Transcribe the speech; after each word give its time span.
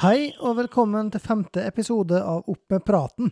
Hei 0.00 0.30
og 0.40 0.54
velkommen 0.56 1.10
til 1.12 1.20
femte 1.20 1.60
episode 1.68 2.16
av 2.24 2.46
Opp 2.48 2.72
med 2.72 2.80
praten, 2.88 3.26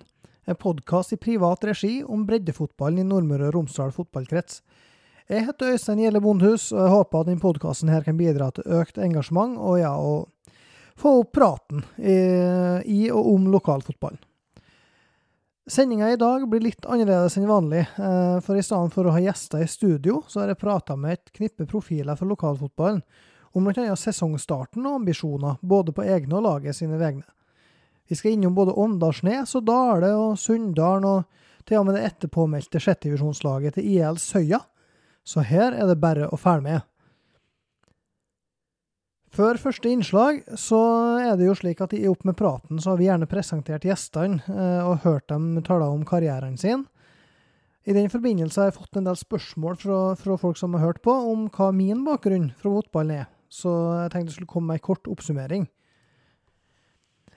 en 0.45 0.57
podkast 0.61 1.15
i 1.15 1.17
privat 1.17 1.63
regi 1.65 2.03
om 2.05 2.27
breddefotballen 2.29 2.99
i 3.01 3.07
Nordmøre 3.09 3.47
og 3.47 3.55
Romsdal 3.55 3.95
fotballkrets. 3.97 4.59
Jeg 5.33 5.47
heter 5.47 5.73
Øystein 5.73 6.03
Gjelle 6.03 6.21
Bondhus, 6.21 6.67
og 6.75 6.83
jeg 6.83 6.93
håper 6.93 7.23
at 7.23 7.31
denne 7.31 7.41
podkasten 7.41 7.95
kan 8.05 8.19
bidra 8.21 8.51
til 8.53 8.69
økt 8.83 9.01
engasjement 9.01 9.57
og 9.57 9.79
ja, 9.81 9.95
å 9.97 10.29
få 11.01 11.15
opp 11.23 11.33
praten 11.39 11.87
i, 11.97 12.19
i 12.85 13.01
og 13.09 13.33
om 13.33 13.49
lokalfotballen. 13.55 14.21
Sendinga 15.73 16.13
i 16.13 16.21
dag 16.21 16.45
blir 16.53 16.67
litt 16.69 16.85
annerledes 16.85 17.41
enn 17.41 17.49
vanlig, 17.49 17.87
eh, 17.97 18.37
for 18.45 18.61
i 18.61 18.67
stedet 18.69 18.93
for 18.93 19.09
å 19.09 19.17
ha 19.17 19.25
gjester 19.25 19.65
i 19.65 19.73
studio, 19.73 20.21
så 20.29 20.45
har 20.45 20.53
jeg 20.53 20.61
prata 20.61 21.01
med 21.01 21.17
et 21.17 21.33
knippe 21.33 21.65
profiler 21.65 22.21
fra 22.21 22.29
lokalfotballen 22.29 23.01
om 23.53 23.65
bl.a. 23.65 23.97
sesongstarten 23.97 24.87
og 24.87 25.01
ambisjoner, 25.01 25.59
både 25.61 25.95
på 25.97 26.05
egne 26.05 26.39
og 26.39 26.47
laget 26.47 26.77
sine 26.77 26.99
vegne. 27.01 27.27
Vi 28.09 28.17
skal 28.17 28.33
innom 28.33 28.55
både 28.57 28.73
Åndalsnes 28.73 29.55
og 29.59 29.67
Dale 29.69 30.15
og 30.17 30.39
Sunndalen, 30.41 31.05
og 31.05 31.69
til 31.69 31.83
og 31.83 31.89
med 31.89 31.99
det 31.99 32.07
etterpåmeldte 32.09 32.81
sjettedivisjonslaget 32.81 33.77
til 33.77 33.89
IL 33.93 34.21
Søya, 34.21 34.63
så 35.25 35.45
her 35.45 35.77
er 35.77 35.91
det 35.91 36.01
bare 36.01 36.31
å 36.33 36.39
følge 36.41 36.65
med. 36.65 36.87
Før 39.29 39.59
første 39.61 39.91
innslag 39.93 40.41
så 40.57 40.81
er 41.21 41.37
det 41.37 41.51
jo 41.51 41.57
slik 41.59 41.83
at 41.85 41.93
i 41.93 42.07
Opp 42.09 42.25
med 42.25 42.39
praten 42.39 42.81
så 42.81 42.95
har 42.95 43.01
vi 43.01 43.11
gjerne 43.11 43.29
presentert 43.29 43.85
gjestene 43.85 44.41
eh, 44.49 44.87
og 44.89 45.05
hørt 45.05 45.29
dem 45.29 45.51
tale 45.67 45.91
om 45.93 46.07
karrieren 46.09 46.57
sin. 46.57 46.87
I 47.85 47.95
den 47.97 48.09
forbindelse 48.13 48.61
har 48.61 48.71
jeg 48.71 48.79
fått 48.81 48.99
en 49.01 49.07
del 49.09 49.17
spørsmål 49.21 49.77
fra, 49.81 49.99
fra 50.17 50.37
folk 50.41 50.57
som 50.61 50.75
har 50.77 50.89
hørt 50.89 51.03
på, 51.05 51.13
om 51.13 51.47
hva 51.53 51.69
min 51.77 52.07
bakgrunn 52.09 52.51
fra 52.57 52.73
fotballen 52.73 53.21
er 53.21 53.29
så 53.49 53.73
jeg 54.05 54.13
tenkte 54.13 54.33
jeg 54.33 54.39
skulle 54.39 54.53
komme 54.55 54.73
med 54.73 54.81
en 54.81 54.87
kort 54.89 55.11
oppsummering. 55.11 55.67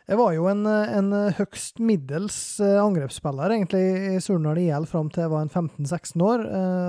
Jeg 0.10 0.20
var 0.20 0.34
jo 0.36 0.48
en, 0.52 0.66
en 0.68 1.14
høgst 1.38 1.80
middels 1.80 2.38
eh, 2.60 2.80
angrepsspiller 2.82 3.54
egentlig 3.56 3.84
i 4.12 4.22
Surnadal 4.24 4.60
IL 4.66 4.88
fram 4.90 5.12
til 5.14 5.24
jeg 5.24 5.32
var 5.32 5.46
en 5.46 5.54
15-16 5.54 6.26
år, 6.26 6.46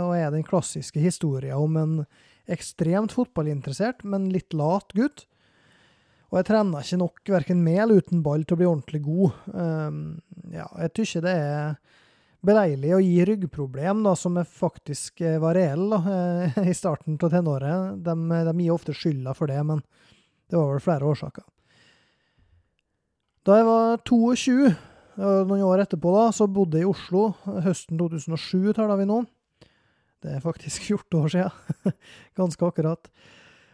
og 0.09 0.15
jeg 0.17 0.27
er 0.27 0.34
den 0.34 0.47
klassiske 0.48 1.03
historien 1.05 1.59
om 1.61 1.78
en 1.78 1.98
ekstremt 2.50 3.15
fotballinteressert, 3.15 4.03
men 4.03 4.33
litt 4.33 4.56
lat 4.56 4.91
gutt. 4.97 5.27
Og 6.33 6.39
jeg 6.41 6.48
trener 6.48 6.81
ikke 6.81 6.98
nok 7.03 7.31
verken 7.34 7.59
med 7.61 7.78
eller 7.84 8.00
uten 8.00 8.23
ball 8.25 8.47
til 8.47 8.56
å 8.56 8.61
bli 8.62 8.69
ordentlig 8.70 9.03
god. 9.05 9.41
Um, 9.53 9.97
ja, 10.48 10.65
jeg 10.81 10.95
tykker 10.97 11.27
det 11.27 11.34
er 11.37 11.75
beleilig 12.47 12.93
å 12.97 13.01
gi 13.03 13.25
ryggproblem, 13.27 14.03
da, 14.07 14.15
som 14.19 14.39
faktisk 14.45 15.23
eh, 15.25 15.39
var 15.43 15.57
reelle 15.59 15.98
da, 15.98 16.62
i 16.71 16.75
starten 16.77 17.19
av 17.21 17.33
tenåret. 17.33 17.99
De, 18.05 18.17
de, 18.49 18.55
gir 18.61 18.75
ofte 18.75 18.97
skylda 18.97 19.34
for 19.39 19.51
det, 19.53 19.61
men 19.67 19.83
det 20.51 20.59
var 20.59 20.73
vel 20.75 20.84
flere 20.84 21.12
årsaker. 21.12 21.47
Da 23.43 23.59
jeg 23.59 23.67
var 23.67 24.03
22, 24.07 24.73
noen 25.19 25.62
år 25.67 25.83
etterpå, 25.83 26.12
da, 26.15 26.27
så 26.34 26.47
bodde 26.47 26.79
jeg 26.79 26.87
i 26.87 26.91
Oslo. 26.93 27.33
Høsten 27.65 27.99
2007 27.99 28.75
taler 28.77 29.01
vi 29.01 29.09
nå. 29.11 29.23
Det 30.23 30.37
er 30.37 30.45
faktisk 30.45 30.83
14 30.91 31.23
år 31.23 31.33
siden. 31.34 31.95
Ganske 32.39 32.69
akkurat. 32.69 33.11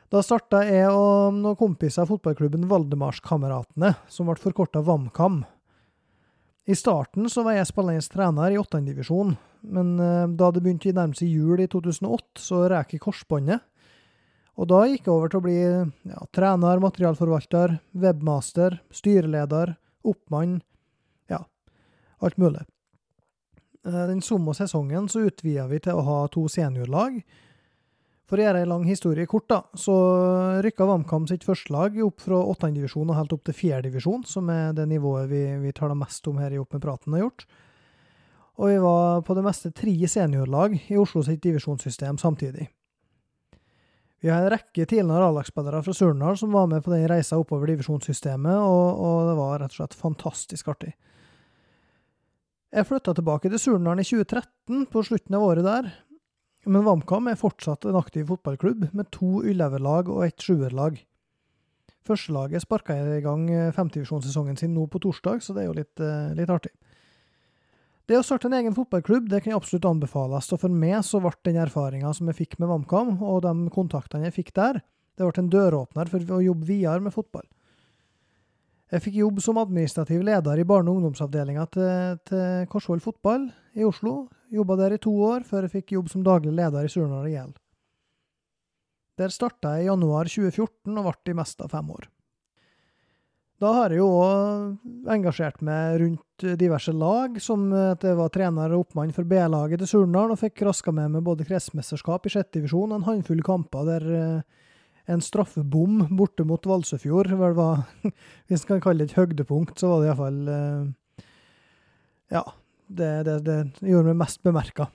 Da 0.09 0.22
starta 0.25 0.62
jeg 0.65 0.88
og 0.88 1.37
noen 1.37 1.56
kompiser 1.60 2.06
av 2.06 2.15
fotballklubben 2.15 2.65
Valdemarskameratene, 2.71 3.92
som 4.09 4.31
ble 4.31 4.38
forkorta 4.41 4.81
VAMKAM. 4.81 5.42
I 6.68 6.74
starten 6.76 7.30
så 7.32 7.42
var 7.46 7.54
jeg 7.56 7.68
spillende 7.70 8.04
trener 8.12 8.52
i 8.52 8.58
åttendedivisjon, 8.60 9.32
men 9.72 9.94
uh, 9.96 10.28
da 10.28 10.50
det 10.52 10.60
begynte 10.60 10.90
å 10.92 10.96
nærme 10.98 11.16
seg 11.16 11.30
jul 11.32 11.62
i 11.64 11.68
2008, 11.70 12.42
så 12.44 12.66
rek 12.68 12.92
jeg 12.92 13.00
korsbåndet. 13.06 13.64
Og 14.58 14.68
da 14.68 14.82
gikk 14.90 15.06
jeg 15.06 15.14
over 15.14 15.32
til 15.32 15.40
å 15.40 15.46
bli 15.46 15.56
ja, 15.56 16.20
trener, 16.34 16.82
materialforvalter, 16.82 17.78
webmaster, 17.96 18.82
styreleder, 18.92 19.76
oppmann, 20.04 20.58
ja, 21.32 21.40
alt 22.20 22.36
mulig. 22.42 22.66
Uh, 23.86 24.04
den 24.10 24.20
samme 24.20 24.52
sesongen 24.58 25.08
så 25.08 25.24
utvida 25.30 25.64
vi 25.72 25.80
til 25.88 25.96
å 25.96 26.04
ha 26.04 26.20
to 26.34 26.44
seniorlag, 26.52 27.22
for 28.28 28.37
å 28.37 28.44
gjøre 28.44 28.61
ei 28.61 28.69
lang 28.69 28.84
historie 28.84 29.28
kort, 29.28 29.47
da, 29.49 29.62
så 29.78 29.94
rykka 30.65 30.84
VamKam 30.84 31.25
sitt 31.31 31.47
førstelag 31.49 31.97
opp 32.05 32.21
fra 32.21 32.43
åttendedivisjon 32.53 33.09
og 33.09 33.16
helt 33.16 33.33
opp 33.33 33.47
til 33.49 33.56
fjerdedivisjon, 33.56 34.27
som 34.28 34.50
er 34.53 34.75
det 34.77 34.84
nivået 34.91 35.31
vi, 35.31 35.44
vi 35.62 35.72
taler 35.77 35.97
mest 35.97 36.28
om 36.28 36.41
her 36.43 36.53
i 36.53 36.61
Opp 36.61 36.77
med 36.77 36.84
praten 36.84 37.16
har 37.16 37.25
gjort. 37.25 37.47
Og 38.59 38.72
vi 38.72 38.81
var 38.83 39.22
på 39.25 39.37
det 39.39 39.44
meste 39.47 39.71
tre 39.72 39.94
seniorlag 40.11 40.75
i 40.91 40.99
Oslo 40.99 41.22
sitt 41.25 41.41
divisjonssystem 41.44 42.19
samtidig. 42.21 42.66
Vi 44.21 44.31
har 44.33 44.43
en 44.43 44.50
rekke 44.50 44.83
tidligere 44.83 45.28
A-lagsspillere 45.31 45.81
fra 45.87 45.95
Surnadal 45.95 46.39
som 46.41 46.53
var 46.53 46.66
med 46.66 46.83
på 46.83 46.91
den 46.91 47.06
reisa 47.09 47.39
oppover 47.39 47.71
divisjonssystemet, 47.71 48.56
og, 48.59 48.99
og, 48.99 49.28
det 49.28 49.37
var 49.39 49.60
rett 49.62 49.77
og 49.77 49.78
slett 49.78 49.95
fantastisk 49.95 50.72
artig. 50.75 50.91
Jeg 52.75 52.84
flytta 52.84 53.15
tilbake 53.15 53.49
til 53.49 53.62
Surnadal 53.62 54.03
i 54.03 54.09
2013, 54.09 54.89
på 54.91 55.05
slutten 55.06 55.39
av 55.39 55.47
året 55.47 55.65
der, 55.65 55.93
men 56.66 56.84
VamKam 56.86 57.30
er 57.30 57.38
fortsatt 57.38 57.86
en 57.86 57.98
aktiv 57.98 58.26
fotballklubb, 58.28 58.88
med 58.96 59.10
to 59.14 59.42
U11-lag 59.44 60.10
og 60.10 60.24
ett 60.26 60.42
sjuerlag. 60.42 60.98
Førstelaget 62.08 62.64
sparka 62.64 62.96
i 62.96 63.20
gang 63.22 63.46
femtivisjonssesongen 63.46 63.74
femtedivisjonssesongen 63.76 64.58
sin 64.58 64.74
nå 64.74 64.86
på 64.91 65.00
torsdag, 65.04 65.42
så 65.44 65.54
det 65.54 65.62
er 65.62 65.68
jo 65.68 65.76
litt, 65.76 66.00
eh, 66.00 66.34
litt, 66.38 66.50
artig. 66.50 66.72
Det 68.08 68.16
å 68.16 68.24
starte 68.24 68.48
en 68.48 68.56
egen 68.56 68.74
fotballklubb 68.74 69.28
det 69.28 69.42
kan 69.42 69.52
jeg 69.52 69.60
absolutt 69.60 69.84
anbefales, 69.84 70.48
og 70.52 70.60
for 70.60 70.72
meg 70.72 71.04
så 71.04 71.20
ble 71.20 71.34
den 71.44 71.60
erfaringa 71.60 72.14
som 72.16 72.26
jeg 72.26 72.41
fikk 72.41 72.58
med 72.58 72.68
VamKam, 72.68 73.20
og 73.22 73.42
de 73.44 73.68
kontaktene 73.70 74.24
jeg 74.24 74.38
fikk 74.41 74.54
der, 74.54 74.80
det 75.18 75.26
ble 75.26 75.42
en 75.42 75.52
døråpner 75.52 76.08
for 76.08 76.18
å 76.38 76.42
jobbe 76.42 76.64
videre 76.64 77.00
med 77.04 77.12
fotball. 77.12 77.44
Jeg 78.88 79.04
fikk 79.04 79.18
jobb 79.20 79.42
som 79.44 79.58
administrativ 79.60 80.22
leder 80.24 80.58
i 80.58 80.64
barne- 80.64 80.88
og 80.88 80.97
ungdomsavdelinga 80.97 81.66
til, 81.68 82.18
til 82.24 82.66
Korsvoll 82.72 83.02
fotball 83.04 83.50
i 83.76 83.84
Oslo 83.84 84.30
Jobba 84.53 84.76
der 84.81 84.97
i 84.97 85.00
to 85.03 85.12
år, 85.12 85.44
før 85.44 85.66
jeg 85.66 85.75
fikk 85.78 85.97
jobb 85.97 86.12
som 86.12 86.25
daglig 86.25 86.54
leder 86.56 86.86
i 86.86 86.92
Surnadal 86.92 87.28
IL. 87.31 87.50
Der 89.19 89.34
starta 89.34 89.75
jeg 89.76 89.86
i 89.86 89.91
januar 89.91 90.31
2014 90.31 90.94
og 90.94 91.10
ble 91.10 91.34
i 91.34 91.36
mest 91.36 91.60
av 91.64 91.75
fem 91.75 91.91
år. 91.91 92.06
Da 93.59 93.72
har 93.75 93.91
jeg 93.91 93.98
jo 93.98 94.06
òg 94.14 95.09
engasjert 95.10 95.64
meg 95.66 95.97
rundt 95.98 96.44
diverse 96.60 96.92
lag, 96.94 97.41
som 97.42 97.64
at 97.75 98.04
jeg 98.06 98.14
var 98.20 98.31
trener 98.31 98.76
og 98.76 98.84
oppmann 98.84 99.10
for 99.16 99.26
B-laget 99.26 99.82
til 99.82 99.91
Surnadal, 99.91 100.36
og 100.36 100.38
fikk 100.38 100.62
raska 100.69 100.94
med 100.94 101.16
meg 101.16 101.26
både 101.26 101.47
kretsmesterskap 101.48 102.28
i 102.28 102.32
sjette 102.36 102.60
divisjon, 102.60 102.94
en 102.94 103.06
håndfull 103.09 103.42
kamper 103.47 103.91
der 103.91 104.06
eh, 104.15 104.62
en 105.09 105.25
straffebom 105.25 106.04
borte 106.15 106.47
mot 106.47 106.70
Valsøfjord 106.70 107.32
vel 107.41 107.59
var, 107.59 107.82
hvis 108.47 108.62
en 108.62 108.70
kan 108.75 108.84
kalle 108.84 109.03
det 109.03 109.10
et 109.10 109.19
høydepunkt, 109.19 109.80
så 109.80 109.91
var 109.91 110.03
det 110.04 110.10
iallfall 110.12 110.41
eh, 110.54 111.26
Ja, 112.38 112.44
det, 112.88 113.12
det, 113.28 113.38
det 113.47 113.59
gjorde 113.84 114.10
meg 114.10 114.22
mest 114.25 114.43
bemerka 114.47 114.88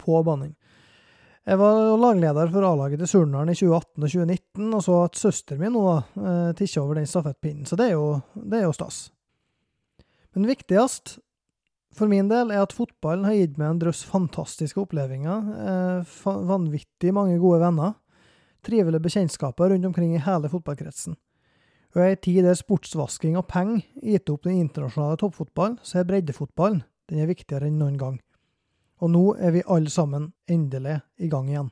på 0.00 0.20
banning. 0.26 0.54
Jeg 1.44 1.60
var 1.60 1.98
lagleder 2.00 2.48
for 2.48 2.64
A-laget 2.64 3.02
til 3.02 3.10
Surnadal 3.10 3.52
i 3.52 3.56
2018 3.58 4.06
og 4.06 4.12
2019, 4.14 4.68
og 4.70 4.84
så 4.86 5.00
at 5.04 5.18
søsteren 5.20 5.60
min 5.60 5.74
nå 5.76 5.82
eh, 5.92 6.52
tikka 6.56 6.80
over 6.80 6.96
den 6.96 7.08
stafettpinnen. 7.08 7.66
Så 7.68 7.76
det 7.76 7.90
er, 7.90 7.98
jo, 7.98 8.22
det 8.32 8.62
er 8.62 8.64
jo 8.64 8.76
stas. 8.76 9.02
Men 10.32 10.48
viktigst 10.48 11.18
for 11.94 12.10
min 12.10 12.30
del 12.30 12.50
er 12.50 12.64
at 12.64 12.72
fotballen 12.74 13.26
har 13.28 13.36
gitt 13.36 13.58
meg 13.60 13.74
en 13.74 13.82
drøss 13.82 14.00
fantastiske 14.08 14.80
opplevelser. 14.80 15.52
Eh, 15.68 16.16
vanvittig 16.48 17.12
mange 17.14 17.36
gode 17.42 17.60
venner. 17.62 17.92
Trivelige 18.64 19.04
bekjentskaper 19.04 19.74
rundt 19.74 19.90
omkring 19.92 20.16
i 20.16 20.24
hele 20.24 20.48
fotballkretsen. 20.48 21.18
Og 21.94 22.00
i 22.02 22.10
ei 22.10 22.16
tid 22.18 22.42
der 22.42 22.56
sportsvasking 22.58 23.36
og 23.38 23.44
penger 23.46 23.84
gitt 24.02 24.30
opp 24.32 24.42
den 24.48 24.56
internasjonale 24.64 25.14
toppfotballen, 25.20 25.76
så 25.86 26.00
er 26.00 26.08
breddefotballen 26.08 26.80
den 27.06 27.20
er 27.22 27.28
viktigere 27.30 27.68
enn 27.70 27.76
noen 27.78 27.94
gang. 28.00 28.16
Og 28.98 29.12
nå 29.14 29.22
er 29.38 29.54
vi 29.54 29.62
alle 29.70 29.92
sammen 29.92 30.32
endelig 30.50 30.96
i 31.22 31.28
gang 31.30 31.52
igjen. 31.52 31.70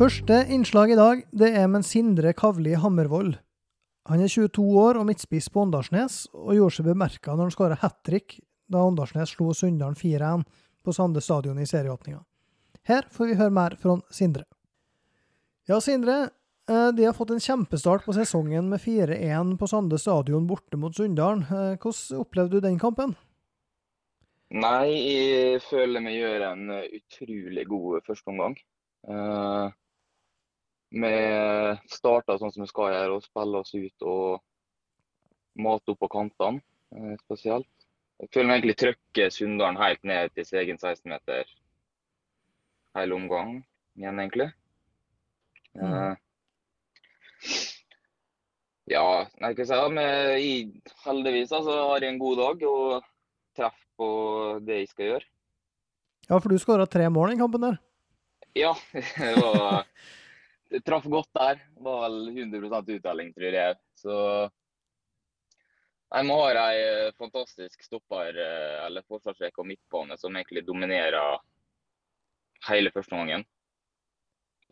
Første 0.00 0.40
innslag 0.48 0.94
i 0.94 0.98
dag 0.98 1.26
det 1.36 1.52
er 1.60 1.68
med 1.68 1.84
Sindre 1.84 2.32
Kavli 2.32 2.72
Hammervoll. 2.72 3.34
Han 4.08 4.24
er 4.24 4.32
22 4.32 4.64
år 4.80 4.96
og 4.96 5.10
midtspiss 5.12 5.52
på 5.52 5.66
Åndalsnes, 5.66 6.24
og 6.32 6.56
gjorde 6.56 6.78
seg 6.78 6.88
bemerka 6.88 7.36
når 7.36 7.50
han 7.50 7.56
skåra 7.58 7.80
hat 7.84 8.00
trick 8.08 8.40
da 8.72 8.80
Åndalsnes 8.80 9.36
slo 9.36 9.52
Sunndalen 9.52 9.98
4-1 10.00 10.48
på 10.82 10.92
Sande 10.92 11.20
stadion 11.20 11.58
i 11.58 11.66
serieåpninga. 11.66 12.20
Her 12.82 13.06
får 13.10 13.30
vi 13.30 13.38
høre 13.38 13.54
mer 13.54 13.76
fra 13.78 14.00
Sindre. 14.10 14.44
Ja, 15.70 15.80
Sindre. 15.80 16.30
Eh, 16.70 16.88
de 16.88 17.04
har 17.04 17.12
fått 17.12 17.30
en 17.30 17.40
kjempestart 17.42 18.04
på 18.04 18.14
sesongen 18.14 18.68
med 18.70 18.80
4-1 18.80 19.56
på 19.58 19.66
Sande 19.70 19.98
stadion 19.98 20.46
borte 20.46 20.78
mot 20.78 20.94
Sunndalen. 20.94 21.42
Eh, 21.42 21.76
hvordan 21.78 22.22
opplevde 22.22 22.58
du 22.58 22.66
den 22.66 22.78
kampen? 22.78 23.14
Nei, 24.52 24.90
jeg 24.92 25.62
føler 25.64 26.04
vi 26.04 26.18
gjør 26.18 26.46
en 26.50 26.74
utrolig 26.76 27.64
god 27.70 28.02
førsteomgang. 28.04 28.58
Uh, 29.08 29.72
vi 30.92 31.12
starter 31.88 32.36
sånn 32.36 32.52
som 32.52 32.66
vi 32.66 32.68
skal 32.68 32.92
gjøre, 32.92 33.16
og 33.16 33.24
spiller 33.24 33.64
oss 33.64 33.72
ut 33.72 34.04
og 34.04 34.42
mate 35.56 35.94
opp 35.94 36.02
på 36.04 36.10
kantene 36.12 37.16
spesielt. 37.24 37.81
Jeg 38.20 38.30
føler 38.34 38.48
meg 38.48 38.58
egentlig 38.60 38.78
trykker 38.80 39.32
Sunndalen 39.34 39.80
helt 39.80 40.02
ned 40.06 40.34
til 40.36 40.46
sin 40.46 40.60
egen 40.62 40.78
16-meter. 40.78 41.44
hele 42.96 43.14
omgang 43.14 43.54
igjen, 43.96 44.18
egentlig. 44.20 44.50
Mm. 45.72 45.86
Uh, 45.88 46.14
ja, 48.92 49.04
nei, 49.40 49.52
hva 49.54 49.64
skal 49.64 49.64
jeg 49.64 49.70
si, 49.70 49.94
men 49.96 50.72
heldigvis 51.06 51.54
altså, 51.56 51.76
har 51.92 52.04
jeg 52.04 52.12
en 52.12 52.20
god 52.20 52.40
dag 52.42 52.64
og 52.68 53.06
treffer 53.56 53.86
på 53.96 54.08
det 54.66 54.82
jeg 54.82 54.90
skal 54.90 55.08
gjøre. 55.08 55.28
Ja, 56.28 56.38
for 56.38 56.48
du 56.52 56.58
skåra 56.60 56.86
tre 56.86 57.08
mål 57.12 57.34
i 57.34 57.40
kampen 57.40 57.64
der. 57.64 57.78
Ja, 58.58 58.74
det 58.92 59.36
var 59.40 59.86
Jeg 60.72 60.84
traff 60.86 61.04
godt 61.04 61.28
der. 61.36 61.60
Det 61.60 61.84
var 61.84 62.04
vel 62.06 62.28
100 62.32 62.96
uttelling, 62.96 63.32
tror 63.36 63.56
jeg. 63.58 63.76
Så 63.96 64.14
Nei, 66.12 66.22
Vi 66.22 66.30
har 66.30 66.54
en 66.54 67.12
fantastisk 67.18 67.82
stopper, 67.82 68.36
eh, 68.36 68.86
eller 68.86 69.02
forsvarsrekke 69.08 69.62
og 69.62 69.66
midtbane 69.66 70.18
som 70.20 70.36
egentlig 70.36 70.66
dominerer 70.66 71.38
hele 72.68 72.92
første 72.92 73.16
omgangen. 73.16 73.44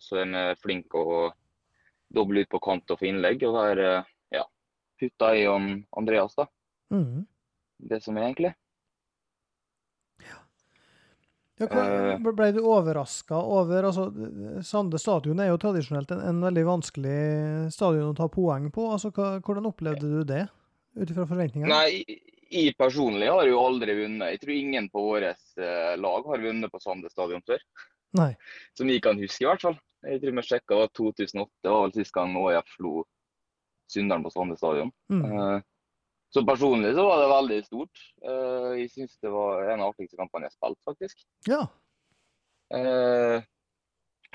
Så 0.00 0.20
er 0.20 0.28
vi 0.28 0.60
flinke 0.60 1.00
å 1.00 1.30
doble 2.12 2.44
ut 2.44 2.50
på 2.52 2.60
kant 2.60 2.92
og 2.92 3.00
få 3.00 3.08
innlegg. 3.08 3.42
Og 3.48 3.56
her 3.56 3.82
eh, 3.86 4.10
ja, 4.36 4.44
putta 5.00 5.32
i 5.36 5.46
om 5.48 5.72
Andreas, 5.96 6.36
da. 6.36 6.46
Mm. 6.92 7.24
Det 7.88 8.02
som 8.04 8.18
er 8.18 8.28
egentlig. 8.28 8.54
Ja, 11.60 11.66
hva, 11.68 11.82
Eh. 11.84 12.32
ble 12.32 12.52
du 12.52 12.62
overraska 12.64 13.36
over 13.36 13.84
altså, 13.84 14.06
Sande 14.64 14.98
stadion 14.98 15.40
er 15.40 15.50
jo 15.50 15.58
tradisjonelt 15.60 16.10
en, 16.14 16.20
en 16.20 16.40
veldig 16.40 16.64
vanskelig 16.64 17.72
stadion 17.72 18.12
å 18.12 18.16
ta 18.16 18.28
poeng 18.32 18.70
på. 18.72 18.92
altså 18.92 19.12
hva, 19.12 19.40
Hvordan 19.44 19.68
opplevde 19.68 20.08
du 20.08 20.24
det, 20.24 20.46
ut 20.96 21.10
ifra 21.10 21.26
forventningene? 21.28 21.68
Nei, 21.70 22.20
jeg 22.50 22.74
personlig 22.78 23.28
har 23.30 23.46
jo 23.46 23.60
aldri 23.62 23.94
vunnet. 24.02 24.32
Jeg 24.34 24.40
tror 24.42 24.54
ingen 24.56 24.88
på 24.90 25.04
vårt 25.06 25.58
eh, 25.58 25.94
lag 26.00 26.26
har 26.26 26.42
vunnet 26.42 26.72
på 26.72 26.80
Sande 26.82 27.10
stadion 27.12 27.42
før. 27.46 27.62
Nei. 28.18 28.32
Som 28.74 28.88
vi 28.90 28.98
kan 29.00 29.18
huske, 29.20 29.44
i 29.44 29.48
hvert 29.48 29.62
fall. 29.62 29.78
Jeg 30.02 30.20
tror 30.22 30.34
vi 30.34 30.42
sjekka, 30.48 30.78
det 30.80 30.92
2008. 30.98 31.50
Det 31.62 31.70
var 31.70 31.82
vel 31.84 31.92
sist 31.94 32.12
gang 32.16 32.34
ÅIF 32.40 32.72
slo 32.76 33.04
Sunndalen 33.90 34.24
på 34.26 34.32
Sande 34.34 34.56
stadion. 34.58 34.90
Mm. 35.12 35.24
Eh, 35.26 35.60
Så 36.30 36.44
personlig 36.46 36.92
så 36.94 37.02
var 37.02 37.18
det 37.18 37.30
veldig 37.34 37.60
stort. 37.66 38.02
Eh, 38.22 38.72
Jeg 38.80 38.90
syns 38.94 39.16
det 39.22 39.30
var 39.34 39.64
en 39.66 39.80
av 39.80 39.90
de 39.90 39.94
artigste 39.94 40.16
kampene 40.18 40.46
jeg 40.46 40.52
har 40.54 40.58
spilt, 40.58 40.78
faktisk. 40.86 41.24
Ja. 41.50 41.62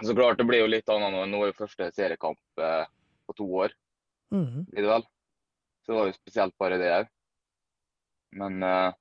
Så 0.04 0.12
klart, 0.16 0.38
det 0.38 0.44
blir 0.50 0.60
jo 0.60 0.68
litt 0.68 0.90
annet 0.92 1.14
nå. 1.14 1.22
Nå 1.32 1.40
er 1.46 1.52
jo 1.54 1.60
første 1.62 1.88
seriekamp 1.96 2.40
på 2.60 3.36
to 3.38 3.46
år, 3.62 3.72
Mhm. 4.32 4.66
blir 4.72 4.82
det 4.84 4.90
vel. 4.92 5.06
Så 5.86 5.92
det 5.94 6.00
var 6.00 6.10
jo 6.10 6.18
spesielt 6.18 6.58
bare 6.62 6.80
det 6.82 6.94
òg. 6.96 7.10
Men 8.36 8.64
eh, 8.66 8.94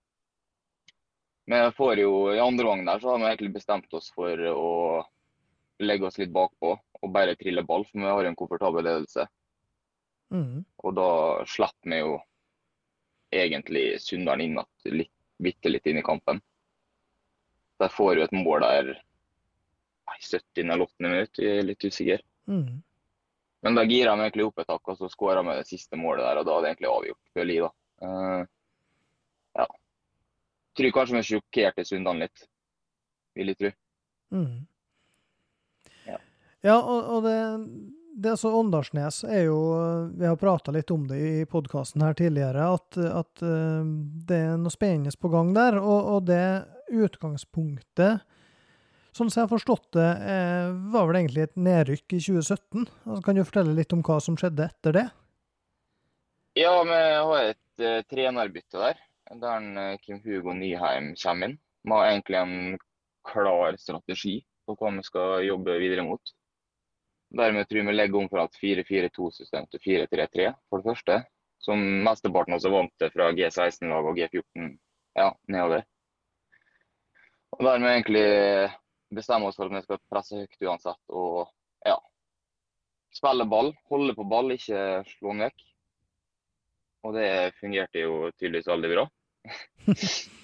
men 1.47 1.73
får 1.73 1.99
jo, 1.99 2.35
i 2.35 2.41
andre 2.41 2.65
omgang 2.67 2.87
der 2.87 2.99
så 2.99 3.11
har 3.11 3.19
vi 3.19 3.25
egentlig 3.25 3.53
bestemt 3.53 3.93
oss 3.95 4.09
for 4.15 4.41
å 4.49 4.69
legge 5.85 6.07
oss 6.09 6.17
litt 6.19 6.33
bakpå 6.33 6.71
og 7.05 7.13
bare 7.13 7.37
trille 7.37 7.65
ball, 7.69 7.85
for 7.85 8.01
vi 8.01 8.09
har 8.09 8.23
jo 8.25 8.31
en 8.31 8.39
komfortabel 8.39 8.87
ledelse. 8.87 9.27
Mm. 10.33 10.65
Og 10.81 10.95
da 10.97 11.11
slipper 11.45 11.93
vi 11.93 11.99
jo 12.01 12.15
egentlig 13.35 13.85
Sunndalen 14.01 14.55
inn 14.55 14.97
litt, 14.97 15.13
bitte 15.43 15.69
litt 15.69 15.87
inn 15.91 16.01
i 16.01 16.07
kampen. 16.07 16.41
Der 17.83 17.93
får 17.93 18.17
jo 18.17 18.25
et 18.25 18.37
mål 18.37 18.65
der 18.65 18.91
i 18.95 20.23
70. 20.23 20.65
eller 20.65 20.87
80. 20.87 21.11
minutt, 21.11 21.43
jeg 21.43 21.61
er 21.61 21.69
litt 21.69 21.85
usikker. 21.85 22.25
Mhm. 22.49 22.81
Men 23.65 23.79
da 23.79 23.87
gira 23.89 24.13
de 24.13 24.27
egentlig 24.27 24.45
opp 24.45 24.61
et 24.61 24.69
hakk, 24.69 24.93
og 24.93 24.99
så 24.99 25.09
skåra 25.09 25.41
vi 25.47 25.57
det 25.57 25.65
siste 25.65 25.97
målet 25.97 26.27
der, 26.27 26.43
og 26.43 26.45
da 26.45 26.59
er 26.59 26.65
det 26.65 26.71
egentlig 26.75 26.91
avgjort, 26.91 27.23
for 27.33 27.49
jeg, 27.49 27.65
da. 27.65 27.71
Eh, 28.05 28.43
ja. 29.61 29.67
Tror 30.77 30.95
kanskje 30.99 31.17
vi 31.17 31.23
sjokkerte 31.31 31.85
Sundan 31.89 32.21
litt, 32.21 32.45
vil 33.39 33.53
jeg 33.55 33.61
tro. 33.63 33.71
Mm. 34.37 34.67
Ja. 36.11 36.19
Ja, 36.67 36.77
og, 36.77 37.09
og 37.15 37.25
det, 37.25 37.39
det 38.21 38.35
altså 38.35 38.53
Åndalsnes 38.59 39.23
er 39.29 39.47
jo 39.47 39.59
Vi 40.19 40.27
har 40.27 40.37
prata 40.41 40.73
litt 40.75 40.91
om 40.93 41.07
det 41.09 41.19
i 41.23 41.49
podkasten 41.49 42.05
her 42.05 42.17
tidligere, 42.19 42.69
at, 42.77 43.01
at 43.01 43.45
eh, 43.49 43.91
det 44.29 44.45
er 44.51 44.61
noe 44.61 44.77
spennende 44.77 45.17
på 45.17 45.33
gang 45.33 45.55
der. 45.57 45.81
Og, 45.81 46.13
og 46.19 46.29
det 46.29 46.45
utgangspunktet, 46.93 48.29
sånn 49.15 49.31
som 49.31 49.41
jeg 49.41 49.47
har 49.47 49.53
forstått 49.53 49.91
det, 49.97 50.11
eh, 50.31 50.71
var 50.95 51.07
vel 51.09 51.21
egentlig 51.21 51.47
et 51.47 51.57
nedrykk 51.57 52.17
i 52.17 52.21
2017. 52.27 52.87
Altså, 53.07 53.21
kan 53.25 53.39
du 53.39 53.45
fortelle 53.47 53.77
litt 53.77 53.95
om 53.95 54.03
hva 54.07 54.19
som 54.23 54.39
skjedde 54.39 54.67
etter 54.67 54.97
det? 54.99 55.05
Ja, 56.59 56.75
vi 56.87 56.99
har 56.99 57.51
et 57.51 57.83
uh, 57.83 58.01
trenerbytte 58.11 58.79
der, 58.79 58.99
der 59.43 59.69
eh, 59.83 59.97
Kim 60.03 60.21
Hugo 60.23 60.55
Nyheim 60.55 61.15
kommer 61.19 61.51
inn. 61.51 61.57
Vi 61.83 61.95
har 61.95 62.11
egentlig 62.11 62.41
en 62.41 62.79
klar 63.27 63.79
strategi 63.81 64.37
på 64.65 64.77
hva 64.79 64.93
vi 64.95 65.05
skal 65.07 65.45
jobbe 65.47 65.79
videre 65.83 66.05
mot. 66.07 66.35
Dermed 67.35 67.67
tror 67.69 67.89
vi 67.89 67.95
legger 67.95 68.21
om 68.21 68.29
fra 68.31 68.45
et 68.47 68.61
4-4-2-system 68.61 69.67
til 69.73 69.83
4-3-3, 69.83 70.53
for 70.71 70.81
det 70.81 70.93
første. 70.93 71.19
Som 71.65 71.83
mesteparten 72.07 72.55
også 72.55 72.71
vant 72.71 72.93
til 73.01 73.11
fra 73.11 73.31
G16-lag 73.35 74.07
og 74.07 74.19
G14 74.19 74.71
ja, 75.17 75.31
nedover. 75.49 75.85
Og 77.55 77.67
dermed 77.67 77.91
egentlig 77.91 78.25
bestemme 79.17 79.49
oss 79.49 79.59
for 79.59 79.71
at 79.71 79.77
vi 79.77 79.85
skal 79.85 80.03
presse 80.13 80.41
høyt 80.41 80.67
uansett. 80.69 81.01
Og 81.11 81.47
ja, 81.87 81.99
spille 83.15 83.47
ball, 83.51 83.73
holde 83.93 84.17
på 84.17 84.27
ball, 84.29 84.55
ikke 84.55 85.03
slå 85.15 85.35
den 85.35 85.47
vekk. 85.47 85.67
Og 87.05 87.19
det 87.19 87.29
fungerte 87.59 88.07
jo 88.07 88.31
tydeligvis 88.39 88.71
veldig 88.71 88.95
bra. 88.95 89.11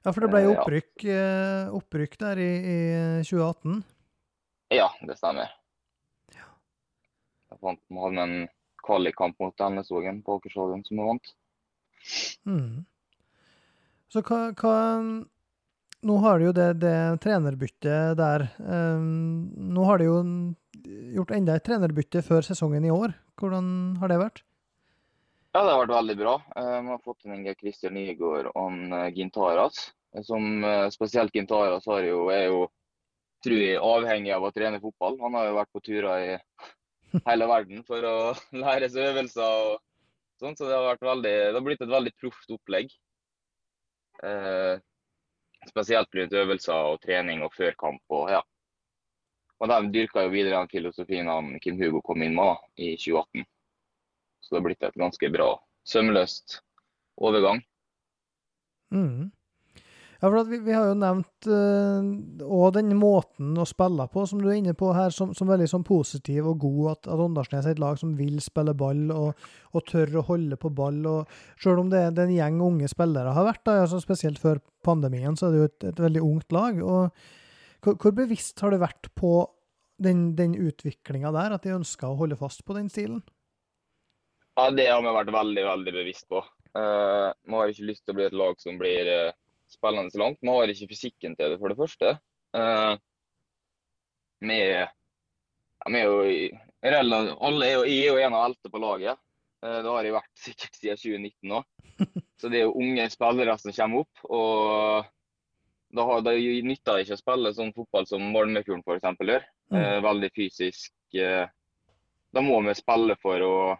Ja, 0.00 0.14
for 0.14 0.24
det 0.24 0.30
ble 0.32 0.40
Eh, 0.46 0.50
opprykk, 0.54 1.02
eh, 1.12 1.72
opprykk 1.76 2.14
der 2.22 2.38
i, 2.40 2.52
i 2.56 2.76
2018. 3.28 3.82
Ja, 4.72 4.86
det 5.04 5.18
stemmer. 5.18 5.50
Jeg 6.32 7.58
fant, 7.60 7.82
vi 7.84 8.00
hadde 8.00 8.24
en 8.24 8.48
kvalikkamp 8.86 9.36
mot 9.42 9.60
Elnesvågen 9.66 10.22
på 10.24 10.38
Akershaugen 10.38 10.86
som 10.86 10.96
vi 10.96 11.08
vant. 11.10 11.32
Mm. 12.48 12.86
Så 14.08 14.22
hva, 14.24 14.40
hva 14.56 14.76
Nå 16.06 16.16
har 16.24 16.38
de 16.40 16.46
jo 16.48 16.52
det, 16.56 16.68
det 16.80 16.96
trenerbyttet 17.20 18.16
der. 18.16 18.46
Um, 18.58 19.50
nå 19.74 19.84
har 19.84 20.00
de 20.00 20.06
jo 20.08 20.20
gjort 21.16 21.34
enda 21.36 21.58
et 21.58 21.66
trenerbytte 21.66 22.22
før 22.24 22.46
sesongen 22.46 22.86
i 22.88 22.92
år. 22.94 23.12
Hvordan 23.40 23.98
har 24.00 24.12
det 24.12 24.20
vært? 24.22 24.42
Ja, 25.50 25.64
det 25.64 25.72
har 25.72 25.80
vært 25.82 25.96
veldig 25.96 26.16
bra. 26.20 26.34
Eh, 26.56 26.76
Vi 26.84 26.92
har 26.92 27.00
fått 27.02 27.24
inn 27.26 27.46
Christian 27.58 27.96
Nygaard 27.98 28.52
og 28.54 28.76
eh, 28.94 29.08
Gintaras. 29.16 29.80
Som 30.26 30.64
eh, 30.64 30.86
spesielt 30.94 31.34
Gintaras 31.34 31.88
har 31.90 32.04
jo, 32.06 32.28
er 32.30 32.44
jo 32.46 32.60
tror 33.44 33.58
jeg, 33.58 33.80
avhengig 33.82 34.32
av 34.36 34.46
å 34.46 34.52
trene 34.54 34.80
fotball. 34.82 35.18
Han 35.24 35.34
har 35.34 35.48
jo 35.48 35.56
vært 35.58 35.72
på 35.74 35.82
turer 35.88 36.26
i 36.26 37.22
hele 37.26 37.48
verden 37.50 37.82
for 37.88 38.06
å 38.06 38.16
lære 38.62 38.90
seg 38.92 39.10
øvelser 39.10 39.42
og 39.42 39.80
sånn. 40.40 40.54
Så 40.54 40.68
det 40.68 40.76
har, 40.76 40.86
vært 40.92 41.08
veldig, 41.10 41.34
det 41.50 41.58
har 41.58 41.66
blitt 41.66 41.82
et 41.82 41.94
veldig 41.96 42.14
proft 42.22 42.54
opplegg. 42.54 42.94
Eh, 44.22 44.76
spesielt 45.68 46.14
rundt 46.14 46.32
øvelser 46.32 46.88
og 46.92 47.00
trening 47.02 47.42
og 47.42 47.52
før 47.54 47.74
kamp. 47.78 48.02
og 48.08 48.30
ja. 48.30 48.40
Og 49.60 49.68
de 49.68 49.92
dyrka 49.92 50.24
jo 50.24 50.32
videre 50.32 50.60
den 50.60 50.68
filosofien 50.72 51.28
han 51.28 51.58
Kim 51.60 51.76
Hugo 51.76 52.00
kom 52.00 52.22
inn 52.22 52.34
med 52.34 52.56
i 52.76 52.96
2018. 52.96 53.44
Så 54.40 54.54
det 54.54 54.58
har 54.58 54.64
blitt 54.64 54.82
et 54.82 54.94
ganske 54.94 55.30
bra, 55.30 55.50
sømløst 55.84 56.60
overgang. 57.20 57.60
Mhm. 58.90 59.30
Ja, 60.20 60.28
for 60.28 60.44
vi, 60.44 60.58
vi 60.60 60.74
har 60.76 60.90
jo 60.90 60.96
nevnt 61.00 61.46
òg 61.48 62.74
den 62.76 62.92
måten 63.00 63.54
å 63.56 63.64
spille 63.64 64.04
på, 64.12 64.26
som 64.28 64.42
du 64.42 64.50
er 64.50 64.58
inne 64.58 64.74
på 64.76 64.90
her, 64.92 65.08
som, 65.16 65.30
som 65.36 65.48
veldig 65.48 65.68
sånn 65.70 65.86
positiv 65.88 66.50
og 66.50 66.58
god. 66.60 66.82
At, 66.92 67.08
at 67.14 67.22
Åndalsnes 67.24 67.68
er 67.70 67.72
et 67.72 67.80
lag 67.80 67.96
som 67.96 68.12
vil 68.18 68.36
spille 68.44 68.74
ball 68.76 69.06
og, 69.14 69.46
og 69.72 69.86
tør 69.88 70.20
å 70.20 70.26
holde 70.28 70.60
på 70.60 70.72
ball. 70.76 71.00
og 71.08 71.40
Selv 71.56 71.86
om 71.86 71.88
det, 71.92 72.02
er 72.04 72.20
en 72.26 72.36
gjeng 72.36 72.60
unge 72.66 72.92
spillere 72.92 73.32
har 73.32 73.48
vært, 73.48 73.64
da, 73.64 73.78
altså 73.86 74.02
spesielt 74.04 74.42
før 74.42 74.60
pandemien, 74.84 75.40
så 75.40 75.48
er 75.48 75.56
det 75.56 75.62
jo 75.62 75.70
et, 75.70 75.88
et 75.94 76.04
veldig 76.04 76.26
ungt 76.28 76.52
lag. 76.52 76.84
og 76.84 77.80
Hvor, 77.80 77.96
hvor 77.96 78.16
bevisst 78.20 78.60
har 78.60 78.76
du 78.76 78.80
vært 78.84 79.08
på 79.16 79.34
den, 80.00 80.34
den 80.36 80.52
utviklinga 80.56 81.32
der, 81.32 81.56
at 81.56 81.64
de 81.64 81.76
ønsker 81.80 82.12
å 82.12 82.20
holde 82.20 82.36
fast 82.40 82.64
på 82.68 82.76
den 82.76 82.92
stilen? 82.92 83.22
Ja, 84.58 84.68
Det 84.68 84.88
har 84.90 85.00
vi 85.00 85.12
vært 85.16 85.32
veldig 85.32 85.64
veldig 85.64 85.92
bevisst 85.94 86.28
på. 86.28 86.44
Uh, 86.76 87.32
Vi 87.48 87.56
har 87.56 87.72
ikke 87.72 87.88
lyst 87.88 88.04
til 88.04 88.14
å 88.14 88.18
bli 88.18 88.26
et 88.28 88.36
lag 88.36 88.60
som 88.60 88.76
blir 88.78 89.08
eh, 89.08 89.36
spillende 89.72 90.18
langt. 90.20 90.38
Vi 90.42 90.48
har 90.52 90.72
ikke 90.72 90.88
fysikken 90.90 91.36
til 91.38 91.52
det, 91.54 91.58
for 91.60 91.68
det 91.72 91.78
første. 91.80 92.12
Uh, 92.56 92.96
Vi 94.40 94.56
er, 94.56 94.88
ja, 94.88 95.90
vi 95.92 95.98
er 96.00 96.06
jo 96.08 96.22
i- 96.24 96.58
alle 96.82 97.66
er 97.66 97.72
jo, 97.74 97.82
Jeg 97.84 98.06
er 98.06 98.08
jo 98.08 98.16
en 98.26 98.34
av 98.34 98.46
eldste 98.48 98.70
på 98.72 98.80
laget. 98.80 99.18
Uh, 99.62 99.82
Det 99.82 99.90
har 99.92 100.02
jeg 100.04 100.12
vært 100.14 100.36
sikkert 100.36 100.74
siden 100.80 100.96
2019 100.96 101.48
nå. 101.48 101.62
Så 102.40 102.48
det 102.48 102.60
er 102.60 102.64
jo 102.64 102.72
unge 102.80 103.08
spillere 103.10 103.58
som 103.58 103.72
kommer 103.72 104.00
opp. 104.00 104.24
og 104.24 105.04
da, 105.92 106.04
har, 106.06 106.20
da 106.22 106.30
nytter 106.32 106.96
det 106.96 107.04
ikke 107.04 107.16
å 107.18 107.20
spille 107.20 107.52
sånn 107.52 107.74
fotball 107.74 108.06
som 108.06 108.22
Malmefjorden 108.32 108.82
f.eks. 108.86 109.18
gjør. 109.20 109.44
Uh, 109.72 110.00
veldig 110.00 110.30
fysisk. 110.34 110.92
Da 111.12 112.40
må 112.40 112.60
vi 112.64 112.74
spille 112.78 113.16
for 113.20 113.40
å 113.42 113.76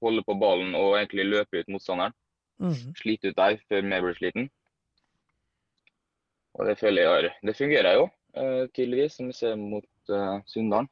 holde 0.00 0.22
på 0.22 0.34
ballen 0.38 0.74
og 0.78 0.94
egentlig 0.96 1.24
løpe 1.26 1.60
ut 1.60 1.68
motstanderen. 1.68 2.12
Mm. 2.62 2.94
Slite 2.96 3.32
ut 3.32 3.36
der 3.36 3.56
før 3.68 3.82
vi 3.82 4.00
blir 4.00 4.14
sliten. 4.14 4.50
Og 6.54 6.68
det 6.68 6.76
føler 6.78 7.02
jeg 7.02 7.10
har 7.10 7.28
Det 7.42 7.56
fungerer 7.58 7.98
jo. 7.98 8.08
eh, 8.34 8.66
tydeligvis, 8.74 9.16
som 9.16 9.26
vi 9.30 9.36
ser 9.36 9.56
mot 9.56 10.10
eh, 10.10 10.40
Sunndalen. 10.46 10.88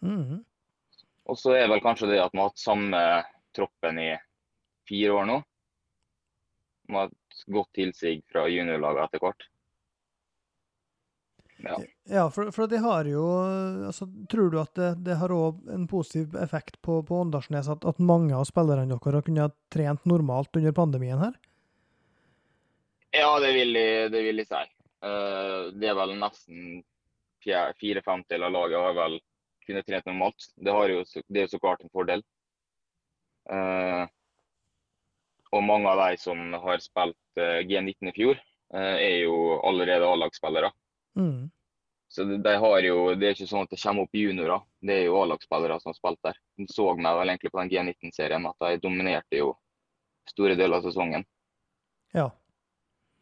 Mhm. 0.00 0.44
Og 1.26 1.38
så 1.38 1.56
er 1.58 1.66
vel 1.68 1.82
kanskje 1.82 2.12
det 2.12 2.22
at 2.22 2.30
vi 2.32 2.38
har 2.38 2.52
hatt 2.52 2.62
samme 2.62 2.98
troppen 3.56 3.98
i 3.98 4.12
fire 4.86 5.12
år 5.12 5.26
nå. 5.26 5.40
Vi 6.86 6.94
har 6.94 7.08
hatt 7.08 7.44
godt 7.50 7.72
tilsig 7.74 8.20
fra 8.30 8.44
juniorlaget 8.46 9.08
etter 9.08 9.24
hvert. 9.24 9.46
Ja. 11.56 11.76
Ja, 12.04 12.30
for, 12.30 12.52
for 12.52 12.68
det 12.68 12.82
har 12.84 13.08
jo 13.08 13.22
altså, 13.88 14.04
Tror 14.30 14.50
du 14.52 14.58
at 14.60 14.74
det, 14.76 14.90
det 15.06 15.16
har 15.16 15.32
òg 15.32 15.70
en 15.72 15.86
positiv 15.88 16.36
effekt 16.36 16.76
på, 16.84 17.00
på 17.08 17.20
Åndalsnes 17.24 17.70
at, 17.72 17.84
at 17.88 17.98
mange 17.98 18.36
av 18.36 18.44
spillerne 18.44 18.84
deres 18.92 19.02
har 19.08 19.24
kunnet 19.24 19.56
trent 19.72 20.04
normalt 20.04 20.52
under 20.60 20.76
pandemien 20.76 21.18
her? 21.18 21.32
Ja, 23.16 23.30
det 23.40 23.52
vil 23.56 23.72
jeg, 23.76 24.10
det 24.12 24.22
vil 24.26 24.42
jeg 24.42 24.48
si. 24.50 24.62
Uh, 25.04 25.72
det 25.76 25.88
er 25.90 25.96
vel 25.96 26.14
nesten 26.20 26.82
fire 27.46 28.02
femtedeler 28.02 28.48
av 28.48 28.54
laget 28.56 28.82
har 28.82 28.94
vel 28.96 29.20
kunnet 29.66 29.86
trent 29.86 30.08
normalt. 30.08 30.48
Det, 30.56 30.72
har 30.74 30.90
jo, 30.90 31.02
det 31.28 31.40
er 31.40 31.46
jo 31.46 31.52
så 31.54 31.60
klart 31.62 31.84
en 31.84 31.92
fordel. 31.94 32.24
Uh, 33.46 34.04
og 35.54 35.62
mange 35.64 35.88
av 35.88 36.02
de 36.02 36.18
som 36.18 36.40
har 36.58 36.80
spilt 36.82 37.38
eh, 37.40 37.60
G19 37.64 38.10
i 38.10 38.12
fjor, 38.16 38.40
er 38.74 39.20
jo 39.22 39.60
allerede 39.64 40.08
A-lagsspillere. 40.10 40.72
Mm. 41.16 41.46
Så 42.10 42.24
de, 42.26 42.38
de 42.42 42.54
har 42.60 42.80
jo, 42.82 42.96
Det 43.14 43.28
er 43.28 43.36
ikke 43.36 43.46
sånn 43.48 43.62
at 43.64 43.70
det 43.70 43.78
kommer 43.78 44.08
opp 44.08 44.18
juniorer, 44.18 44.64
det 44.82 44.96
er 44.98 45.04
jo 45.06 45.20
A-lagsspillere 45.20 45.78
som 45.80 45.92
har 45.92 45.98
spilt 46.00 46.20
der. 46.26 46.40
De 46.58 46.66
så 46.74 46.88
meg 46.98 47.20
vel 47.20 47.30
egentlig 47.30 47.52
på 47.54 47.62
den 47.62 47.70
G19-serien 47.72 48.50
at 48.50 48.66
de 48.66 48.82
dominerte 48.82 49.38
jo 49.38 49.52
store 50.32 50.58
deler 50.58 50.80
av 50.80 50.90
sesongen. 50.90 51.24
Ja. 52.16 52.26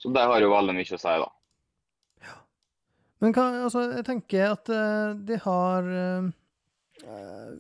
Så 0.01 0.11
det 0.15 0.25
har 0.29 0.43
jo 0.43 0.53
veldig 0.53 0.75
mye 0.77 0.97
å 0.97 1.01
si, 1.01 1.13
da. 1.23 1.29
Ja. 2.25 2.35
Men 3.23 3.37
hva, 3.37 3.45
altså, 3.67 3.85
jeg 3.95 4.07
tenker 4.09 4.51
at 4.53 4.73
uh, 4.73 5.15
de 5.17 5.39
har 5.45 5.89
eh, 5.89 6.27
eh, 7.05 7.55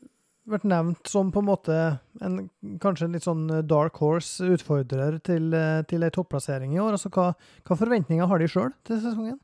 vært 0.52 0.66
nevnt 0.68 1.08
som 1.08 1.30
på 1.32 1.40
en 1.40 1.48
måte 1.48 1.78
en, 2.20 2.38
kanskje 2.82 3.08
en 3.08 3.16
litt 3.16 3.24
sånn 3.24 3.46
dark 3.70 3.96
horse 4.02 4.44
utfordrer 4.56 5.18
til, 5.24 5.48
uh, 5.56 5.80
til 5.88 6.04
ei 6.04 6.12
topplassering 6.12 6.76
i 6.76 6.82
år. 6.82 6.98
Altså, 6.98 7.12
hva, 7.14 7.30
hva 7.64 7.80
forventninger 7.80 8.28
har 8.28 8.42
de 8.42 8.50
sjøl 8.50 8.72
til 8.84 9.00
sesongen? 9.00 9.40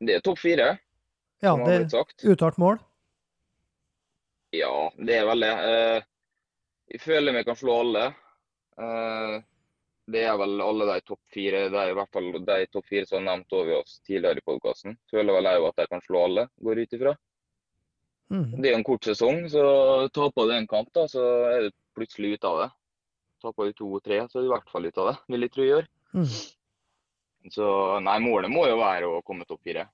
Det 0.00 0.18
er 0.18 0.24
topp 0.24 0.40
fire, 0.40 0.74
Ja, 1.44 1.52
som 1.52 1.64
har 1.64 1.72
det 1.72 1.80
blitt 1.84 1.96
sagt. 1.96 2.18
er 2.22 2.36
uttalt 2.36 2.60
mål. 2.60 2.80
Ja, 4.56 4.72
det 4.96 5.18
er 5.18 5.26
vel 5.28 5.44
det. 5.44 5.56
Uh, 5.60 6.12
jeg 6.92 7.02
føler 7.02 7.34
vi 7.34 7.44
kan 7.44 7.58
slå 7.58 7.80
alle. 7.82 8.06
Eh, 8.78 9.36
det 10.06 10.22
er 10.22 10.36
vel 10.38 10.60
alle 10.62 10.86
de 10.86 11.00
topp 11.06 11.22
fire, 11.34 11.64
de, 11.72 11.84
i 11.90 11.94
hvert 11.98 12.12
fall 12.14 12.28
de 12.46 12.58
topp 12.70 12.86
fire 12.86 13.06
som 13.08 13.18
har 13.18 13.26
nevnt 13.26 13.56
over 13.58 13.80
oss 13.80 13.98
tidligere 14.06 14.42
i 14.42 14.46
podkasten. 14.46 14.98
Føler 15.10 15.34
vel 15.34 15.48
jeg 15.50 15.64
at 15.68 15.80
de 15.80 15.86
kan 15.90 16.04
slå 16.04 16.22
alle, 16.28 16.46
går 16.62 16.82
ut 16.82 16.96
ifra. 16.98 17.14
Mm. 18.30 18.46
Det 18.62 18.70
er 18.70 18.76
en 18.78 18.86
kort 18.86 19.06
sesong, 19.06 19.44
så 19.50 19.64
taper 20.14 20.46
du 20.46 20.54
en 20.56 20.68
kamp, 20.70 20.92
da, 20.94 21.06
så 21.10 21.24
er 21.50 21.66
du 21.66 21.74
plutselig 21.98 22.36
ute 22.36 22.52
av 22.52 22.62
det. 22.62 22.68
Taper 23.42 23.68
du 23.68 23.78
to 23.78 23.90
og 23.98 24.04
tre, 24.06 24.22
så 24.30 24.38
er 24.38 24.46
du 24.46 24.50
i 24.50 24.54
hvert 24.54 24.72
fall 24.72 24.86
ute 24.86 25.02
av 25.02 25.10
det, 25.10 25.16
vil 25.34 25.46
jeg 25.46 25.54
tro 25.56 25.66
gjør. 25.66 25.90
Mm. 26.16 26.30
Så 27.54 27.66
nei, 28.02 28.16
målet 28.22 28.50
må 28.50 28.66
jo 28.66 28.78
være 28.80 29.10
å 29.10 29.22
komme 29.26 29.46
topp 29.46 29.62
fire. 29.66 29.86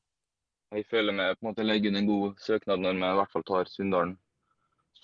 Jeg 0.73 0.89
føler 0.89 1.13
vi 1.13 1.25
på 1.37 1.45
en 1.45 1.49
måte 1.51 1.65
legger 1.67 1.91
inn 1.93 2.01
en 2.01 2.09
god 2.09 2.39
søknad 2.41 2.81
når 2.81 2.97
vi 2.97 3.09
i 3.09 3.17
hvert 3.19 3.33
fall 3.35 3.45
tar 3.49 3.69
Sunndalen 3.69 4.15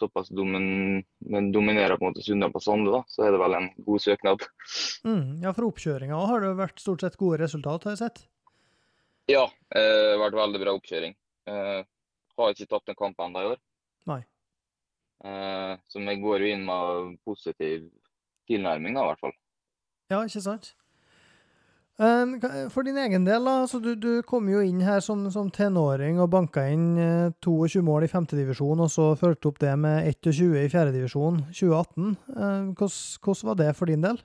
såpass 0.01 0.31
domin, 0.35 1.03
men 1.31 1.51
dominerer 1.53 1.99
på 1.99 2.07
en 2.07 2.13
måte 2.13 2.25
Sunndal 2.25 2.53
på 2.55 2.63
Sande, 2.63 2.93
da, 2.95 3.03
så 3.11 3.27
er 3.27 3.35
det 3.35 3.43
vel 3.43 3.57
en 3.59 3.69
god 3.87 4.05
søknad. 4.05 4.47
Mm. 5.05 5.43
Ja, 5.45 5.53
for 5.57 5.69
oppkjøringa 5.69 6.19
har 6.31 6.45
det 6.45 6.55
vært 6.59 6.83
stort 6.83 7.05
sett 7.05 7.19
gode 7.21 7.41
resultat, 7.43 7.87
har 7.89 7.97
jeg 7.97 8.03
sett. 8.03 8.25
Ja, 9.29 9.45
eh, 9.75 9.83
det 9.83 10.15
har 10.15 10.25
vært 10.25 10.41
veldig 10.41 10.63
bra 10.65 10.75
oppkjøring. 10.79 11.17
Eh, 11.49 11.81
har 12.39 12.55
ikke 12.55 12.71
tapt 12.71 12.93
en 12.93 12.99
kamp 12.99 13.21
ennå 13.25 13.45
i 13.45 13.53
år. 13.53 13.63
Nei. 14.09 14.21
Eh, 15.25 15.75
så 15.91 16.03
vi 16.07 16.17
går 16.23 16.45
jo 16.45 16.53
inn 16.55 16.65
med 16.67 17.19
positiv 17.27 17.89
tilnærming, 18.49 18.97
da, 18.97 19.05
i 19.05 19.13
hvert 19.13 19.25
fall. 19.27 19.35
Ja, 20.09 20.23
ikke 20.25 20.45
sant? 20.45 20.73
Ka- 21.99 22.69
For 22.71 22.87
din 22.87 22.99
egen 23.03 23.25
del, 23.27 23.43
da, 23.43 23.57
altså 23.65 23.81
du, 23.83 23.95
du 23.99 24.23
kom 24.23 24.47
jo 24.53 24.61
inn 24.63 24.81
her 24.87 25.01
som, 25.03 25.25
som 25.35 25.49
tenåring 25.51 26.21
og 26.23 26.31
banka 26.31 26.63
inn 26.71 26.93
eh, 27.03 27.31
22 27.43 27.83
mål 27.83 28.07
i 28.07 28.11
femtedivisjon, 28.13 28.79
og 28.85 28.91
så 28.95 29.09
fulgte 29.19 29.51
opp 29.51 29.59
det 29.65 29.73
med 29.83 30.07
21 30.23 30.55
i 30.63 30.69
fjerdedivisjon 30.71 31.41
2018. 31.51 32.13
Um, 32.37 32.69
hvordan, 32.79 33.49
var 33.51 33.59
det 33.59 33.73
for 33.75 33.91
din 33.91 34.05
del? 34.07 34.21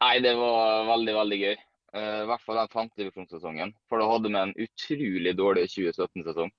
Nei, 0.00 0.14
det 0.24 0.32
var 0.38 0.86
veldig, 0.88 1.14
veldig 1.18 1.38
gøy. 1.42 1.56
Eh, 1.98 2.16
I 2.22 2.28
hvert 2.30 2.46
fall 2.46 2.62
den 2.62 2.72
femtedivisjonssesongen. 2.72 3.74
For 3.90 4.00
da 4.00 4.08
hadde 4.08 4.32
vi 4.32 4.40
en 4.40 4.56
utrolig 4.64 5.36
dårlig 5.36 5.66
2017-sesong. 5.74 6.54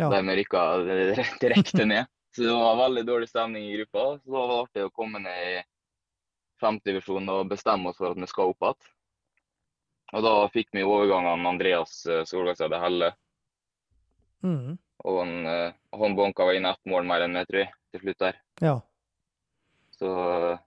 Ja. 0.00 0.08
Der 0.08 0.24
vi 0.24 0.38
rykka 0.40 0.64
direkte 1.44 1.84
ned. 1.84 2.08
Så 2.32 2.46
det 2.46 2.56
var 2.56 2.80
veldig 2.80 3.04
dårlig 3.04 3.28
stemning 3.28 3.68
i 3.68 3.76
gruppa. 3.76 4.06
Så 4.22 4.32
da 4.32 4.38
var 4.38 4.48
det 4.54 4.60
artig 4.62 4.88
å 4.88 4.94
komme 4.96 5.20
ned 5.20 5.50
i 5.50 5.60
femtedivisjon 6.62 7.28
og 7.34 7.50
bestemme 7.50 7.90
oss 7.90 7.98
for 8.00 8.14
at 8.14 8.20
vi 8.22 8.30
skal 8.30 8.54
opp 8.54 8.64
igjen. 8.70 8.90
Og 10.12 10.24
da 10.26 10.32
fikk 10.52 10.74
vi 10.76 10.84
overgangen 10.84 11.48
Andreas 11.48 12.02
eh, 12.06 12.24
Solveigseide 12.28 12.80
Helle. 12.82 13.12
Mm. 14.44 14.74
Og 15.06 15.20
han, 15.22 15.32
eh, 15.48 15.78
han 15.98 16.18
banka 16.18 16.50
inn 16.52 16.68
ett 16.68 16.90
mål 16.90 17.08
mer 17.08 17.24
enn 17.24 17.38
meg, 17.38 17.48
tror 17.48 17.64
jeg, 17.64 17.72
til 17.94 18.04
slutt 18.04 18.26
der. 18.26 18.42
Ja. 18.60 18.76
Så 19.96 20.10
eh, 20.10 20.60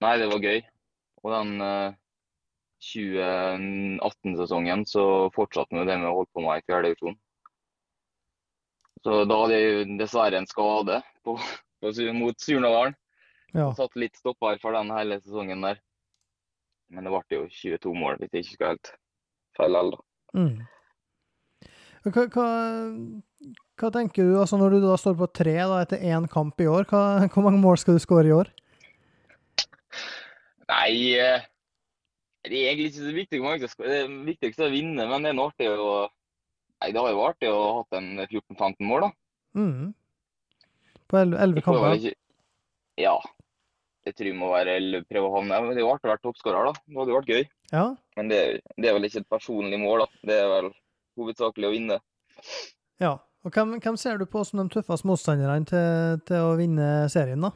Nei, 0.00 0.14
det 0.16 0.30
var 0.30 0.40
gøy. 0.40 0.62
Og 1.20 1.32
den 1.34 1.60
uh, 1.60 1.92
2018-sesongen 2.80 4.86
så 4.88 5.02
fortsatte 5.34 5.76
vi 5.76 5.84
det 5.84 5.98
vi 6.00 6.08
holdt 6.08 6.30
på 6.32 6.44
med 6.44 6.62
i 6.62 6.64
fjerde 6.64 6.88
divisjon. 6.88 7.18
Så 9.04 9.18
da 9.28 9.36
hadde 9.42 9.58
jeg 9.58 9.98
dessverre 10.00 10.40
en 10.40 10.48
skade 10.48 11.02
på, 11.24 11.36
på, 11.84 11.92
mot 12.16 12.40
Surnadalen. 12.40 12.96
ja. 13.52 13.68
Satt 13.76 14.00
litt 14.00 14.16
stopper 14.16 14.56
for 14.62 14.76
den 14.76 14.92
hele 14.96 15.20
sesongen 15.20 15.68
der. 15.68 15.82
Men 16.90 17.06
det 17.06 17.12
ble 17.14 17.38
jo 17.38 17.46
22 17.54 17.94
mål, 17.94 18.18
hvis 18.18 18.32
jeg 18.34 18.44
ikke 18.44 18.56
skal 18.56 18.72
helt 18.74 18.92
feil 19.58 19.78
alder. 19.78 20.02
Mm. 20.34 20.60
Hva, 22.00 22.24
hva, 22.32 22.48
hva 23.80 23.90
tenker 23.92 24.24
du, 24.24 24.38
altså 24.40 24.56
når 24.56 24.74
du 24.74 24.84
da 24.86 24.96
står 24.98 25.18
på 25.20 25.28
tre 25.36 25.54
da, 25.58 25.82
etter 25.84 26.00
én 26.00 26.26
kamp 26.32 26.60
i 26.62 26.68
år, 26.70 26.88
hva, 26.90 27.28
hvor 27.28 27.44
mange 27.46 27.60
mål 27.60 27.78
skal 27.80 27.98
du 27.98 28.02
skåre 28.02 28.30
i 28.30 28.34
år? 28.34 28.50
Nei, 30.70 30.92
eh, 31.18 31.44
det 32.46 32.56
er 32.56 32.70
egentlig 32.70 32.90
ikke 32.90 33.04
så 33.04 33.14
viktig 33.14 33.40
hvor 33.40 33.50
mange 33.50 33.66
som 33.66 33.72
skal 33.74 33.90
Det 33.90 34.02
viktigste 34.28 34.64
er 34.64 34.70
å 34.70 34.74
vinne, 34.74 35.06
men 35.10 35.26
det 35.26 35.32
er 35.32 35.36
nå 35.36 35.48
artig 35.50 35.68
å 35.70 35.90
Nei, 36.80 36.94
det 36.94 37.00
har 37.02 37.10
jo 37.12 37.18
vært 37.18 37.34
artig 37.34 37.48
å 37.52 37.56
ha 37.60 37.72
hatt 37.82 37.96
en 37.98 38.06
14-15 38.22 38.86
mål, 38.88 39.02
da. 39.04 39.08
Mm. 39.60 39.90
På 41.10 41.18
elleve 41.20 41.60
Jeg 41.60 41.66
får 41.66 41.76
vel 41.76 41.82
kamper? 41.84 41.98
ikke 41.98 43.02
Ja. 43.04 43.16
Jeg 44.06 44.14
tror 44.16 44.26
jeg 44.30 44.36
må 44.40 44.48
være, 44.54 44.76
eller 44.80 45.02
prøve 45.04 45.28
å 45.28 45.34
havne 45.36 45.56
Det 45.74 45.76
er 45.76 45.84
jo 45.84 45.90
artig 45.92 46.08
å 46.08 46.12
være 46.14 46.22
toppskårer, 46.24 46.64
da. 46.70 46.72
Det 46.86 46.96
hadde 46.96 47.12
jo 47.12 47.18
vært 47.18 47.32
gøy. 47.34 47.42
Ja. 47.72 47.82
Men 48.16 48.28
det, 48.32 48.38
det 48.80 48.88
er 48.88 48.94
vel 48.96 49.04
ikke 49.08 49.20
et 49.20 49.28
personlig 49.28 49.78
mål, 49.82 50.04
da. 50.06 50.06
Det 50.30 50.38
er 50.40 50.48
vel 50.48 50.70
hovedsakelig 51.20 51.68
å 51.68 51.74
vinne. 51.74 51.98
ja. 53.00 53.18
Og 53.42 53.54
hvem, 53.56 53.78
hvem 53.80 53.96
ser 53.96 54.18
du 54.20 54.26
på 54.28 54.42
som 54.44 54.60
de 54.60 54.66
tøffeste 54.68 55.08
motstanderne 55.08 55.64
til, 55.64 56.18
til 56.28 56.42
å 56.44 56.56
vinne 56.58 57.08
serien, 57.08 57.40
da? 57.40 57.48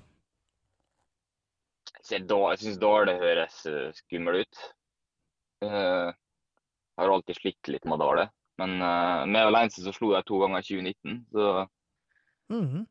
Jeg 2.11 2.27
Da- 2.29 2.51
jeg 2.53 2.59
syns 2.63 2.79
Dale 2.81 3.15
høres 3.21 3.67
eh, 3.67 3.93
skummel 3.93 4.41
ut. 4.45 4.57
Eh, 5.65 6.13
Jeg 6.95 7.03
har 7.03 7.11
alltid 7.11 7.37
slitt 7.37 7.69
litt 7.69 7.85
med 7.91 7.99
Dale. 7.99 8.29
Men 8.57 8.79
vi 8.79 9.39
er 9.41 9.47
vel 9.49 9.57
eneste 9.59 9.83
som 9.83 9.93
slo 9.93 10.13
dem 10.15 10.23
to 10.23 10.39
ganger 10.39 10.59
i 10.63 10.63
2019. 10.63 11.27
Så, 11.33 11.69
Mhm. 12.53 12.87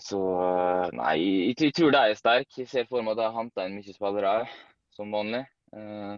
Så 0.00 0.18
eh, 0.40 0.92
nei, 0.96 1.14
jeg, 1.20 1.56
jeg 1.60 1.74
tror 1.76 1.92
de 1.92 2.00
er 2.00 2.16
sterke. 2.16 2.60
Jeg 2.62 2.68
ser 2.70 2.86
for 2.88 3.04
meg 3.04 3.12
at 3.12 3.20
de 3.20 3.26
har 3.26 3.36
henta 3.36 3.66
inn 3.68 3.76
mye 3.76 3.94
spillere 3.94 4.36
òg, 4.40 4.54
som 4.96 5.12
vanlig. 5.12 5.42
Uh, 5.72 6.16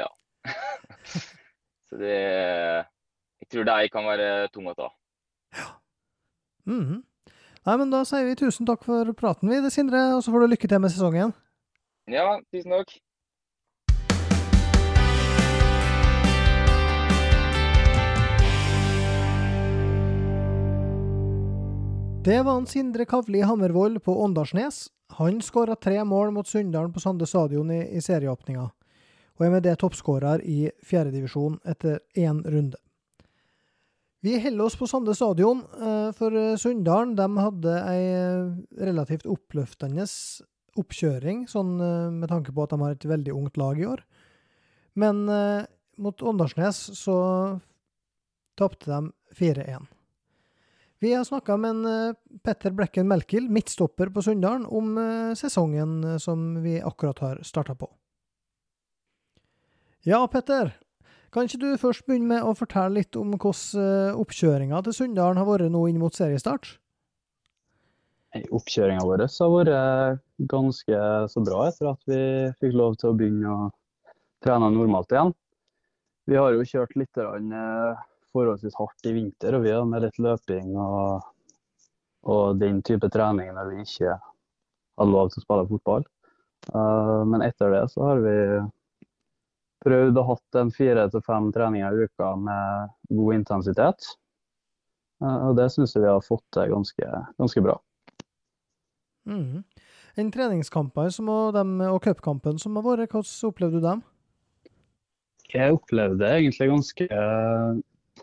ja. 0.00 0.08
så 1.88 2.00
det 2.00 2.16
Jeg 2.16 3.48
tror 3.52 3.68
de 3.68 3.88
kan 3.92 4.08
være 4.08 4.28
tunge 4.54 4.72
å 4.72 4.78
ta. 4.78 4.88
Ja. 5.58 5.68
Mhm. 6.70 7.02
Nei, 7.64 7.74
men 7.80 7.92
da 7.92 8.02
sier 8.04 8.26
vi 8.26 8.36
tusen 8.36 8.68
takk 8.68 8.82
for 8.84 9.08
praten, 9.16 9.48
vi, 9.48 9.56
det, 9.64 9.70
Sindre, 9.72 10.00
og 10.16 10.20
så 10.24 10.32
får 10.32 10.44
du 10.44 10.52
lykke 10.52 10.68
til 10.68 10.80
med 10.84 10.92
sesongen. 10.92 11.30
Ja, 12.12 12.26
tusen 12.52 12.74
takk. 12.76 12.92
Det 22.24 22.42
var 22.42 22.56
en 22.56 22.66
Sindre 22.66 23.04
Kavli 23.04 23.40
Hammervoll 23.40 23.98
på 24.00 24.22
Åndalsnes. 24.22 24.88
Han 25.08 25.42
skåra 25.42 25.74
tre 25.76 26.04
mål 26.04 26.30
mot 26.32 26.48
Sunndalen 26.48 26.92
på 26.92 27.00
Sande 27.00 27.26
stadion 27.28 27.68
i, 27.70 27.82
i 27.96 28.00
serieåpninga, 28.00 28.62
og 29.36 29.44
er 29.44 29.50
med 29.52 29.66
det 29.66 29.74
toppskårer 29.82 30.40
i 30.40 30.70
fjerdedivisjon 30.88 31.58
etter 31.68 31.98
én 32.16 32.38
runde. 32.48 32.80
Vi 34.24 34.38
holder 34.40 34.64
oss 34.64 34.78
på 34.80 34.88
Sande 34.88 35.12
stadion, 35.12 35.60
eh, 35.76 36.08
for 36.16 36.38
eh, 36.40 36.56
Sunndalen 36.56 37.12
de 37.18 37.26
hadde 37.44 37.74
ei 37.92 38.06
eh, 38.14 38.56
relativt 38.88 39.28
oppløftende 39.28 40.08
oppkjøring, 40.80 41.44
sånn 41.52 41.76
med 42.22 42.30
tanke 42.32 42.54
på 42.56 42.64
at 42.64 42.72
de 42.72 42.78
har 42.86 42.96
et 42.96 43.04
veldig 43.10 43.34
ungt 43.36 43.60
lag 43.60 43.82
i 43.82 43.84
år. 43.90 44.00
Men 44.96 45.26
mot 46.00 46.24
Åndalsnes 46.24 46.80
så 46.98 47.18
tapte 48.58 48.88
de 48.88 49.12
4-1. 49.36 49.93
Vi 51.04 51.12
har 51.12 51.24
snakka 51.24 51.56
med 51.56 51.70
en 51.70 51.86
eh, 51.86 52.14
Petter 52.42 52.70
Blekken 52.70 53.08
Melkild, 53.08 53.50
midtstopper 53.50 54.08
på 54.08 54.22
Sunndalen, 54.22 54.62
om 54.66 54.94
eh, 54.98 55.34
sesongen 55.36 56.04
eh, 56.04 56.16
som 56.16 56.62
vi 56.62 56.78
akkurat 56.80 57.18
har 57.18 57.42
starta 57.44 57.74
på. 57.74 57.90
Ja, 60.08 60.22
Petter. 60.32 60.70
Kan 61.28 61.44
ikke 61.44 61.60
du 61.60 61.76
først 61.82 62.06
begynne 62.06 62.30
med 62.30 62.46
å 62.48 62.54
fortelle 62.56 63.02
litt 63.02 63.18
om 63.20 63.34
hvordan 63.36 64.16
oppkjøringa 64.22 64.80
til 64.86 64.96
Sunndalen 64.96 65.42
har 65.42 65.50
vært 65.50 65.74
nå 65.74 65.82
inn 65.90 66.00
mot 66.00 66.16
seriestart? 66.16 66.70
Oppkjøringa 68.48 69.04
vår 69.04 69.26
har 69.26 69.54
vært 69.58 70.24
ganske 70.56 71.04
så 71.34 71.44
bra 71.44 71.66
etter 71.68 71.92
at 71.92 72.08
vi 72.08 72.22
fikk 72.64 72.80
lov 72.80 72.96
til 72.96 73.12
å 73.12 73.18
begynne 73.20 73.52
å 73.52 73.68
trene 74.46 74.72
normalt 74.72 75.12
igjen. 75.12 75.36
Vi 76.32 76.40
har 76.40 76.56
jo 76.56 76.64
kjørt 76.72 76.96
litt 76.96 77.24
forholdsvis 78.34 78.76
hardt 78.78 79.08
i 79.08 79.14
vinter, 79.16 79.56
og 79.56 79.64
vi 79.64 79.72
har 79.74 79.86
med 79.88 80.04
litt 80.04 80.18
løping 80.22 80.74
og, 80.76 81.26
og, 82.26 82.58
den 82.60 82.82
type 82.86 83.10
trening 83.12 83.52
når 83.54 83.70
vi 83.72 83.84
ikke 83.84 84.16
har 84.18 85.10
lov 85.10 85.30
til 85.30 85.42
å 85.42 85.44
spille 85.46 85.68
fotball. 85.70 86.06
Uh, 86.72 87.22
men 87.28 87.44
etter 87.44 87.72
det 87.74 87.84
så 87.92 88.08
har 88.08 88.22
vi 88.24 88.36
prøvd 89.84 90.20
å 90.20 90.28
hatt 90.30 90.60
en 90.60 90.70
fire 90.72 91.08
til 91.12 91.24
fem 91.26 91.50
treninger 91.52 91.96
i 91.96 92.06
uka 92.08 92.30
med 92.40 92.94
god 93.12 93.40
intensitet. 93.40 94.12
Uh, 95.22 95.50
og 95.50 95.58
det 95.60 95.68
syns 95.74 95.94
jeg 95.94 96.06
vi 96.06 96.12
har 96.12 96.24
fått 96.24 96.46
til 96.56 96.72
ganske, 96.72 97.10
ganske 97.40 97.64
bra. 97.64 97.76
Mm. 99.28 99.62
Den 100.14 100.30
treningskampen 100.30 101.10
som, 101.12 101.28
og, 101.32 101.56
og 101.58 102.02
cupkampen 102.04 102.58
som 102.62 102.76
har 102.78 102.86
vært, 102.86 103.12
hvordan 103.12 103.50
opplevde 103.50 103.80
du 103.80 103.88
dem? 103.88 104.02
Jeg 105.54 105.74
opplevde 105.76 106.30
egentlig 106.38 106.70
ganske 106.70 107.06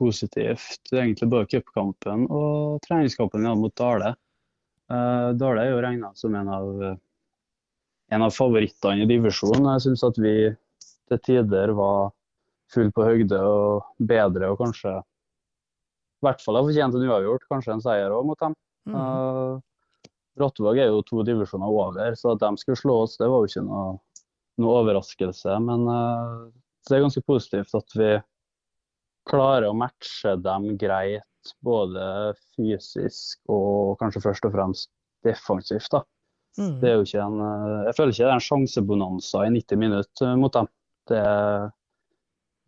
positivt 0.01 0.91
egentlig 0.93 1.29
både 1.29 1.49
cupkampen 1.53 2.25
og 2.27 2.81
treningskampen 2.87 3.45
ja, 3.45 3.53
mot 3.57 3.75
Dale. 3.77 4.15
Uh, 4.91 5.31
Dale 5.37 5.67
er 5.67 5.75
jo 5.75 5.83
regna 5.85 6.11
som 6.17 6.35
en 6.35 6.49
av, 6.51 6.81
en 8.11 8.25
av 8.25 8.33
favorittene 8.35 9.05
i 9.05 9.09
divisjonen. 9.09 9.69
Jeg 9.75 9.85
syns 9.85 10.05
at 10.09 10.19
vi 10.21 10.35
til 11.11 11.23
tider 11.27 11.75
var 11.77 12.11
full 12.71 12.91
på 12.95 13.05
høgde 13.05 13.39
og 13.43 14.05
bedre 14.07 14.51
og 14.51 14.61
kanskje 14.61 14.97
i 16.21 16.27
hvert 16.27 16.41
fall 16.43 16.59
har 16.59 16.67
fortjent 16.67 16.95
en 16.95 17.07
uavgjort, 17.09 17.47
kanskje 17.49 17.73
en 17.73 17.81
seier 17.81 18.13
òg 18.13 18.27
mot 18.29 18.39
dem. 18.41 18.53
Mm. 18.85 18.95
Uh, 18.95 20.01
Brattvåg 20.37 20.79
er 20.79 20.91
jo 20.91 21.01
to 21.03 21.23
divisjoner 21.27 21.67
over, 21.67 22.13
så 22.15 22.35
at 22.35 22.43
de 22.43 22.61
skulle 22.61 22.79
slå 22.79 22.97
oss, 23.07 23.17
det 23.19 23.27
var 23.27 23.41
jo 23.41 23.49
ikke 23.49 23.63
noe, 23.65 23.95
noe 24.61 24.75
overraskelse. 24.83 25.57
Men 25.65 25.87
uh, 25.89 26.45
det 26.87 26.97
er 26.97 27.03
ganske 27.07 27.23
positivt 27.25 27.73
at 27.77 27.97
vi 27.97 28.11
klarer 29.31 29.69
å 29.69 29.77
matche 29.77 30.35
dem 30.43 30.73
greit, 30.79 31.53
både 31.65 32.33
fysisk 32.55 33.39
og 33.49 33.97
kanskje 34.01 34.21
først 34.27 34.47
og 34.47 34.55
fremst 34.55 34.91
defensivt. 35.25 35.89
da. 35.91 36.03
Mm. 36.59 36.79
Det 36.81 36.89
er 36.89 36.97
jo 36.97 37.05
ikke 37.05 37.25
en, 37.25 37.43
eh, 37.47 37.83
jeg 37.87 37.97
føler 37.97 38.13
ikke 38.13 38.23
det 38.23 38.29
er 38.29 38.37
en 38.37 38.47
sjansebonanza 38.47 39.43
i 39.47 39.53
90 39.55 39.79
minutter 39.79 40.27
eh, 40.27 40.39
mot 40.39 40.53
dem. 40.53 40.67
Det, 41.09 41.21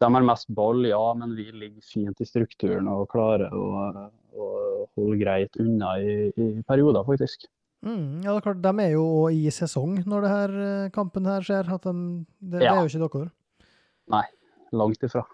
de 0.04 0.10
har 0.16 0.28
mest 0.28 0.50
ball, 0.56 0.86
ja, 0.88 1.04
men 1.20 1.36
vi 1.38 1.50
ligger 1.52 1.84
fint 1.86 2.22
i 2.24 2.28
strukturen 2.28 2.88
og 2.92 3.10
klarer 3.12 3.54
å, 3.54 3.66
å 4.34 4.48
holde 4.96 5.20
greit 5.20 5.60
unna 5.62 5.98
i, 6.00 6.32
i 6.32 6.48
perioder, 6.68 7.04
faktisk. 7.08 7.46
Mm, 7.84 8.24
ja, 8.24 8.32
det 8.32 8.38
er 8.38 8.46
klart, 8.46 8.64
De 8.64 8.72
er 8.80 8.94
jo 8.96 9.06
i 9.28 9.52
sesong 9.52 9.98
når 10.08 10.24
det 10.24 10.34
her 10.34 10.58
eh, 10.66 10.92
kampen 10.96 11.28
her 11.28 11.44
skjer. 11.44 11.68
De, 11.68 11.94
det, 12.40 12.64
ja. 12.64 12.72
det, 12.72 12.76
er 12.78 12.82
jo 12.82 12.92
ikke 12.92 13.20
dere? 13.20 13.32
Nei, 14.14 14.26
langt 14.72 15.04
ifra. 15.04 15.26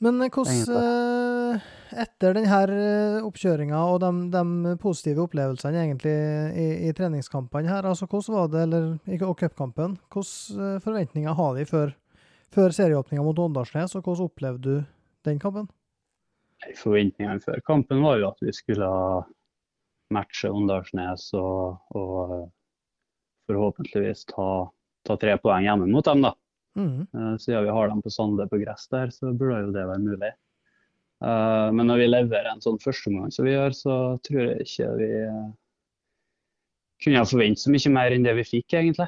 Men 0.00 0.22
eh, 0.24 0.32
hvordan 0.32 0.76
eh, 0.80 1.64
Etter 2.00 2.36
denne 2.36 2.60
eh, 2.72 3.16
oppkjøringa 3.26 3.80
og 3.92 3.98
de, 4.04 4.10
de, 4.32 4.74
positive 4.80 5.24
opplevelsene 5.26 5.82
egentlig 5.82 6.14
i, 6.54 6.68
i 6.88 6.92
treningskampene 6.96 7.68
her, 7.68 7.88
altså 7.90 8.06
hvordan 8.06 8.36
var 8.36 8.52
det, 8.52 8.62
eller 8.68 9.26
og 9.26 9.34
cupkampen, 9.40 9.98
hvilke 10.14 10.78
forventninger 10.84 11.34
har 11.36 11.58
de 11.58 11.66
før, 11.66 11.92
før 12.54 12.76
serieåpninga 12.76 13.24
mot 13.26 13.42
Åndalsnes, 13.42 13.96
og 13.98 14.06
hvordan 14.06 14.30
opplevde 14.30 14.62
du 14.62 14.88
den 15.26 15.42
kampen? 15.42 15.66
Forventningene 16.78 17.42
før 17.42 17.60
kampen 17.66 18.02
var 18.04 18.20
jo 18.20 18.30
at 18.30 18.40
vi 18.44 18.54
skulle 18.54 18.88
matche 20.14 20.50
Åndalsnes 20.52 21.30
og, 21.38 21.80
og 21.96 22.50
forhåpentligvis 23.50 24.26
ta, 24.30 24.48
ta, 25.06 25.16
tre 25.18 25.36
poeng 25.42 25.66
hjemme 25.66 25.90
mot 25.90 26.06
dem. 26.06 26.22
da. 26.26 26.34
Mm. 26.78 27.06
Uh, 27.14 27.36
siden 27.36 27.64
vi 27.64 27.70
har 27.70 27.88
dem 27.88 28.02
på 28.02 28.10
Sande 28.10 28.46
på 28.48 28.60
gress 28.62 28.88
der, 28.88 29.10
så 29.10 29.32
burde 29.32 29.64
jo 29.64 29.74
det 29.74 29.86
være 29.88 30.04
mulig. 30.04 30.32
Uh, 31.20 31.68
men 31.76 31.90
når 31.90 32.00
vi 32.00 32.10
leverer 32.10 32.52
en 32.52 32.62
sånn 32.64 32.80
førsteomgang 32.80 33.32
som 33.34 33.46
vi 33.46 33.56
gjør, 33.56 33.74
så 33.76 33.96
tror 34.26 34.42
jeg 34.44 34.66
ikke 34.66 34.90
vi 35.00 35.10
uh, 35.28 35.48
kunne 37.04 37.24
forvente 37.28 37.64
så 37.64 37.72
mye 37.72 37.94
mer 37.94 38.14
enn 38.14 38.26
det 38.26 38.36
vi 38.36 38.44
fikk, 38.44 38.74
egentlig. 38.76 39.06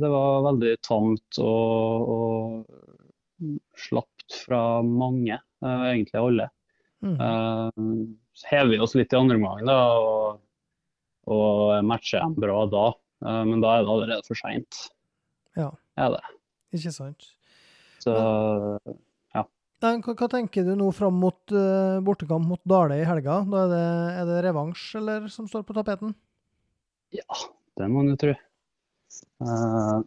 det 0.00 0.08
var 0.08 0.46
veldig 0.46 0.70
tamt 0.80 1.40
og, 1.44 2.14
og 2.14 3.50
slapt 3.76 4.38
fra 4.46 4.80
mange, 4.80 5.36
egentlig 5.60 6.16
alle. 6.16 6.46
Mm. 7.04 8.16
hever 8.48 8.72
vi 8.72 8.80
oss 8.80 8.96
litt 8.96 9.12
i 9.12 9.20
andre 9.20 9.36
omgang 9.36 9.68
og, 9.68 10.40
og 11.28 11.84
matcher 11.84 12.24
dem 12.24 12.40
bra 12.40 12.64
da, 12.72 12.86
men 13.44 13.60
da 13.60 13.76
er 13.76 13.84
det 13.84 13.94
allerede 13.98 14.24
for 14.24 14.40
seint. 14.40 14.80
Ja. 15.60 15.68
Er 16.00 16.16
det. 16.16 16.24
Ikke 16.76 16.92
sant. 16.94 17.30
Så 18.00 18.14
ja. 18.14 19.44
Hva, 19.82 19.92
hva 20.04 20.28
tenker 20.30 20.66
du 20.66 20.74
nå 20.78 20.90
fram 20.96 21.18
mot 21.20 21.54
uh, 21.54 21.98
bortekamp 22.04 22.46
mot 22.48 22.62
Dale 22.68 23.00
i 23.00 23.06
helga? 23.08 23.40
Da 23.48 23.64
er 23.64 23.72
det, 23.72 23.86
er 24.20 24.28
det 24.30 24.42
revansj 24.46 24.84
eller 25.00 25.28
som 25.32 25.48
står 25.50 25.66
på 25.68 25.76
tapeten? 25.76 26.14
Ja, 27.16 27.26
det 27.80 27.90
må 27.90 28.04
en 28.04 28.12
jo 28.12 28.20
tro. 28.20 28.36
Uh, 29.42 30.00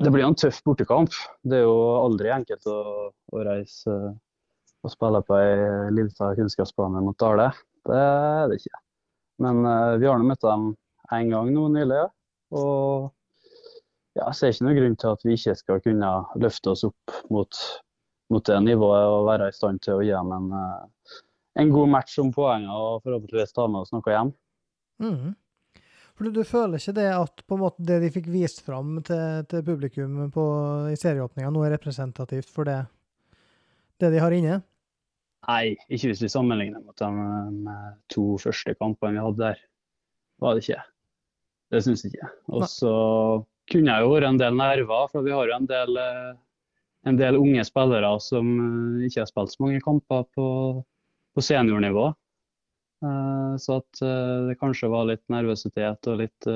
det 0.00 0.12
blir 0.12 0.26
en 0.26 0.36
tøff 0.38 0.60
bortekamp. 0.66 1.14
Det 1.42 1.62
er 1.62 1.64
jo 1.64 1.78
aldri 2.02 2.30
enkelt 2.34 2.68
å, 2.68 2.80
å 3.10 3.46
reise 3.46 3.94
uh, 3.94 4.18
og 4.80 4.92
spille 4.92 5.20
på 5.26 5.36
ei 5.36 5.90
lita 5.92 6.30
kunnskapsbane 6.38 7.02
mot 7.04 7.18
Dale. 7.20 7.50
Det 7.88 7.96
er 7.96 8.46
det 8.48 8.60
ikke. 8.60 8.80
Men 9.44 9.64
uh, 9.64 9.96
vi 10.00 10.08
har 10.08 10.20
nå 10.20 10.28
møtt 10.28 10.44
dem 10.44 10.70
én 11.16 11.32
gang 11.32 11.50
nå 11.52 11.66
nylig, 11.74 12.04
og 12.56 13.10
ja, 14.18 14.30
ser 14.34 14.52
ikke 14.52 14.66
noen 14.66 14.78
grunn 14.78 14.96
til 15.00 15.12
at 15.14 15.26
vi 15.26 15.36
ikke 15.36 15.56
skal 15.58 15.82
kunne 15.84 16.12
løfte 16.42 16.72
oss 16.72 16.86
opp 16.88 17.18
mot, 17.32 17.60
mot 18.32 18.46
det 18.46 18.58
nivået 18.66 19.10
og 19.10 19.28
være 19.28 19.50
i 19.50 19.56
stand 19.56 19.82
til 19.84 19.98
å 19.98 20.04
gi 20.04 20.14
dem 20.14 20.32
en, 20.36 20.48
eh, 20.56 21.18
en 21.62 21.74
god 21.74 21.92
match 21.94 22.18
om 22.22 22.32
poengene 22.34 22.74
og 22.74 23.04
forhåpentligvis 23.04 23.54
ta 23.56 23.68
med 23.68 23.84
oss 23.84 23.94
noe 23.94 24.16
hjem. 24.16 24.32
Mm. 25.00 25.36
For 26.20 26.28
du, 26.28 26.34
du, 26.36 26.44
føler 26.44 26.76
ikke 26.76 26.96
det 26.98 27.10
at 27.16 27.44
måte 27.56 27.84
det 27.88 28.00
de 28.02 28.10
fikk 28.12 28.26
vist 28.28 28.58
fram 28.66 28.98
til, 29.06 29.46
til 29.48 29.62
publikum 29.64 30.26
på, 30.34 30.42
i 30.92 30.98
serieåpninga 31.00 31.52
nå 31.54 31.62
er 31.64 31.72
representativt 31.78 32.50
for 32.52 32.68
det, 32.68 32.82
det 34.02 34.10
de 34.12 34.20
har 34.20 34.36
inne? 34.36 34.58
Nei, 35.48 35.78
ikke 35.88 36.10
hvis 36.10 36.20
vi 36.20 36.28
sammenligner 36.28 36.82
mot 36.84 36.98
de 37.00 37.08
med 37.64 37.94
to 38.12 38.34
første 38.42 38.74
kampene 38.76 39.16
vi 39.16 39.24
hadde 39.24 39.46
der. 39.46 39.62
Var 40.44 40.56
det 40.56 40.64
ikke. 40.66 40.82
Det 41.72 41.80
syns 41.86 42.04
jeg 42.04 42.12
ikke. 42.12 42.28
Og 42.52 42.66
så 42.68 42.92
kunne 43.70 43.98
jo 44.02 44.12
vært 44.14 44.28
en 44.28 44.40
del 44.40 44.56
nerver, 44.58 45.10
for 45.12 45.26
vi 45.26 45.34
har 45.34 45.50
jo 45.50 45.56
en 45.56 45.68
del, 45.70 46.00
eh, 46.00 46.32
en 47.10 47.20
del 47.20 47.38
unge 47.40 47.64
spillere 47.68 48.10
som 48.22 48.50
eh, 48.64 49.06
ikke 49.08 49.22
har 49.22 49.30
spilt 49.30 49.54
så 49.54 49.64
mange 49.64 49.84
kamper 49.84 50.26
på, 50.36 50.48
på 51.34 51.44
seniornivå. 51.44 52.10
Eh, 53.06 53.54
så 53.62 53.80
at 53.80 54.02
det 54.50 54.58
kanskje 54.60 54.90
var 54.92 55.08
litt 55.08 55.24
nervøsitet 55.32 56.10
og 56.10 56.20
litt 56.20 56.50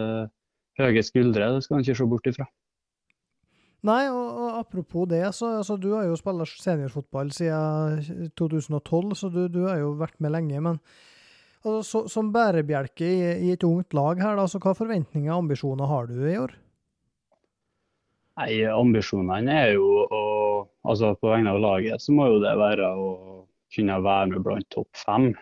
høye 0.78 1.02
skuldre, 1.06 1.54
det 1.54 1.64
skal 1.64 1.78
man 1.78 1.86
ikke 1.86 1.98
se 2.00 2.10
bort 2.10 2.30
ifra. 2.30 2.46
Nei, 3.84 4.06
og, 4.08 4.28
og 4.40 4.60
apropos 4.62 5.08
det, 5.10 5.26
så 5.36 5.58
altså, 5.58 5.76
du 5.76 5.90
har 5.92 6.06
jo 6.08 6.16
spilt 6.16 6.48
seniorfotball 6.56 7.32
siden 7.36 8.30
2012, 8.32 9.12
så 9.20 9.28
du, 9.28 9.42
du 9.52 9.66
har 9.68 9.82
jo 9.82 9.92
vært 10.00 10.16
med 10.24 10.32
lenge. 10.32 10.62
Men 10.64 10.78
altså, 11.60 11.82
så, 11.84 12.02
som 12.08 12.32
bærebjelke 12.32 13.04
i, 13.04 13.18
i, 13.44 13.52
et 13.52 13.66
ungt 13.68 13.92
lag 13.96 14.22
her, 14.24 14.38
da, 14.40 14.48
så 14.48 14.60
hva 14.62 14.72
forventninger 14.78 15.28
og 15.28 15.44
ambisjoner 15.44 15.90
har 15.90 16.08
du 16.08 16.16
i 16.24 16.38
år? 16.40 16.56
Nei, 18.34 18.64
Ambisjonene 18.66 19.54
er 19.54 19.72
jo 19.76 19.88
å 20.10 20.22
altså 20.84 21.14
På 21.20 21.30
vegne 21.30 21.54
av 21.54 21.60
laget 21.62 22.02
så 22.02 22.12
må 22.12 22.26
jo 22.32 22.40
det 22.42 22.54
være 22.58 22.88
å 22.98 23.08
kunne 23.74 23.96
være 24.04 24.30
med 24.30 24.44
blant 24.44 24.66
topp 24.70 24.90
fem. 25.00 25.32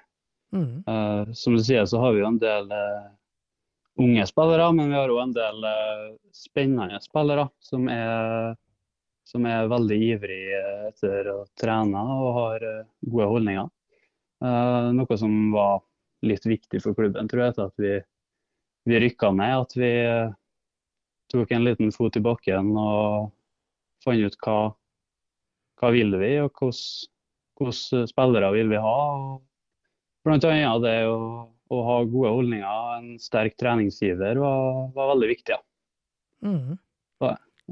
Mm. 0.53 0.85
Uh, 0.89 1.33
som 1.37 1.57
du 1.57 1.63
sier, 1.65 1.85
så 1.89 2.01
har 2.01 2.15
vi 2.15 2.23
jo 2.23 2.29
en 2.29 2.39
del 2.41 2.71
uh, 2.73 3.11
unge 4.01 4.25
spillere, 4.29 4.71
men 4.77 4.93
vi 4.93 4.97
har 4.97 5.13
òg 5.13 5.21
en 5.21 5.35
del 5.37 5.67
uh, 5.67 6.07
spennende 6.37 7.01
spillere 7.05 7.49
som 7.65 7.89
er, 7.93 8.55
som 9.29 9.49
er 9.49 9.69
veldig 9.73 9.99
ivrige 10.13 10.63
etter 10.89 11.29
å 11.35 11.39
trene 11.61 12.05
og 12.17 12.31
har 12.39 12.67
gode 13.05 13.29
holdninger. 13.35 13.69
noe 14.97 15.17
som 15.19 15.53
var 15.53 15.83
litt 16.27 16.47
viktig 16.47 16.81
for 16.83 16.97
klubben, 16.99 17.29
tror 17.29 17.45
jeg, 17.45 17.53
etter 17.53 17.69
at 17.69 17.85
vi, 17.85 17.93
vi 18.91 19.03
rykka 19.05 19.31
ned. 19.37 19.67
At 19.67 19.77
vi 19.77 19.93
tok 21.33 21.55
en 21.55 21.65
liten 21.67 21.93
fot 21.95 22.17
i 22.19 22.23
bakken 22.25 22.75
og 22.79 23.33
fant 24.05 24.23
ut 24.23 24.39
hva, 24.45 24.59
hva 25.81 25.91
vil 25.95 26.15
vi, 26.21 26.35
og 26.43 26.53
hvilke 26.59 28.07
spillere 28.11 28.53
vil 28.55 28.71
vi 28.73 28.81
ha. 28.83 29.01
Blant 30.23 30.47
annet 30.47 30.85
det 30.85 30.97
å, 31.11 31.19
å, 31.73 31.83
ha 31.89 31.99
gode 32.07 32.31
holdninger, 32.37 32.69
og 32.69 32.95
en 32.99 33.21
sterk 33.23 33.57
treningsgiver, 33.59 34.39
var, 34.43 34.89
var 34.95 35.13
veldig 35.15 35.31
viktig. 35.35 35.59
Ja. 35.59 35.63
Mm. 36.43 36.79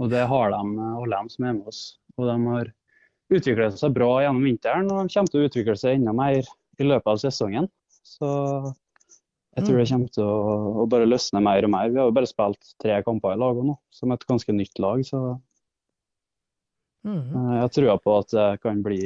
Og 0.01 0.07
det 0.09 0.23
har 0.31 0.53
de, 0.55 0.61
alle 0.96 1.18
de 1.18 1.35
som 1.35 1.46
er 1.46 1.57
med 1.57 1.70
oss. 1.70 1.81
Og 2.16 2.29
de 2.29 2.37
har 2.46 2.70
utviklet 3.31 3.79
seg 3.79 3.94
bra 3.94 4.11
gjennom 4.25 4.46
vinteren, 4.46 4.90
og 4.90 5.03
de 5.03 5.14
kommer 5.14 5.33
til 5.33 5.40
å 5.42 5.49
utvikle 5.49 5.77
seg 5.79 5.99
enda 5.99 6.14
mer 6.16 6.40
i 6.81 6.87
løpet 6.87 7.11
av 7.11 7.20
sesongen. 7.23 7.68
Så 8.07 8.31
jeg 9.56 9.64
tror 9.66 9.78
det 9.80 9.88
kommer 9.90 10.10
til 10.14 10.24
å, 10.24 10.82
å 10.82 10.88
bare 10.88 11.08
løsne 11.10 11.42
mer 11.42 11.64
og 11.66 11.70
mer. 11.70 11.88
Vi 11.90 11.98
har 11.98 12.06
jo 12.10 12.14
bare 12.16 12.26
spilt 12.30 12.74
tre 12.80 13.00
kamper 13.02 13.34
i 13.34 13.40
laget 13.40 13.66
nå, 13.66 13.78
som 13.90 14.12
et 14.14 14.26
ganske 14.28 14.52
nytt 14.54 14.78
lag. 14.78 15.00
Så 15.04 15.40
Mm. 17.00 17.32
jeg 17.62 17.70
tror 17.72 17.98
på 18.04 18.18
at 18.18 18.28
det 18.28 18.60
kan 18.60 18.82
bli, 18.84 18.98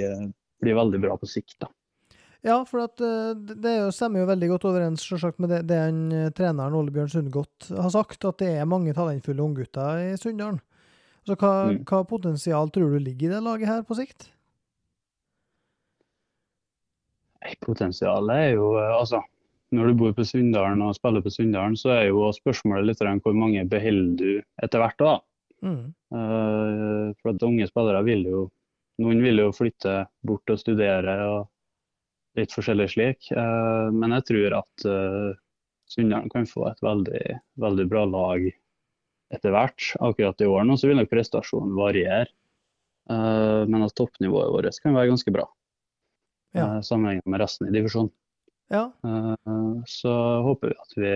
bli 0.60 0.72
veldig 0.74 1.00
bra 1.00 1.14
på 1.16 1.28
sikt. 1.30 1.54
da. 1.60 1.68
Ja, 2.42 2.64
for 2.64 2.80
at, 2.80 3.00
eh, 3.00 3.34
det 3.34 3.64
er 3.64 3.78
jo- 3.84 3.92
stemmer 3.94 4.18
jo 4.18 4.26
veldig 4.26 4.48
godt 4.50 4.64
overens 4.66 5.00
selvsagt, 5.06 5.38
med 5.38 5.48
det, 5.48 5.66
det 5.68 5.78
han, 5.78 6.12
eh, 6.12 6.30
treneren 6.30 6.74
Ole 6.74 6.90
Bjørn 6.90 7.08
Sundgodt 7.08 7.68
har 7.70 7.88
sagt, 7.90 8.24
at 8.24 8.36
det 8.38 8.48
er 8.58 8.64
mange 8.66 8.92
talentfulle 8.92 9.38
unggutter 9.40 10.12
i 10.12 10.16
Sunndalen. 10.16 10.60
Så 11.24 11.36
hva, 11.36 11.70
Mm. 11.70 11.84
hva 11.84 12.02
potensial 12.06 12.68
tror 12.70 12.90
du 12.90 12.98
ligger 12.98 13.30
i 13.30 13.34
det 13.34 13.42
laget 13.44 13.66
her 13.68 13.82
på 13.82 13.94
sikt? 13.94 14.28
Potensialet 17.62 18.34
er 18.34 18.52
jo 18.56 18.72
altså, 18.74 19.22
Når 19.74 19.90
du 19.90 19.98
bor 20.00 20.12
på 20.16 20.24
Sunndalen 20.26 20.82
og 20.84 20.94
spiller 20.96 21.24
på 21.24 21.32
Sunndalen, 21.34 21.76
så 21.78 21.92
er 21.96 22.04
jo 22.08 22.28
spørsmålet 22.36 22.86
litt 22.88 23.02
hvor 23.24 23.36
mange 23.36 23.64
beholder 23.68 24.18
du 24.20 24.42
etter 24.62 24.82
hvert. 24.82 24.98
da. 25.00 25.14
Mm. 25.64 25.94
Uh, 26.14 27.06
for 27.20 27.32
at 27.32 27.46
unge 27.46 27.66
spillere 27.70 28.04
vil 28.04 28.28
jo 28.28 28.42
Noen 29.02 29.22
vil 29.24 29.40
jo 29.40 29.48
flytte 29.50 30.04
bort 30.22 30.50
og 30.52 30.58
studere 30.60 31.14
og 31.26 31.48
litt 32.38 32.52
forskjellig 32.54 32.86
slik. 32.92 33.26
Uh, 33.34 33.90
men 33.90 34.14
jeg 34.14 34.26
tror 34.28 34.54
at 34.60 34.84
uh, 34.86 35.32
Sunndalen 35.90 36.30
kan 36.30 36.46
få 36.46 36.68
et 36.70 36.82
veldig, 36.84 37.24
veldig 37.58 37.88
bra 37.90 38.04
lag 38.06 38.46
etter 39.34 39.54
hvert. 39.54 39.90
Akkurat 39.98 40.40
i 40.40 40.46
år 40.46 40.62
nå 40.68 40.78
så 40.78 40.88
vil 40.90 41.00
nok 41.00 41.10
prestasjonen 41.10 41.74
variere. 41.74 42.30
Uh, 43.10 43.66
men 43.68 43.82
at 43.84 43.96
toppnivået 43.98 44.52
vårt 44.54 44.78
kan 44.80 44.94
være 44.96 45.10
ganske 45.10 45.34
bra 45.34 45.48
Ja. 46.54 46.80
sammenlignet 46.86 47.26
med 47.26 47.42
resten 47.42 47.66
i 47.68 47.74
divisjonen. 47.74 48.14
Ja. 48.72 48.84
Eh, 49.04 49.34
så 49.86 50.12
håper 50.46 50.72
vi 50.72 50.82
at 50.86 50.98
vi 50.98 51.14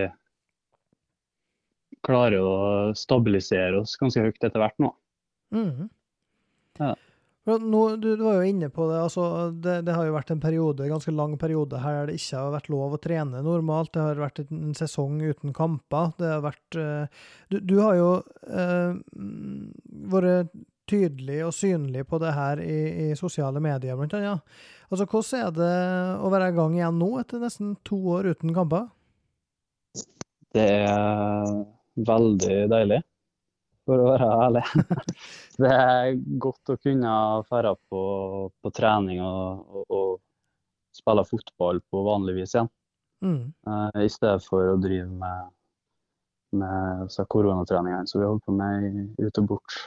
klarer 2.06 2.40
å 2.44 2.56
stabilisere 2.96 3.80
oss 3.80 3.96
ganske 4.00 4.22
høyt 4.22 4.44
etter 4.44 4.62
hvert 4.62 4.78
nå. 4.82 4.92
Mm. 5.54 5.88
Ja. 6.78 6.94
Nå, 7.48 7.82
du, 7.96 8.11
du 8.16 8.22
var 8.26 8.42
jo 8.42 8.48
inne 8.50 8.68
på 8.68 8.84
det, 8.90 8.98
altså 9.00 9.48
det, 9.56 9.78
det 9.87 9.94
har 9.96 10.04
jo 10.04 10.12
vært 10.12 10.34
en 10.34 10.40
periode, 10.42 10.84
en 10.84 10.92
ganske 10.92 11.14
lang 11.16 11.32
periode 11.40 11.80
her 11.80 12.02
der 12.02 12.11
det 12.11 12.18
ikke 12.20 12.42
har 12.42 12.56
vært 12.58 12.68
lov 12.74 12.96
å 12.96 13.00
trene 13.00 13.40
normalt. 13.44 13.94
Det 13.94 14.04
har 14.04 14.20
vært 14.20 14.42
en 14.44 14.74
sesong 14.76 15.22
uten 15.24 15.54
kamper. 15.56 16.12
Det 16.20 16.32
har 16.34 16.42
vært 16.44 16.80
eh, 16.80 17.22
Du, 17.48 17.61
du 17.64 17.78
har 17.80 17.96
jo 17.96 18.11
eh, 18.52 18.98
vært 20.12 20.52
tydelig 20.88 21.42
og 21.46 21.54
synlig 21.56 22.04
på 22.08 22.20
det 22.20 22.34
her 22.37 22.61
i, 22.64 22.80
i 23.08 23.16
sosiale 23.16 23.61
medier, 23.64 23.96
blant 23.96 24.16
annet. 24.16 24.61
Altså, 24.88 25.05
hvordan 25.05 25.42
er 25.42 25.51
det 25.57 25.74
å 26.24 26.31
være 26.33 26.48
i 26.48 26.55
gang 26.57 26.77
igjen 26.79 27.01
nå, 27.01 27.11
etter 27.20 27.42
nesten 27.42 27.74
to 27.85 27.98
år 28.14 28.31
uten 28.33 28.55
kamper? 28.57 28.87
Det 30.57 30.64
er 30.64 31.51
veldig 32.09 32.57
deilig, 32.72 33.03
for 33.85 34.01
å 34.01 34.07
være 34.14 34.31
ærlig. 34.46 34.64
Det 35.59 35.74
er 35.74 36.14
godt 36.40 36.72
å 36.72 36.79
kunne 36.81 37.12
dra 37.51 37.74
på, 37.90 38.01
på 38.62 38.72
trening 38.72 39.20
og, 39.27 39.64
og, 39.74 39.85
og 39.90 40.96
spille 40.96 41.24
fotball 41.27 41.83
på 41.90 42.03
vanlig 42.07 42.38
vis 42.38 42.55
igjen. 42.55 42.72
Mm. 43.24 43.53
eh, 43.66 44.03
I 44.07 44.11
stedet 44.12 44.44
for 44.46 44.72
å 44.72 44.79
drive 44.79 45.09
med, 45.11 45.48
med 46.62 47.16
koronatreningene 47.35 48.07
som 48.07 48.22
vi 48.22 48.29
holdt 48.29 48.46
på 48.46 48.55
med 48.55 49.16
ute 49.18 49.42
og 49.42 49.48
bort. 49.51 49.81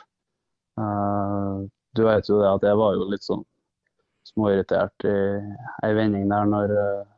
Eh, 0.77 1.63
du 1.95 2.03
vet 2.05 2.29
jo 2.29 2.41
det 2.43 2.51
at 2.51 2.67
jeg 2.67 2.79
var 2.79 2.99
jo 2.99 3.07
litt 3.11 3.25
sånn 3.25 3.47
småirritert 4.33 5.07
i 5.07 5.17
ei 5.85 5.95
vending 5.97 6.29
der 6.31 6.47
når 6.49 6.75
uh, 6.77 7.09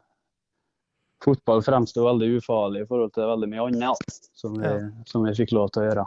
fotball 1.23 1.63
fremsto 1.63 2.06
veldig 2.06 2.30
ufarlig 2.39 2.84
i 2.84 2.88
forhold 2.89 3.13
til 3.15 3.30
veldig 3.30 3.49
mye 3.52 3.67
annet 3.69 4.17
som 4.36 4.58
vi, 4.58 4.67
Ja. 4.67 4.89
som 5.10 5.23
vi 5.28 5.36
fikk 5.38 5.54
lov 5.56 5.71
til 5.71 5.84
å 5.84 5.88
gjøre. 5.88 6.06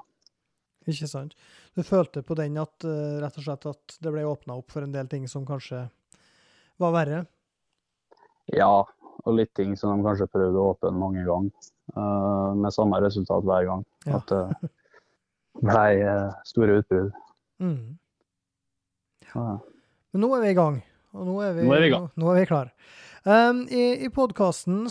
Ikke 0.87 1.09
sant? 1.11 1.35
Du 1.75 1.83
følte 1.83 2.23
på 2.23 2.37
den 2.38 2.59
at 2.61 2.85
eh, 2.87 3.16
rett 3.21 3.38
og 3.40 3.45
slett 3.45 3.66
at 3.69 3.97
det 4.01 4.12
ble 4.14 4.23
åpna 4.25 4.55
opp 4.61 4.71
for 4.73 4.87
en 4.87 4.92
del 4.95 5.09
ting 5.11 5.27
som 5.29 5.47
kanskje 5.49 5.83
var 6.81 6.92
verre? 6.95 7.25
Ja, 8.55 8.87
og 9.25 9.35
litt 9.35 9.53
ting 9.59 9.75
som 9.77 9.97
de 9.97 10.07
kanskje 10.07 10.29
prøvde 10.31 10.62
å 10.62 10.71
åpne 10.75 10.92
mange 10.95 11.25
ganger, 11.27 11.71
uh, 11.97 12.55
med 12.55 12.75
samme 12.75 13.01
resultat 13.03 13.45
hver 13.45 13.66
gang. 13.66 13.83
Ja. 14.07 14.21
At 14.21 14.31
det 14.31 14.69
ble 15.66 15.87
uh, 16.07 16.37
store 16.47 16.79
utbrudd. 16.81 17.16
Mm. 17.59 17.97
Ja. 19.33 19.47
Men 20.12 20.23
nå 20.23 20.31
er 20.37 20.45
vi 20.45 20.53
i 20.53 20.59
gang, 20.61 20.79
og 21.16 21.26
nå 21.29 21.37
er 21.44 21.57
vi, 21.57 21.66
Nå 21.66 21.74
er 21.74 21.85
vi 21.85 21.90
i 21.90 21.92
gang. 21.94 22.09
Nå, 22.14 22.22
nå 22.24 22.33
er 22.33 22.40
vi 22.40 22.48
klar. 22.50 22.72
Um, 23.26 23.64
I 23.74 24.07
i 24.07 24.09
podkasten 24.14 24.85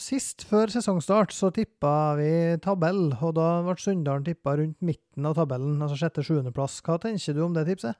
sist, 0.00 0.46
før 0.48 0.70
sesongstart, 0.72 1.34
så 1.36 1.50
tippa 1.52 2.14
vi 2.16 2.30
tabell, 2.64 3.10
og 3.18 3.34
da 3.36 3.48
ble 3.66 3.74
Sunndalen 3.82 4.24
tippa 4.24 4.54
rundt 4.56 4.78
midten 4.80 5.28
av 5.28 5.36
tabellen, 5.36 5.76
altså 5.84 5.98
sjette-sjuendeplass. 6.00 6.78
Hva 6.86 6.96
tenker 7.02 7.36
du 7.36 7.42
om 7.44 7.56
det 7.56 7.66
tipset? 7.68 7.98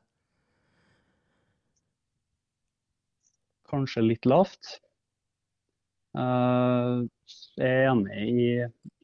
Kanskje 3.68 4.07
litt 4.07 4.25
lavt. 4.25 4.79
Uh, 6.16 7.05
jeg 7.61 7.68
er 7.68 7.90
enig 7.90 8.23
i, 8.25 8.49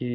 i 0.01 0.15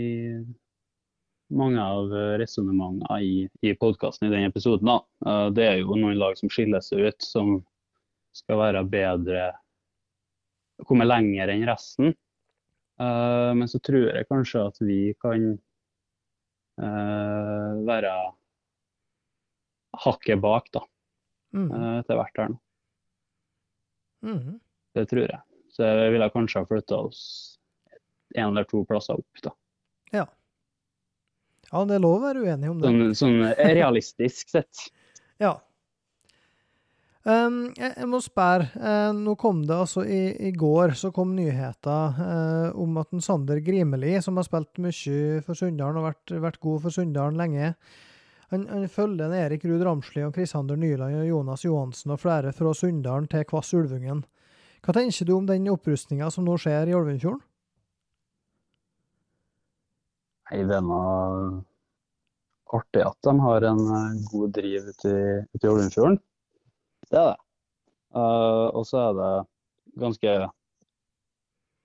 mange 1.50 1.82
av 1.82 2.12
resonnementene 2.40 3.20
i, 3.26 3.36
i 3.66 3.74
podkasten 3.78 4.28
i 4.28 4.34
den 4.34 4.48
episoden. 4.50 4.90
Da. 4.90 5.00
Eh, 5.26 5.48
det 5.56 5.66
er 5.66 5.78
jo 5.82 5.98
noen 5.98 6.18
lag 6.20 6.38
som 6.40 6.52
skiller 6.52 6.84
seg 6.86 7.10
ut, 7.10 7.26
som 7.26 7.60
skal 8.40 8.62
være 8.62 8.86
bedre 8.90 9.50
Komme 10.88 11.04
lenger 11.04 11.50
enn 11.52 11.66
resten. 11.68 12.14
Uh, 13.04 13.52
men 13.52 13.68
så 13.68 13.82
tror 13.84 14.06
jeg 14.14 14.28
kanskje 14.30 14.62
at 14.64 14.78
vi 14.80 15.12
kan 15.20 15.50
uh, 16.80 17.74
være 17.84 18.14
hakket 20.06 20.40
bak, 20.40 20.72
da, 20.72 20.86
Mm. 21.50 21.68
Uh, 21.74 21.96
etter 21.98 22.14
hvert 22.14 22.36
her 22.38 22.50
nå. 22.54 22.58
Mm. 24.22 24.58
Det 24.94 25.06
tror 25.10 25.24
jeg. 25.26 25.42
Så 25.74 25.88
jeg 25.88 26.12
ville 26.14 26.28
kanskje 26.30 26.62
ha 26.62 26.68
flytta 26.70 27.00
oss 27.08 27.22
en 28.38 28.52
eller 28.52 28.68
to 28.70 28.84
plasser 28.86 29.18
opp, 29.18 29.42
da. 29.42 29.56
Ja, 31.70 31.84
det 31.86 32.00
er 32.00 32.02
lov 32.02 32.18
å 32.18 32.24
være 32.24 32.46
uenig 32.46 32.70
om 32.72 32.80
det. 32.82 32.90
Sånn, 32.90 33.16
sånn 33.18 33.74
realistisk 33.76 34.56
sett. 34.56 34.86
Ja. 35.40 35.54
Um, 37.30 37.58
jeg, 37.78 38.08
må 38.10 38.18
spørre. 38.24 38.70
Uh, 38.80 39.12
nå 39.14 39.36
kom 39.38 39.60
det 39.68 39.76
altså 39.76 40.02
i, 40.08 40.32
i 40.48 40.52
går 40.56 40.96
så 40.98 41.12
kom 41.14 41.36
nyheter 41.38 42.16
uh, 42.18 42.80
om 42.80 42.96
at 43.02 43.12
en 43.14 43.22
Sander 43.22 43.60
Grimeli, 43.62 44.16
som 44.24 44.40
har 44.40 44.48
spilt 44.48 44.80
mye 44.82 45.42
for 45.46 45.60
Sunndalen 45.60 46.00
og 46.00 46.08
vært, 46.08 46.34
vært 46.48 46.62
god 46.64 46.86
for 46.86 46.96
Sunndalen 46.96 47.38
lenge, 47.38 47.74
han, 48.50 48.66
han 48.72 48.88
følger 48.90 49.28
en 49.28 49.36
Erik 49.38 49.68
Ruud 49.70 49.84
Ramsli 49.86 50.24
og 50.26 50.34
Krisander 50.34 50.80
Nyland 50.80 51.20
og 51.20 51.28
Jonas 51.28 51.68
Johansen 51.68 52.16
og 52.16 52.24
flere 52.24 52.54
fra 52.56 52.74
Sunndalen 52.74 53.30
til 53.30 53.46
Kvass 53.46 53.76
Ulvungen. 53.78 54.24
Hva 54.82 54.96
tenker 54.96 55.28
du 55.28 55.36
om 55.36 55.46
den 55.46 55.70
opprustninga 55.70 56.32
som 56.34 56.48
nå 56.48 56.56
skjer 56.58 56.90
i 56.90 56.96
Olvenfjorden? 56.98 57.44
Nei, 60.50 60.64
det 60.66 60.80
er 60.80 60.82
noe 60.82 61.60
artig 62.74 63.04
at 63.06 63.18
de 63.28 63.36
har 63.44 63.68
en 63.70 63.84
eh, 64.00 64.18
god 64.32 64.56
driv 64.58 64.90
ute 64.90 65.14
ute 65.54 65.62
i 65.62 65.70
Oldenfjorden. 65.70 66.18
Det 67.10 67.20
er 67.20 67.28
det. 67.32 67.40
Uh, 68.16 68.68
og 68.74 68.86
så 68.90 69.02
er 69.04 69.18
det 69.20 69.34
ganske 70.02 70.36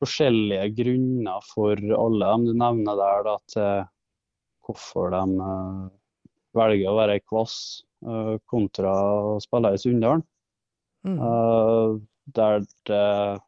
forskjellige 0.01 0.69
grunner 0.79 1.49
for 1.49 1.81
alle 1.99 2.31
dem 2.31 2.47
du 2.49 2.55
nevner 2.57 3.01
der, 3.01 3.27
da, 3.27 3.35
til 3.53 3.85
hvorfor 4.65 5.13
de 5.13 5.25
uh, 5.41 5.89
velger 6.57 6.91
å 6.91 6.97
være 6.99 7.19
i 7.19 7.25
Kvass 7.25 7.57
uh, 8.07 8.37
kontra 8.51 8.95
å 9.35 9.37
spille 9.43 9.75
i 9.75 9.81
Sunndalen. 9.81 10.25
Mm. 11.05 11.19
Eh, 11.21 12.01
der 12.25 12.63
det 12.89 13.41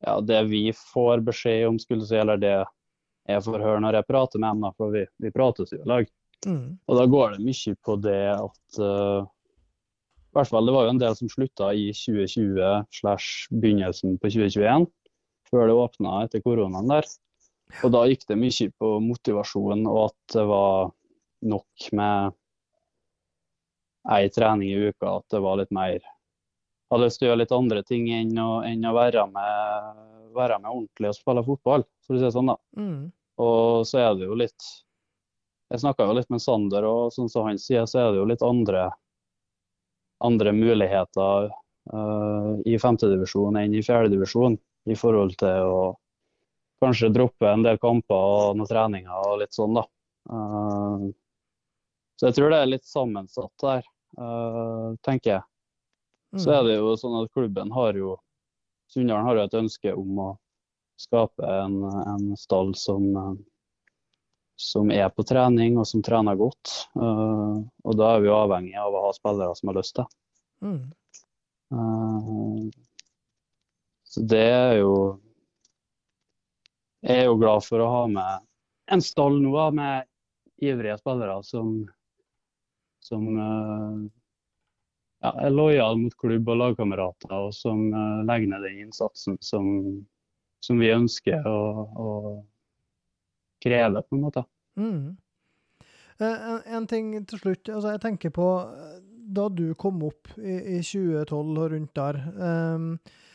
ja, 0.00 0.20
det 0.20 0.42
vi 0.48 0.72
får 0.72 1.20
beskjed 1.20 1.66
om, 1.68 1.78
skulle 1.78 2.06
si, 2.06 2.16
eller 2.16 2.38
det 2.40 2.54
jeg 3.28 3.44
får 3.44 3.60
høre 3.60 3.82
når 3.84 3.98
jeg 3.98 4.08
prater 4.08 4.40
med 4.40 4.54
dem, 4.54 4.62
da, 4.64 4.70
for 4.78 4.94
vi, 4.94 5.02
vi 5.20 5.32
prates 5.34 5.74
jo 5.74 5.82
i 5.82 5.88
lag. 5.90 6.08
Mm. 6.46 6.78
Og 6.86 7.00
da 7.00 7.06
går 7.10 7.34
det 7.34 7.44
mye 7.44 7.74
på 7.84 7.96
det 8.00 8.22
at 8.30 8.80
eh, 8.80 9.26
hvert 10.38 10.50
fall 10.52 10.68
det 10.68 10.74
var 10.74 10.86
jo 10.86 10.94
en 10.94 11.00
del 11.02 11.16
som 11.18 11.30
slutta 11.32 11.70
i 11.74 11.88
2020 11.96 12.84
slash 13.00 13.48
begynnelsen 13.52 14.18
på 14.18 14.30
2021, 14.32 14.86
før 15.50 15.68
det 15.68 15.78
åpna 15.78 16.20
etter 16.24 16.44
koronaen 16.44 16.90
der. 16.90 17.08
Og 17.84 17.92
da 17.92 18.04
gikk 18.08 18.24
det 18.28 18.38
mye 18.40 18.68
på 18.80 18.92
motivasjon 19.04 19.84
og 19.90 19.98
at 20.06 20.36
det 20.36 20.44
var 20.48 20.92
nok 21.48 21.88
med 21.96 22.36
ei 24.08 24.28
trening 24.32 24.70
i 24.72 24.88
uka, 24.88 25.18
at 25.18 25.34
det 25.34 25.42
var 25.44 25.60
litt 25.60 25.74
mer 25.74 25.98
Hadde 26.88 27.04
lyst 27.04 27.20
til 27.20 27.26
å 27.26 27.28
gjøre 27.28 27.42
litt 27.42 27.50
andre 27.52 27.80
ting 27.84 28.06
enn 28.16 28.38
å, 28.40 28.62
enn 28.64 28.86
å 28.88 28.94
være, 28.96 29.26
med, 29.28 29.98
være 30.32 30.56
med 30.62 30.70
ordentlig 30.70 31.10
og 31.10 31.16
spille 31.18 31.42
fotball, 31.44 31.82
for 32.06 32.16
å 32.16 32.20
si 32.20 32.24
det 32.24 32.30
sånn, 32.32 32.48
da. 32.48 32.54
Mm. 32.80 33.02
Og 33.44 33.82
så 33.84 33.98
er 34.00 34.14
det 34.16 34.24
jo 34.24 34.38
litt 34.40 34.70
Jeg 35.68 35.82
snakka 35.82 36.06
jo 36.08 36.14
litt 36.16 36.30
med 36.32 36.40
Sander, 36.40 36.86
og 36.88 37.12
sånn 37.12 37.28
som 37.28 37.44
han 37.44 37.60
sier, 37.60 37.84
så 37.84 38.00
er 38.00 38.14
det 38.14 38.22
jo 38.22 38.30
litt 38.30 38.46
andre, 38.46 38.86
andre 40.24 40.52
muligheter 40.52 41.50
uh, 41.92 42.52
i 42.66 42.78
femtedivisjon 42.78 43.58
enn 43.60 43.76
i 43.76 43.84
fjerdedivisjon 43.84 44.58
i 44.88 44.96
forhold 44.98 45.36
til 45.38 45.68
å 45.68 45.82
kanskje 46.82 47.10
droppe 47.14 47.48
en 47.50 47.64
del 47.66 47.78
kamper 47.82 48.14
og 48.14 48.58
noen 48.58 48.70
treninger 48.70 49.30
og 49.30 49.40
litt 49.42 49.54
sånn, 49.54 49.78
da. 49.78 49.84
Uh, 50.30 51.08
så 52.18 52.28
jeg 52.28 52.38
tror 52.38 52.52
det 52.52 52.62
er 52.62 52.72
litt 52.72 52.86
sammensatt 52.86 53.54
der, 53.62 53.86
uh, 54.18 54.94
tenker 55.06 55.36
jeg. 55.36 55.44
Så 56.36 56.52
er 56.52 56.66
det 56.66 56.76
jo 56.76 56.92
sånn 57.00 57.22
at 57.22 57.32
klubben 57.32 57.70
har 57.72 57.96
jo 57.96 58.18
Sunndalen 58.88 59.26
har 59.26 59.36
jo 59.36 59.42
et 59.44 59.54
ønske 59.58 59.92
om 59.92 60.20
å 60.22 60.26
skape 60.96 61.44
en, 61.44 61.82
en 61.84 62.30
stall 62.40 62.70
som, 62.72 63.04
som 64.58 64.90
er 64.90 65.06
på 65.14 65.22
trening 65.22 65.76
og 65.78 65.86
som 65.86 66.02
trener 66.02 66.34
godt. 66.38 66.72
Uh, 66.98 67.62
og 67.86 67.94
da 67.98 68.16
er 68.16 68.24
vi 68.24 68.32
avhengig 68.34 68.74
av 68.82 68.94
å 68.94 69.04
ha 69.06 69.12
spillere 69.14 69.54
som 69.54 69.70
har 69.70 69.78
lyst 69.78 69.94
til. 69.94 70.08
Mm. 70.66 70.80
Uh, 71.70 72.66
så 74.08 74.24
det 74.26 74.44
er 74.50 74.78
jo 74.80 74.94
Jeg 77.04 77.20
er 77.22 77.28
jo 77.28 77.36
glad 77.38 77.62
for 77.62 77.78
å 77.78 77.90
ha 77.92 78.04
med 78.10 78.42
en 78.90 79.02
stall 79.04 79.36
nå 79.38 79.52
med 79.76 80.08
ivrige 80.64 80.96
spillere 80.98 81.36
som, 81.46 81.68
som 82.98 83.28
uh, 83.38 84.00
ja, 85.22 85.30
er 85.30 85.54
lojale 85.54 86.02
mot 86.02 86.16
klubb 86.18 86.50
og 86.50 86.58
lagkamerater, 86.64 87.30
og 87.30 87.54
som 87.54 87.92
legger 88.26 88.50
ned 88.50 88.66
den 88.66 88.82
innsatsen 88.88 89.38
som, 89.44 89.68
som 90.64 90.82
vi 90.82 90.90
ønsker 90.94 91.46
å, 91.46 91.60
å 91.94 92.08
kreve, 93.62 94.02
på 94.06 94.16
en 94.16 94.24
måte. 94.24 94.44
Mm. 94.78 95.16
En, 96.18 96.60
en, 96.66 96.86
ting 96.90 97.12
til 97.30 97.38
slutt. 97.38 97.68
altså 97.68 97.94
Jeg 97.94 98.02
tenker 98.02 98.34
på 98.34 98.48
da 99.28 99.48
du 99.52 99.74
kom 99.78 100.00
opp 100.08 100.30
i, 100.38 100.78
i 100.78 100.80
2012 100.82 101.58
og 101.62 101.72
rundt 101.74 101.98
der. 101.98 102.20
Um, 102.38 102.86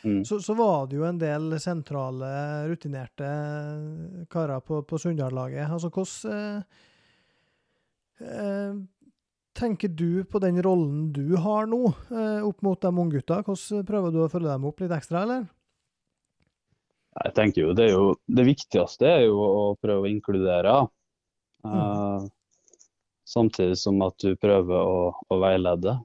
mm. 0.03 0.23
så, 0.25 0.39
så, 0.41 0.55
var 0.57 0.87
det 0.89 0.97
jo 0.97 1.05
en 1.07 1.19
del 1.21 1.57
sentrale, 1.61 2.31
rutinerte 2.69 3.29
karer 4.33 4.63
på, 4.65 4.81
på 4.89 4.99
Sunndal-laget. 5.01 5.69
Altså 5.69 5.91
hvordan 5.93 6.63
uh, 8.23 8.81
tenker 9.53 9.93
du 9.93 10.23
på 10.25 10.41
den 10.41 10.61
rollen 10.65 11.11
du 11.13 11.35
har 11.37 11.69
nå, 11.69 11.83
uh, 12.09 12.41
opp 12.41 12.65
mot 12.65 12.81
de 12.81 12.93
unggutta? 13.05 13.43
Hvordan 13.45 13.85
prøver 13.87 14.15
du 14.15 14.23
å 14.23 14.31
følge 14.31 14.49
dem 14.49 14.69
opp 14.69 14.81
litt 14.83 14.97
ekstra, 14.97 15.27
eller? 15.27 15.45
Jeg 17.13 17.33
tenker 17.37 17.67
jo 17.67 17.73
det, 17.77 17.89
er 17.89 17.93
jo, 17.93 18.13
det 18.25 18.45
viktigste 18.47 19.09
er 19.09 19.25
jo 19.27 19.37
å 19.43 19.65
prøve 19.81 20.07
å 20.07 20.09
inkludere. 20.09 20.77
Uh, 21.63 22.23
mm. 22.23 22.31
Samtidig 23.29 23.77
som 23.79 24.01
at 24.05 24.17
du 24.23 24.33
prøver 24.39 24.79
å, 24.81 25.11
å 25.13 25.37
veilede. 25.41 25.95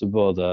Du 0.00 0.06
både 0.10 0.46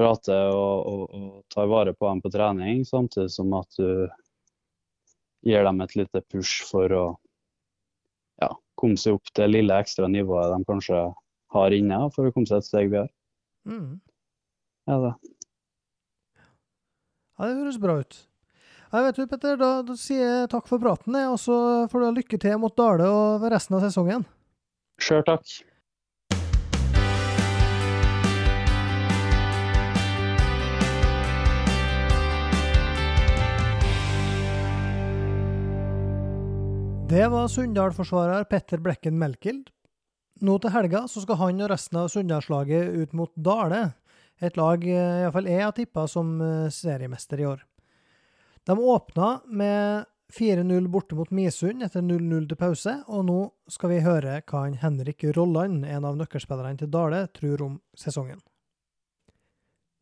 prater 0.00 0.52
og, 0.52 0.86
og, 0.88 1.02
og, 1.16 1.32
tar 1.52 1.68
vare 1.70 1.94
på 1.96 2.08
dem 2.08 2.22
på 2.24 2.32
trening, 2.32 2.84
samtidig 2.88 3.32
som 3.32 3.52
at 3.58 3.80
du 3.80 4.08
gir 5.46 5.66
dem 5.66 5.82
et 5.84 5.96
lite 5.98 6.22
push 6.32 6.62
for 6.68 6.94
å 6.96 7.04
ja, 8.42 8.52
komme 8.78 9.00
seg 9.00 9.18
opp 9.18 9.34
det 9.36 9.50
lille 9.50 9.80
ekstra 9.82 10.08
nivået 10.10 10.54
de 10.54 10.68
kanskje 10.68 11.02
har 11.52 11.76
inne, 11.76 11.98
for 12.14 12.28
å 12.28 12.34
komme 12.34 12.48
seg 12.48 12.62
et 12.62 12.68
steg 12.68 12.92
videre. 12.92 13.12
Mm. 13.68 14.00
Ja, 14.88 14.98
det. 15.04 15.31
Ja, 17.42 17.48
det 17.50 17.58
høres 17.58 17.78
bra 17.82 17.96
ut. 17.98 18.16
Ja, 18.92 19.00
vet 19.02 19.16
du, 19.18 19.24
Petter, 19.26 19.56
da, 19.58 19.68
da 19.82 19.94
sier 19.98 20.20
jeg 20.22 20.50
takk 20.52 20.68
for 20.70 20.78
praten, 20.78 21.16
og 21.26 21.40
så 21.42 21.56
får 21.90 21.98
du 21.98 22.06
ha 22.06 22.10
lykke 22.14 22.38
til 22.38 22.60
mot 22.62 22.76
Dale 22.78 23.08
og 23.10 23.42
resten 23.50 23.74
av 23.74 23.82
sesongen. 23.82 24.22
Sjøl 25.02 25.24
takk. 25.26 25.42
Det 37.10 37.26
var 37.34 37.50
Sunndal-forsvarer 37.50 38.46
Petter 38.52 38.78
Blekken 38.86 39.18
Melkild. 39.18 39.66
Nå 40.46 40.60
til 40.62 40.76
helga 40.76 41.08
så 41.10 41.26
skal 41.26 41.42
han 41.42 41.66
og 41.66 41.74
resten 41.74 41.98
av 42.04 42.06
Sunndalslaget 42.14 42.94
ut 43.02 43.18
mot 43.18 43.34
Dale, 43.34 43.82
et 44.42 44.56
lag 44.58 44.84
iallfall 44.84 45.50
jeg 45.50 45.62
har 45.62 45.74
tippa 45.76 46.06
som 46.10 46.34
eh, 46.42 46.70
seriemester 46.72 47.42
i 47.42 47.46
år. 47.46 47.62
De 48.66 48.78
åpna 48.78 49.40
med 49.46 50.04
4-0 50.32 50.88
borte 50.88 51.16
mot 51.18 51.30
Misund 51.30 51.82
etter 51.84 52.02
0-0 52.02 52.46
til 52.48 52.58
pause, 52.58 52.94
og 53.06 53.26
nå 53.28 53.40
skal 53.70 53.92
vi 53.92 54.00
høre 54.04 54.38
hva 54.48 54.62
Henrik 54.80 55.26
Rolland, 55.36 55.84
en 55.84 56.08
av 56.08 56.16
nøkkelspillerne 56.16 56.80
til 56.80 56.90
Dale, 56.92 57.26
tror 57.36 57.66
om 57.66 57.76
sesongen. 57.98 58.40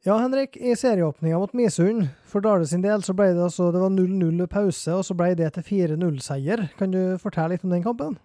Ja, 0.07 0.15
Henrik, 0.17 0.57
i 0.57 0.73
serieåpninga 0.79 1.41
mot 1.43 1.53
Misund, 1.57 2.07
for 2.25 2.41
Dale 2.45 2.69
sin 2.69 2.85
del, 2.85 3.03
så 3.05 3.13
ble 3.17 3.35
det 3.35 3.43
altså 3.51 3.69
det 3.75 3.83
var 3.83 3.93
0-0 3.93 4.47
pause, 4.49 4.95
og 4.97 5.05
så 5.05 5.17
ble 5.19 5.35
det 5.37 5.51
til 5.57 5.67
4-0-seier. 5.67 6.69
Kan 6.79 6.95
du 6.95 7.03
fortelle 7.21 7.57
litt 7.57 7.67
om 7.67 7.75
den 7.75 7.85
kampen? 7.85 8.17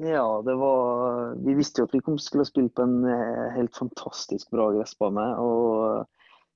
Ja, 0.00 0.42
det 0.46 0.54
var 0.56 1.34
Vi 1.44 1.54
visste 1.54 1.82
jo 1.82 1.88
at 1.88 1.94
vi 1.94 2.00
kom 2.00 2.18
skulle 2.18 2.48
spille 2.48 2.72
på 2.72 2.84
en 2.86 3.04
eh, 3.04 3.52
helt 3.56 3.76
fantastisk 3.76 4.50
bra 4.50 4.70
gressbane. 4.72 5.26
og 5.36 6.08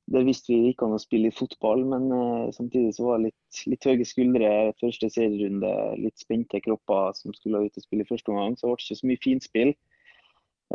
det 0.07 0.23
visste 0.23 0.53
vi 0.53 0.71
ikke 0.71 0.87
an 0.87 0.95
å 0.95 1.03
spille 1.03 1.33
i 1.33 1.35
fotball, 1.35 1.81
men 1.91 2.05
uh, 2.15 2.53
samtidig 2.55 2.93
så 2.95 3.09
var 3.09 3.19
det 3.19 3.33
litt, 3.33 3.63
litt 3.73 3.87
høye 3.89 4.07
skuldre 4.07 4.51
første 4.79 5.09
serierunde. 5.11 5.73
Litt 5.99 6.23
spente 6.23 6.61
kropper 6.63 7.17
som 7.19 7.35
skulle 7.35 7.65
ut 7.67 7.81
og 7.81 7.83
spille 7.83 8.07
i 8.07 8.09
første 8.13 8.31
omgang. 8.31 8.55
Så 8.55 8.69
det 8.69 8.77
ble 8.77 8.85
ikke 8.85 8.99
så 9.01 9.11
mye 9.11 9.23
finspill. 9.25 9.73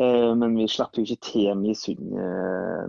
spill, 0.03 0.33
men 0.41 0.59
vi 0.59 0.67
slipper 0.67 0.99
jo 0.99 1.07
ikke 1.07 1.29
til 1.29 1.47
Misund 1.61 2.11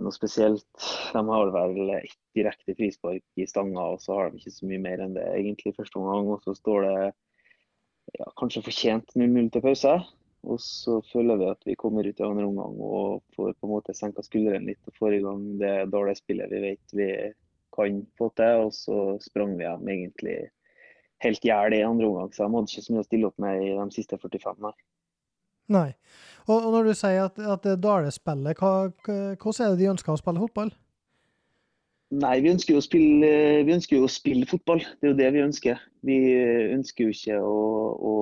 noe 0.03 0.15
spesielt. 0.15 0.67
De 1.15 1.23
har 1.31 1.55
vel 1.55 1.95
ett 2.01 2.19
direkte 2.35 2.75
frispark 2.75 3.23
i 3.39 3.47
stanga, 3.47 3.93
og 3.95 4.03
så 4.03 4.19
har 4.19 4.31
de 4.31 4.43
ikke 4.43 4.57
så 4.57 4.67
mye 4.67 4.83
mer 4.83 5.03
enn 5.05 5.15
det 5.15 5.23
egentlig 5.37 5.71
i 5.71 5.77
første 5.79 6.03
omgang. 6.03 6.27
Og 6.35 6.43
så 6.43 6.57
står 6.59 6.89
det 6.89 6.97
ja, 8.19 8.27
kanskje 8.39 8.65
fortjent 8.65 9.15
0-0 9.17 9.49
til 9.53 9.63
pause. 9.65 9.93
Og 10.43 10.59
så 10.59 10.97
føler 11.07 11.39
vi 11.39 11.45
at 11.53 11.61
vi 11.69 11.77
kommer 11.79 12.07
ut 12.07 12.19
i 12.19 12.25
andre 12.25 12.47
omgang 12.49 12.79
og 12.83 13.21
får 13.35 13.53
på 13.55 13.67
en 13.67 13.71
måte 13.71 13.95
senka 13.95 14.25
skuldrene 14.25 14.73
litt 14.73 14.89
og 14.89 14.97
får 14.99 15.15
i 15.15 15.21
gang 15.23 15.45
det 15.61 15.75
dårlige 15.93 16.19
spillet 16.19 16.51
vi 16.51 16.59
vet 16.65 16.97
vi 16.99 17.07
kan 17.75 18.01
få 18.19 18.27
til. 18.35 18.65
Og 18.67 18.73
så 18.75 18.97
sprang 19.23 19.55
vi 19.55 19.63
dem 19.63 19.93
egentlig 19.95 20.37
helt 21.23 21.47
hjel 21.47 21.77
i 21.77 21.85
andre 21.87 22.09
omgang, 22.09 22.33
så 22.35 22.43
de 22.43 22.57
hadde 22.57 22.73
ikke 22.73 22.83
så 22.83 22.93
mye 22.93 23.05
å 23.05 23.07
stille 23.07 23.29
opp 23.29 23.39
med 23.39 23.63
i 23.63 23.71
de 23.77 23.85
siste 23.95 24.19
45. 24.19 24.59
Nei. 24.65 24.73
Nei. 25.71 25.89
Og 26.51 26.65
når 26.73 26.89
du 26.89 26.93
sier 26.99 27.29
at, 27.29 27.37
at 27.39 27.63
det 27.63 27.77
er 27.77 27.83
Dale-spillet, 27.85 28.59
hvordan 28.59 29.61
er 29.63 29.69
det 29.71 29.79
de 29.79 29.91
ønsker 29.93 30.11
å 30.11 30.19
spille 30.19 30.43
fotball? 30.43 30.73
Nei, 32.13 32.35
vi 32.45 32.51
ønsker, 32.51 32.77
spille, 32.83 33.29
vi 33.65 33.73
ønsker, 33.73 33.97
jo 33.97 34.05
å 34.05 34.11
spille, 34.11 34.45
fotball. 34.49 34.83
Det 35.01 35.07
er 35.07 35.13
jo 35.13 35.17
det 35.17 35.29
vi 35.33 35.41
ønsker. 35.41 35.79
Vi 36.05 36.17
ønsker 36.75 37.07
jo 37.07 37.13
ikke 37.15 37.39
å, 37.41 37.55
å 37.97 38.13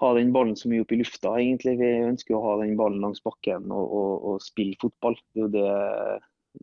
ha 0.00 0.12
den 0.16 0.32
ballen 0.34 0.56
så 0.56 0.70
mye 0.70 0.84
opp 0.84 0.94
i 0.94 1.00
lufta, 1.02 1.34
egentlig. 1.42 1.76
Vi 1.82 1.90
ønsker 2.06 2.38
å 2.38 2.42
ha 2.46 2.56
den 2.62 2.72
ballen 2.78 3.04
langs 3.04 3.20
bakken 3.24 3.68
og, 3.68 3.84
og, 3.84 4.14
og 4.30 4.40
spille 4.44 4.78
fotball. 4.80 5.18
Det 5.34 5.42
er 5.42 5.44
jo 5.44 5.52
det, 5.58 5.68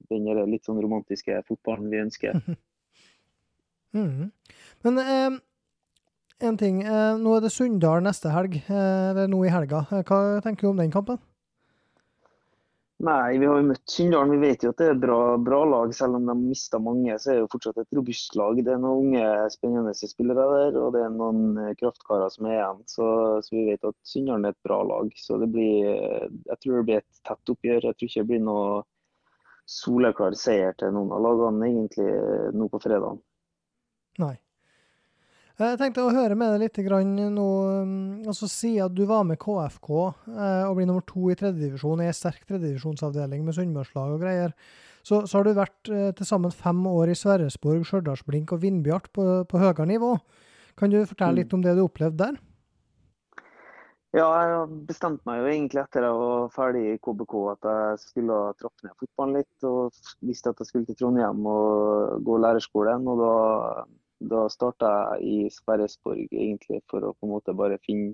den 0.09 0.49
litt 0.49 0.65
sånn 0.65 0.81
romantiske 0.81 1.43
fotballen 1.47 1.91
vi 1.93 2.01
ønsker. 2.01 2.41
mm. 3.97 4.31
Men 4.87 5.01
eh, 5.05 5.39
en 6.41 6.57
ting. 6.57 6.81
Eh, 6.83 7.17
nå 7.21 7.35
er 7.37 7.43
det 7.45 7.53
Sunndal 7.53 8.01
neste 8.05 8.31
helg, 8.33 8.57
eh, 8.65 9.09
eller 9.11 9.29
nå 9.29 9.43
i 9.45 9.53
helga. 9.53 9.85
Eh, 9.91 10.01
hva 10.07 10.41
tenker 10.43 10.67
du 10.67 10.73
om 10.73 10.81
den 10.81 10.93
kampen? 10.93 11.21
Nei, 13.01 13.37
vi 13.41 13.47
har 13.49 13.57
jo 13.57 13.65
møtt 13.65 13.89
Sunndal. 13.89 14.29
Vi 14.29 14.37
vet 14.43 14.61
jo 14.61 14.69
at 14.69 14.77
det 14.77 14.85
er 14.85 14.91
et 14.93 15.01
bra, 15.01 15.17
bra, 15.41 15.61
lag. 15.65 15.93
Selv 15.97 16.19
om 16.19 16.27
de 16.29 16.35
mista 16.37 16.77
mange, 16.77 17.15
så 17.17 17.31
er 17.31 17.39
det 17.39 17.41
jo 17.45 17.49
fortsatt 17.55 17.79
et 17.81 17.97
robust 17.97 18.35
lag. 18.37 18.59
Det 18.61 18.75
er 18.75 18.81
noen 18.83 19.07
unge, 19.07 19.23
spennende 19.53 19.93
spillere 19.97 20.45
der, 20.51 20.77
og 20.77 20.93
det 20.93 21.01
er 21.07 21.15
noen 21.15 21.57
kraftkarer 21.79 22.29
som 22.29 22.45
er 22.45 22.59
igjen. 22.59 22.83
Så, 22.91 23.07
så 23.41 23.55
vi 23.55 23.65
vet 23.71 23.89
at 23.89 23.97
Sunndal 24.05 24.45
er 24.45 24.53
et 24.53 24.67
bra 24.67 24.77
lag. 24.85 25.09
Så 25.17 25.39
det 25.41 25.49
blir, 25.55 25.89
jeg 26.51 26.59
tror 26.61 26.77
det 26.77 26.85
blir 26.91 27.01
et 27.01 27.23
tett 27.25 27.53
oppgjør. 27.55 27.89
Jeg 27.89 27.97
tror 27.97 28.11
ikke 28.11 28.21
det 28.21 28.31
blir 28.35 28.45
noe 28.51 28.69
soleklar 29.71 30.37
seier 30.37 30.77
til 30.77 30.93
noen 30.93 31.15
av 31.15 31.25
lagene 31.25 31.71
egentlig 31.71 32.09
nå 32.53 32.69
på 32.69 32.85
fredag. 32.85 33.17
Nei. 34.21 34.35
Jeg 35.61 35.77
tenkte 35.77 36.01
å 36.01 36.13
høre 36.13 36.33
med 36.37 36.55
deg 36.55 36.63
litt 36.63 36.77
nå. 37.29 37.47
altså 38.25 38.47
Si 38.49 38.71
at 38.81 38.93
du 38.97 39.03
var 39.05 39.25
med 39.29 39.37
KFK 39.41 39.89
eh, 39.93 40.63
og 40.65 40.77
blir 40.77 40.87
nummer 40.89 41.05
to 41.05 41.29
i 41.29 41.35
tredjedivisjon, 41.37 42.01
i 42.01 42.09
en 42.09 42.17
sterk 42.17 42.47
tredjedivisjonsavdeling 42.49 43.43
med 43.45 43.57
sunnmørslag 43.57 44.15
og 44.15 44.23
greier, 44.23 44.55
så, 45.03 45.23
så, 45.25 45.37
har 45.37 45.45
du 45.45 45.57
vært 45.57 45.91
eh, 45.93 46.09
til 46.17 46.25
sammen 46.25 46.53
fem 46.53 46.79
år 46.89 47.11
i 47.13 47.17
Sverresborg, 47.17 47.85
Stjørdalsblink 47.85 48.53
og 48.55 48.63
Vindbjart 48.63 49.11
på, 49.13 49.27
på 49.49 49.61
høyere 49.61 49.85
nivå. 49.89 50.15
Kan 50.79 50.93
du 50.93 51.03
fortelle 51.05 51.41
litt 51.41 51.53
mm. 51.53 51.59
om 51.59 51.65
det 51.67 51.75
du 51.77 51.83
opplevde 51.85 52.31
der? 52.31 52.41
Ja, 54.11 54.27
jeg 54.43 54.81
bestemte 54.89 55.23
meg 55.29 55.39
jo 55.39 55.47
egentlig 55.47 55.79
etter 55.85 56.03
jeg 56.03 56.15
var 56.19 56.49
ferdig 56.51 56.81
i 56.89 56.97
KBK 56.99 57.35
at 57.53 57.67
jeg 57.69 57.99
skulle 58.01 58.39
trappe 58.59 58.87
ned 58.87 58.95
fotballen 58.99 59.37
litt. 59.39 59.67
Og 59.67 60.25
visste 60.27 60.51
at 60.51 60.59
jeg 60.59 60.67
skulle 60.67 60.89
til 60.89 60.97
Trondheim 60.99 61.45
og 61.47 62.25
gå 62.27 62.39
lærerskolen. 62.43 63.07
Og 63.07 63.21
da, 63.21 63.35
da 64.29 64.45
starta 64.53 64.91
jeg 65.19 65.47
i 65.47 65.53
Sverresborg 65.53 66.27
egentlig 66.29 66.81
for 66.91 67.05
å 67.05 67.15
på 67.15 67.27
en 67.27 67.33
måte 67.33 67.55
bare 67.57 67.79
finne 67.85 68.13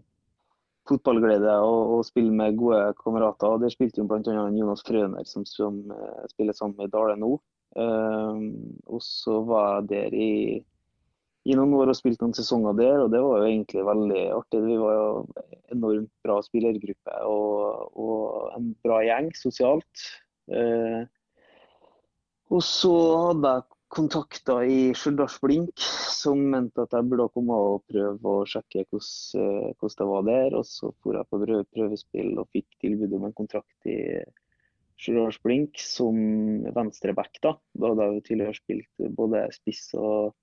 fotballglede 0.88 1.52
og, 1.66 1.98
og 1.98 2.06
spille 2.08 2.32
med 2.32 2.56
gode 2.60 2.94
kamerater. 3.02 3.52
Og 3.52 3.64
Der 3.64 3.74
spilte 3.74 4.00
jo 4.00 4.08
bl.a. 4.08 4.48
Jonas 4.56 4.86
Frøner, 4.88 5.28
som, 5.28 5.44
som 5.46 5.82
spiller 6.32 6.56
sammen 6.56 6.78
med 6.80 6.94
Dale 6.96 7.18
nå. 7.20 7.36
Uh, 7.78 8.40
og 8.88 9.02
så 9.04 9.42
var 9.46 9.82
jeg 9.82 9.90
der 9.92 10.16
i 10.16 10.32
i 11.48 11.56
noen 11.56 11.72
år 11.78 11.92
og 11.92 11.96
spilte 11.96 12.26
noen 12.26 12.36
sesonger 12.36 12.76
der, 12.76 12.98
og 13.00 13.12
det 13.14 13.22
var 13.24 13.40
jo 13.40 13.48
egentlig 13.48 13.84
veldig 13.88 14.24
artig. 14.36 14.60
Vi 14.66 14.80
var 14.82 14.96
jo 14.98 15.12
enormt 15.72 16.12
bra 16.26 16.42
spillergruppe 16.44 17.20
og, 17.30 17.94
og 17.96 18.58
en 18.58 18.74
bra 18.84 19.00
gjeng 19.06 19.30
sosialt. 19.38 20.08
Uh, 20.52 21.08
og 22.52 22.64
så 22.64 22.94
hadde 23.28 23.54
jeg 23.54 23.68
kontakter 23.94 24.66
i 24.68 24.80
Stjørdals 24.98 25.38
Blink 25.44 25.84
som 26.12 26.42
mente 26.52 26.84
at 26.84 26.96
jeg 26.96 27.08
burde 27.08 27.30
komme 27.34 27.56
og 27.56 27.86
prøve 27.88 28.34
å 28.42 28.48
sjekke 28.50 28.84
hvordan, 28.90 29.78
hvordan 29.80 30.00
det 30.02 30.10
var 30.10 30.26
der. 30.28 30.58
Og 30.60 30.66
så 30.68 30.92
dro 31.04 31.16
jeg 31.16 31.30
på 31.32 31.40
prøvespill 31.76 32.34
og 32.42 32.50
fikk 32.56 32.68
tilbud 32.84 33.16
om 33.18 33.30
en 33.30 33.38
kontrakt 33.38 33.90
i 33.90 34.00
Stjørdals 34.98 35.40
Blink 35.46 35.80
som 35.82 36.18
venstreback. 36.76 37.40
Da 37.44 37.56
Da 37.74 37.94
hadde 37.94 38.10
jeg 38.10 38.18
jo 38.18 38.28
tidligere 38.32 38.60
spilt 38.60 39.08
både 39.16 39.46
spiss 39.56 39.88
og 39.96 40.36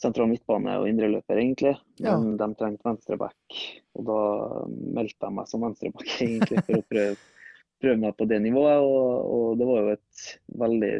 sentral 0.00 0.28
midtbane 0.30 0.74
og 0.80 0.88
indreløper, 0.90 1.38
egentlig. 1.40 1.74
Men 2.02 2.32
ja. 2.34 2.40
de 2.42 2.48
trengte 2.58 2.88
venstreback. 2.88 3.60
Og 3.96 4.08
da 4.08 4.20
meldte 4.68 5.28
jeg 5.28 5.36
meg 5.38 5.50
som 5.50 5.64
venstreback, 5.64 6.10
egentlig, 6.26 6.64
for 6.66 6.80
å 6.80 6.88
prøve, 6.90 7.14
prøve, 7.84 8.00
meg 8.02 8.18
på 8.18 8.28
det 8.32 8.40
nivået. 8.44 8.82
Og, 8.84 9.30
og, 9.36 9.46
det 9.60 9.70
var 9.70 9.82
jo 9.82 9.94
et 9.96 10.26
veldig 10.64 10.92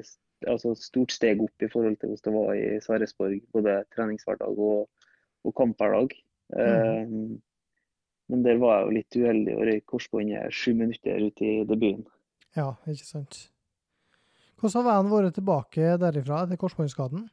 altså, 0.44 0.74
stort 0.78 1.14
steg 1.14 1.42
opp 1.44 1.64
i 1.64 1.70
forhold 1.72 1.98
til 2.00 2.12
hvordan 2.12 2.26
det 2.26 2.36
var 2.36 2.54
i 2.60 2.80
Sverresborg, 2.84 3.42
både 3.56 3.80
treningshverdag 3.96 4.62
og, 4.68 4.88
og 5.46 5.56
kamphverdag. 5.56 6.16
Mm. 6.56 7.12
Um, 7.12 7.42
men 8.28 8.42
der 8.42 8.58
var 8.58 8.78
jeg 8.78 8.86
jo 8.86 8.94
litt 8.96 9.18
uheldig 9.22 9.54
og 9.54 9.66
røyk 9.68 9.84
korsbåndet 9.92 10.54
sju 10.54 10.72
minutter 10.78 11.22
ut 11.22 11.42
i 11.46 11.52
debuten. 11.68 12.06
Ja, 12.56 12.72
ikke 12.90 13.06
sant. 13.06 13.46
Hvordan 14.56 14.82
har 14.82 14.86
veien 14.88 15.12
vært 15.12 15.36
tilbake 15.36 15.96
derifra 16.00 16.44
etter 16.46 16.58
korsbåndskaden? 16.60 17.26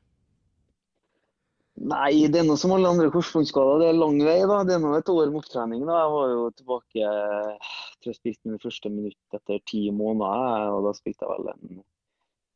Nei, 1.73 2.27
det 2.29 2.43
er 2.43 2.45
noe 2.45 2.59
som 2.59 2.75
alle 2.75 2.91
andre 2.91 3.09
korsbåndskader. 3.13 3.79
Det 3.81 3.87
er 3.89 3.97
lang 3.97 4.19
vei. 4.21 4.37
da. 4.45 4.59
Det 4.67 4.75
er 4.75 4.83
nå 4.83 4.91
et 4.93 5.09
år 5.09 5.31
med 5.31 5.39
opptrening. 5.39 5.85
da. 5.87 6.03
Jeg 6.03 6.11
var 6.13 6.33
jo 6.33 6.43
tilbake 6.59 6.99
jeg 6.99 7.55
tror 8.03 8.11
jeg 8.11 8.19
spilte 8.19 8.49
mine 8.49 8.61
første 8.61 8.91
minutt 8.93 9.37
etter 9.39 9.63
ti 9.71 9.87
måneder. 9.89 10.69
og 10.75 10.85
Da 10.85 10.93
spilte 10.99 11.25
jeg 11.25 11.33
vel 11.33 11.49
en 11.55 11.81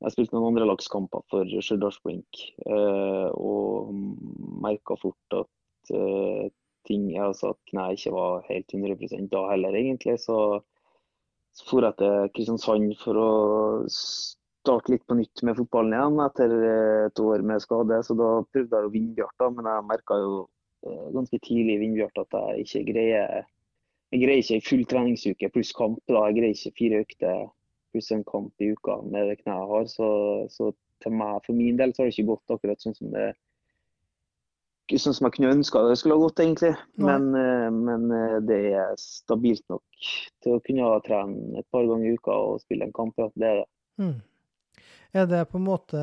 jeg 0.04 0.14
spilte 0.14 0.36
noen 0.36 0.52
andre 0.52 0.68
lagskamper 0.70 1.24
for 1.32 1.50
Stjørdals 1.50 1.98
Blink. 2.06 2.42
Eh, 2.70 3.30
og 3.34 3.94
merka 4.62 4.98
fort 5.02 5.38
at 5.40 5.94
eh, 5.94 6.50
ting, 6.88 7.10
altså 7.20 7.54
at 7.56 7.62
kneet 7.72 7.98
ikke 7.98 8.14
var 8.16 8.46
helt 8.48 8.76
100 8.78 9.30
da 9.32 9.44
heller, 9.52 9.78
egentlig. 9.80 10.20
Så, 10.22 10.38
dro 11.66 11.82
jeg 11.82 11.98
til 11.98 12.30
Kristiansand 12.36 12.94
for 13.02 13.18
å 13.18 13.32
starte 13.90 14.94
litt 14.94 15.06
på 15.10 15.18
nytt 15.18 15.42
med 15.48 15.58
fotballen 15.58 15.98
igjen 15.98 16.24
etter 16.28 16.56
eh, 16.60 17.04
et 17.10 17.24
år 17.26 17.46
med 17.50 17.66
skade. 17.66 18.02
Så 18.06 18.18
da 18.20 18.32
prøvde 18.46 18.78
jeg 18.78 18.90
å 18.90 18.94
Vindbjart, 18.94 19.50
men 19.58 19.72
jeg 19.72 19.90
merka 19.90 20.22
jo 20.22 20.34
eh, 20.86 21.06
ganske 21.18 21.42
tidlig 21.42 21.78
i 21.80 21.84
Vindbjart 21.88 22.26
at 22.28 22.42
jeg 22.42 22.68
ikke 22.68 22.88
greier 22.94 23.46
jeg 24.14 24.22
greier 24.22 24.40
ikke 24.40 24.64
full 24.70 24.84
treningsuke 24.88 25.50
pluss 25.52 25.74
kamp. 25.76 25.98
da, 26.08 26.28
Jeg 26.30 26.38
greier 26.38 26.54
ikke 26.56 26.78
fire 26.78 27.00
økter 27.04 27.40
pluss 27.98 28.14
en 28.14 28.24
kamp 28.30 28.62
i 28.62 28.72
uka 28.78 29.02
med 29.10 29.28
det 29.32 29.40
kneet 29.42 29.58
jeg 29.58 29.74
har. 29.74 29.90
Så, 29.92 30.08
så 30.54 30.72
meg, 31.10 31.42
for 31.46 31.58
min 31.58 31.78
del 31.80 31.94
så 31.94 32.04
har 32.04 32.10
det 32.10 32.16
ikke 32.16 32.32
gått 32.32 32.56
akkurat 32.56 32.84
sånn 32.84 32.98
som 32.98 33.12
det 33.14 33.34
sånn 34.96 35.18
som 35.18 35.28
jeg 35.28 35.36
kunne 35.36 35.52
ønska 35.52 35.82
det 35.84 35.98
skulle 36.00 36.16
ha 36.16 36.24
gått, 36.24 36.40
egentlig. 36.40 36.72
Men, 36.96 37.28
eh, 37.36 37.68
men, 37.76 38.08
det 38.48 38.62
er 38.80 38.94
stabilt 39.02 39.66
nok 39.68 39.84
til 40.46 40.56
å 40.56 40.62
kunne 40.64 40.94
trene 41.04 41.60
et 41.60 41.68
par 41.74 41.84
ganger 41.90 42.08
i 42.08 42.16
uka 42.16 42.32
og 42.32 42.62
spille 42.64 42.88
en 42.88 42.96
kamp. 42.96 43.18
Ja, 43.20 43.28
det 43.36 43.50
er 43.50 43.60
det. 43.60 43.68
Mm. 44.00 44.16
Er 45.18 45.28
det 45.28 45.46
på 45.52 45.60
en 45.60 45.66
måte 45.68 46.00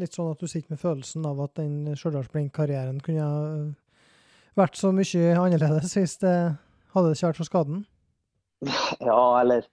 litt 0.00 0.16
sånn 0.16 0.32
at 0.32 0.40
du 0.40 0.48
sitter 0.48 0.74
med 0.74 0.82
følelsen 0.82 1.24
av 1.28 1.40
at 1.44 1.56
den 1.60 1.94
Stjørdals-Blink-karrieren 1.94 3.00
kunne 3.04 3.28
vært 4.58 4.76
så 4.76 4.90
mye 4.92 5.36
annerledes 5.38 5.94
hvis 5.96 6.16
det 6.20 6.36
hadde 6.94 7.12
ikke 7.14 7.30
vært 7.30 7.40
for 7.40 7.50
skaden? 7.50 7.84
Ja, 9.00 9.40
eller 9.40 9.64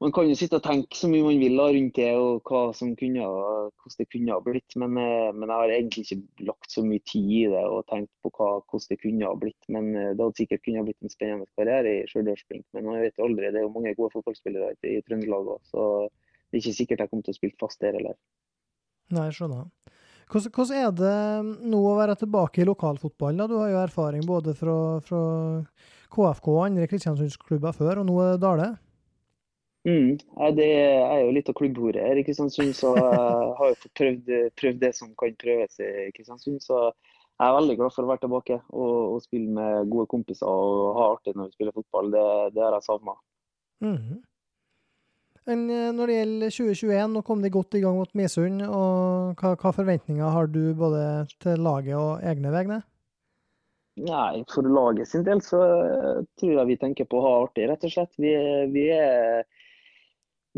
Man 0.00 0.14
kan 0.16 0.24
jo 0.24 0.36
sitte 0.38 0.56
og 0.56 0.64
tenke 0.64 0.96
så 0.96 1.10
mye 1.12 1.26
man 1.26 1.42
vil 1.42 1.58
da, 1.60 1.66
rundt 1.74 1.98
det 1.98 2.12
og 2.16 2.38
kunne, 2.48 3.26
hvordan 3.26 3.98
det 3.98 4.06
kunne 4.08 4.32
ha 4.32 4.40
blitt. 4.40 4.76
Men, 4.80 4.96
eh, 4.96 5.28
men, 5.36 5.44
jeg 5.44 5.58
har 5.58 5.74
egentlig 5.74 6.04
ikke 6.06 6.46
lagt 6.48 6.72
så 6.72 6.84
mye 6.86 7.04
tid 7.04 7.26
i 7.36 7.42
det 7.52 7.64
og 7.68 7.84
tenkt 7.92 8.12
på 8.24 8.32
hva, 8.32 8.48
hvordan 8.64 8.94
det 8.94 9.00
kunne 9.02 9.28
ha 9.28 9.36
blitt. 9.42 9.60
Men 9.68 9.92
eh, 9.92 10.14
det 10.14 10.24
hadde 10.24 10.40
sikkert 10.40 10.64
kunne 10.64 10.80
ha 10.80 10.88
blitt 10.88 11.04
en 11.04 11.12
spennende 11.12 11.50
karriere 11.60 11.98
i 11.98 12.08
Stjørdals-Blink. 12.08 12.64
Men 12.72 12.88
man 12.88 13.04
vet 13.04 13.20
aldri. 13.20 13.52
Det 13.52 13.60
er 13.60 13.68
jo 13.68 13.76
mange 13.76 13.94
gode 13.98 14.14
fotballspillere 14.16 14.72
i 14.88 14.98
Trøndelag 15.04 15.54
òg 15.58 16.08
det 16.50 16.58
er 16.58 16.64
ikke 16.64 16.78
sikkert 16.80 17.02
jeg 17.04 17.10
kommer 17.10 17.26
til 17.26 17.34
å 17.34 17.38
spille 17.38 17.58
fast 17.60 17.82
der 17.82 17.94
heller. 17.94 18.16
Nei, 19.14 19.28
skjønner. 19.34 19.68
Hvordan, 20.30 20.52
hvordan 20.54 20.80
er 20.80 20.92
det 20.98 21.68
nå 21.70 21.80
å 21.86 21.96
være 21.98 22.16
tilbake 22.18 22.62
i 22.62 22.66
lokalfotballen? 22.66 23.46
Du 23.50 23.56
har 23.58 23.70
jo 23.70 23.80
erfaring 23.84 24.26
både 24.26 24.54
fra, 24.58 24.76
fra 25.06 25.22
KFK 26.10 26.50
og 26.50 26.62
andre 26.66 26.88
Kristiansundsklubber 26.90 27.74
før, 27.74 28.02
og 28.02 28.08
nå 28.10 28.18
er 28.24 28.32
det 28.34 28.42
Dale? 28.42 28.68
Mm, 29.88 30.18
det 30.58 30.66
er 30.76 31.22
jo 31.22 31.30
litt 31.32 31.48
av 31.48 31.56
klubbhodet 31.56 32.02
her 32.04 32.18
i 32.20 32.24
Kristiansund, 32.26 32.74
så 32.76 32.90
jeg 32.98 33.54
har 33.60 33.70
jo 33.70 33.78
fått 33.80 33.94
prøvd, 33.96 34.32
prøvd, 34.60 34.80
det 34.82 34.90
som 34.98 35.14
kan 35.18 35.36
prøves 35.40 35.80
i 35.80 36.10
Kristiansund. 36.16 36.60
Så 36.60 36.82
jeg 36.84 37.46
er 37.46 37.56
veldig 37.56 37.76
glad 37.78 37.94
for 37.94 38.04
å 38.04 38.10
være 38.10 38.24
tilbake 38.26 38.58
og, 38.68 38.96
og 39.14 39.22
spille 39.24 39.54
med 39.56 39.88
gode 39.92 40.10
kompiser 40.12 40.50
og 40.50 40.98
ha 40.98 41.06
artig 41.14 41.32
når 41.32 41.48
vi 41.48 41.56
spiller 41.56 41.76
fotball. 41.78 42.12
Det, 42.12 42.26
det 42.56 42.66
har 42.66 42.76
jeg 42.76 42.86
savna. 42.90 43.16
Mm. 43.80 44.20
Men 45.48 45.64
eh, 45.72 45.88
når 45.96 46.10
det 46.10 46.18
gjelder 46.18 46.54
2021, 46.58 47.14
nå 47.14 47.22
kom 47.26 47.40
de 47.42 47.52
godt 47.52 47.78
i 47.78 47.82
gang 47.82 47.96
mot 47.96 48.12
Misund. 48.18 48.62
og 48.66 49.40
hva, 49.40 49.54
hva, 49.56 49.72
forventninger 49.74 50.36
har 50.36 50.50
du 50.52 50.62
både 50.76 51.04
til 51.40 51.64
laget 51.64 51.96
og 51.96 52.20
egne 52.20 52.52
vegne? 52.54 52.82
Nei, 54.00 54.44
For 54.52 54.64
laget 54.64 55.08
sin 55.10 55.24
del 55.26 55.40
så 55.44 55.60
eh, 55.64 56.20
tror 56.40 56.54
jeg 56.60 56.68
vi 56.68 56.78
tenker 56.84 57.08
på 57.08 57.18
å 57.18 57.24
ha 57.24 57.32
artig, 57.46 57.66
rett 57.72 57.88
og 57.88 57.94
slett. 57.94 58.12
Vi, 58.20 58.34
vi, 58.76 58.86
er, 58.94 59.48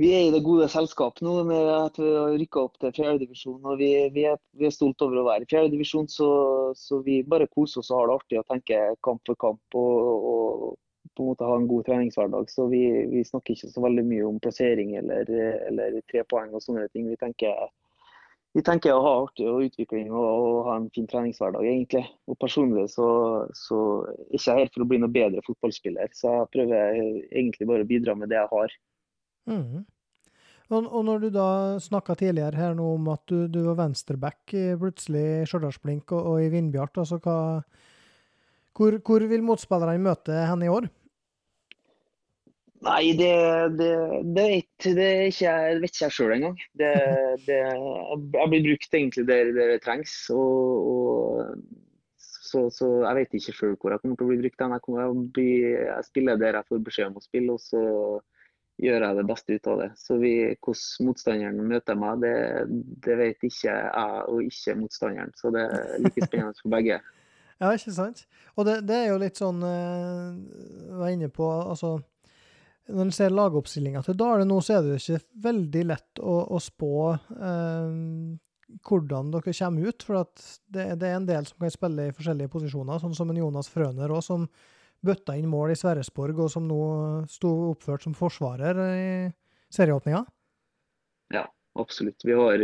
vi 0.01 0.09
er, 0.17 0.23
i 0.27 0.33
det 0.33 0.41
gode 0.45 0.69
selskap 0.73 1.21
nå 1.21 1.35
med 1.45 1.69
at 1.69 1.99
vi 2.01 2.09
har 2.09 2.37
rykka 2.41 2.63
opp 2.65 2.79
til 2.81 2.95
fjerdedivisjon. 2.97 3.61
Vi, 3.81 3.91
vi, 4.15 4.25
er, 4.31 4.39
vi 4.57 4.69
er 4.69 4.73
stolt 4.73 5.03
over 5.05 5.21
å 5.21 5.27
være 5.27 5.45
i 5.45 5.51
fjerdedivisjon, 5.51 6.09
så, 6.09 6.31
så 6.79 7.03
vi 7.05 7.21
bare 7.29 7.51
koser 7.53 7.83
oss 7.83 7.93
og 7.93 7.99
har 8.01 8.09
det 8.09 8.17
artig 8.21 8.41
og 8.41 8.49
tenker 8.55 8.97
kamp 9.05 9.21
for 9.29 9.41
kamp. 9.45 9.77
og, 9.77 10.31
og 10.33 10.81
på 11.17 11.23
en 11.23 11.29
måte 11.29 11.45
ha 11.45 11.57
en 11.57 11.69
god 11.69 11.85
treningshverdag. 11.85 12.51
Så 12.51 12.67
vi, 12.73 12.83
vi, 13.11 13.25
snakker 13.25 13.53
ikke 13.53 13.69
så 13.69 13.85
veldig 13.85 14.05
mye 14.09 14.27
om 14.29 14.41
plassering 14.41 14.97
eller, 14.97 15.31
eller 15.69 16.01
tre 16.11 16.25
poeng 16.29 16.55
og 16.57 16.65
sånne 16.65 16.87
ting. 16.93 17.09
Vi 17.11 17.19
tenker, 17.21 17.67
vi 18.57 18.65
tenker 18.65 18.95
å 18.95 19.03
ha 19.05 19.13
artig 19.25 19.49
og 19.49 19.67
utvikling 19.67 20.09
og, 20.13 20.29
og, 20.29 20.61
ha 20.69 20.79
en 20.81 20.89
fin 20.95 21.09
treningshverdag, 21.11 21.67
egentlig. 21.69 22.05
Og 22.33 22.39
personlig 22.41 22.89
så, 22.95 23.11
så 23.57 23.83
ikke 24.31 24.47
jeg 24.47 24.63
her 24.63 24.73
for 24.73 24.87
å 24.87 24.89
bli 24.89 25.03
noe 25.03 25.13
bedre 25.13 25.45
fotballspiller, 25.49 26.17
så 26.17 26.39
jeg 26.39 26.51
prøver 26.57 26.97
egentlig 27.03 27.69
bare 27.69 27.85
å 27.85 27.93
bidra 27.93 28.17
med 28.19 28.33
det 28.33 28.41
jeg 28.41 28.53
har. 28.55 28.79
Mm. 29.51 29.83
Og, 30.73 30.87
og, 30.87 31.03
når 31.05 31.25
du 31.25 31.29
da 31.35 31.49
snakka 31.83 32.17
tidligere 32.17 32.57
her 32.57 32.77
nå 32.79 32.87
om 32.95 33.11
at 33.13 33.23
du, 33.29 33.45
du 33.51 33.61
var 33.67 33.81
venstreback 33.83 34.55
plutselig 34.81 35.25
i 35.43 35.47
Stjørdalsblink 35.51 36.15
og, 36.17 36.31
og, 36.31 36.37
i 36.41 36.49
Vindbjart, 36.53 37.03
altså 37.03 37.19
hva, 37.21 37.37
hvor, 38.79 38.97
hvor 39.05 39.27
vil 39.29 39.45
motspillerne 39.45 40.01
møte 40.01 40.37
henne 40.49 40.69
i 40.69 40.73
år? 40.73 40.89
Nei, 42.83 43.13
det, 43.15 43.31
det, 43.79 43.91
det, 44.35 44.45
vet, 44.49 44.87
det 44.97 45.11
ikke, 45.31 45.53
vet 45.85 45.93
ikke 45.93 46.07
jeg 46.09 46.15
sjøl 46.17 46.35
engang. 46.35 46.57
Det, 46.79 46.91
det, 47.47 47.61
jeg 47.63 48.51
blir 48.51 48.65
brukt 48.67 48.97
egentlig 48.99 49.27
der 49.29 49.53
det 49.55 49.69
trengs. 49.85 50.17
Og, 50.35 50.89
og, 50.91 51.61
så, 52.19 52.65
så, 52.75 52.89
jeg 53.05 53.21
vet 53.21 53.37
ikke 53.39 53.55
sjøl 53.55 53.77
hvor 53.77 53.95
jeg 53.95 54.03
kommer 54.03 54.19
til 54.19 54.27
å 54.27 54.33
bli 54.33 54.41
brukt. 54.43 54.65
Jeg, 54.65 54.85
kommer, 54.87 55.05
jeg, 55.05 55.29
blir, 55.37 55.69
jeg 55.85 56.09
spiller 56.09 56.41
der 56.43 56.59
jeg 56.59 56.71
får 56.73 56.83
beskjed 56.89 57.13
om 57.13 57.21
å 57.21 57.25
spille, 57.29 57.55
og 57.55 57.63
så 57.63 57.85
gjør 58.81 59.07
jeg 59.07 59.19
det 59.19 59.25
beste 59.29 59.57
ut 59.57 59.67
av 59.73 59.81
det. 59.83 59.89
Så 60.01 60.19
vi, 60.21 60.35
hvordan 60.65 61.09
motstanderen 61.09 61.67
møter 61.69 61.99
meg, 61.99 62.23
det, 62.25 62.37
det 63.05 63.19
vet 63.21 63.49
ikke 63.49 63.75
jeg 63.75 64.23
og 64.29 64.47
ikke 64.47 64.79
motstanderen. 64.81 65.35
Så 65.39 65.53
det 65.55 65.67
er 65.67 65.99
like 66.07 66.25
spennende 66.29 66.57
for 66.61 66.77
begge. 66.77 67.01
Ja, 67.63 67.71
ikke 67.71 67.95
sant. 67.95 68.25
Og 68.57 68.67
det, 68.67 68.81
det 68.89 68.97
er 68.97 69.13
jo 69.13 69.21
litt 69.23 69.39
sånn 69.39 69.61
eh, 69.63 70.33
Jeg 70.89 70.97
var 70.99 71.13
inne 71.15 71.29
på 71.33 71.47
altså 71.47 72.01
når 72.91 73.05
en 73.05 73.13
ser 73.15 73.31
lagoppstillinga 73.31 74.01
til 74.03 74.17
Dale 74.19 74.45
nå, 74.45 74.57
så 74.61 74.75
er 74.75 74.87
det 74.87 74.97
ikke 74.99 75.21
veldig 75.45 75.83
lett 75.87 76.19
å, 76.19 76.33
å 76.51 76.59
spå 76.61 76.95
eh, 77.15 77.93
hvordan 78.89 79.31
dere 79.33 79.55
kommer 79.55 79.89
ut. 79.89 80.07
For 80.07 80.19
det, 80.19 80.87
det, 80.99 81.09
er 81.09 81.19
en 81.21 81.29
del 81.29 81.47
som 81.49 81.63
kan 81.63 81.73
spille 81.73 82.09
i 82.09 82.15
forskjellige 82.17 82.53
posisjoner, 82.53 83.03
sånn 83.03 83.15
som 83.17 83.31
en 83.31 83.39
Jonas 83.39 83.71
Frøner 83.73 84.13
òg, 84.13 84.25
som 84.27 84.49
bøtta 85.07 85.37
inn 85.39 85.51
mål 85.51 85.75
i 85.75 85.79
Sverresborg, 85.79 86.45
og 86.45 86.51
som 86.53 86.67
nå 86.69 86.83
sto 87.31 87.51
oppført 87.73 88.07
som 88.07 88.17
forsvarer 88.17 88.83
i 88.93 89.09
serieåpninga? 89.73 90.23
Ja, 91.35 91.47
absolutt. 91.81 92.23
Vi 92.25 92.37
har, 92.37 92.63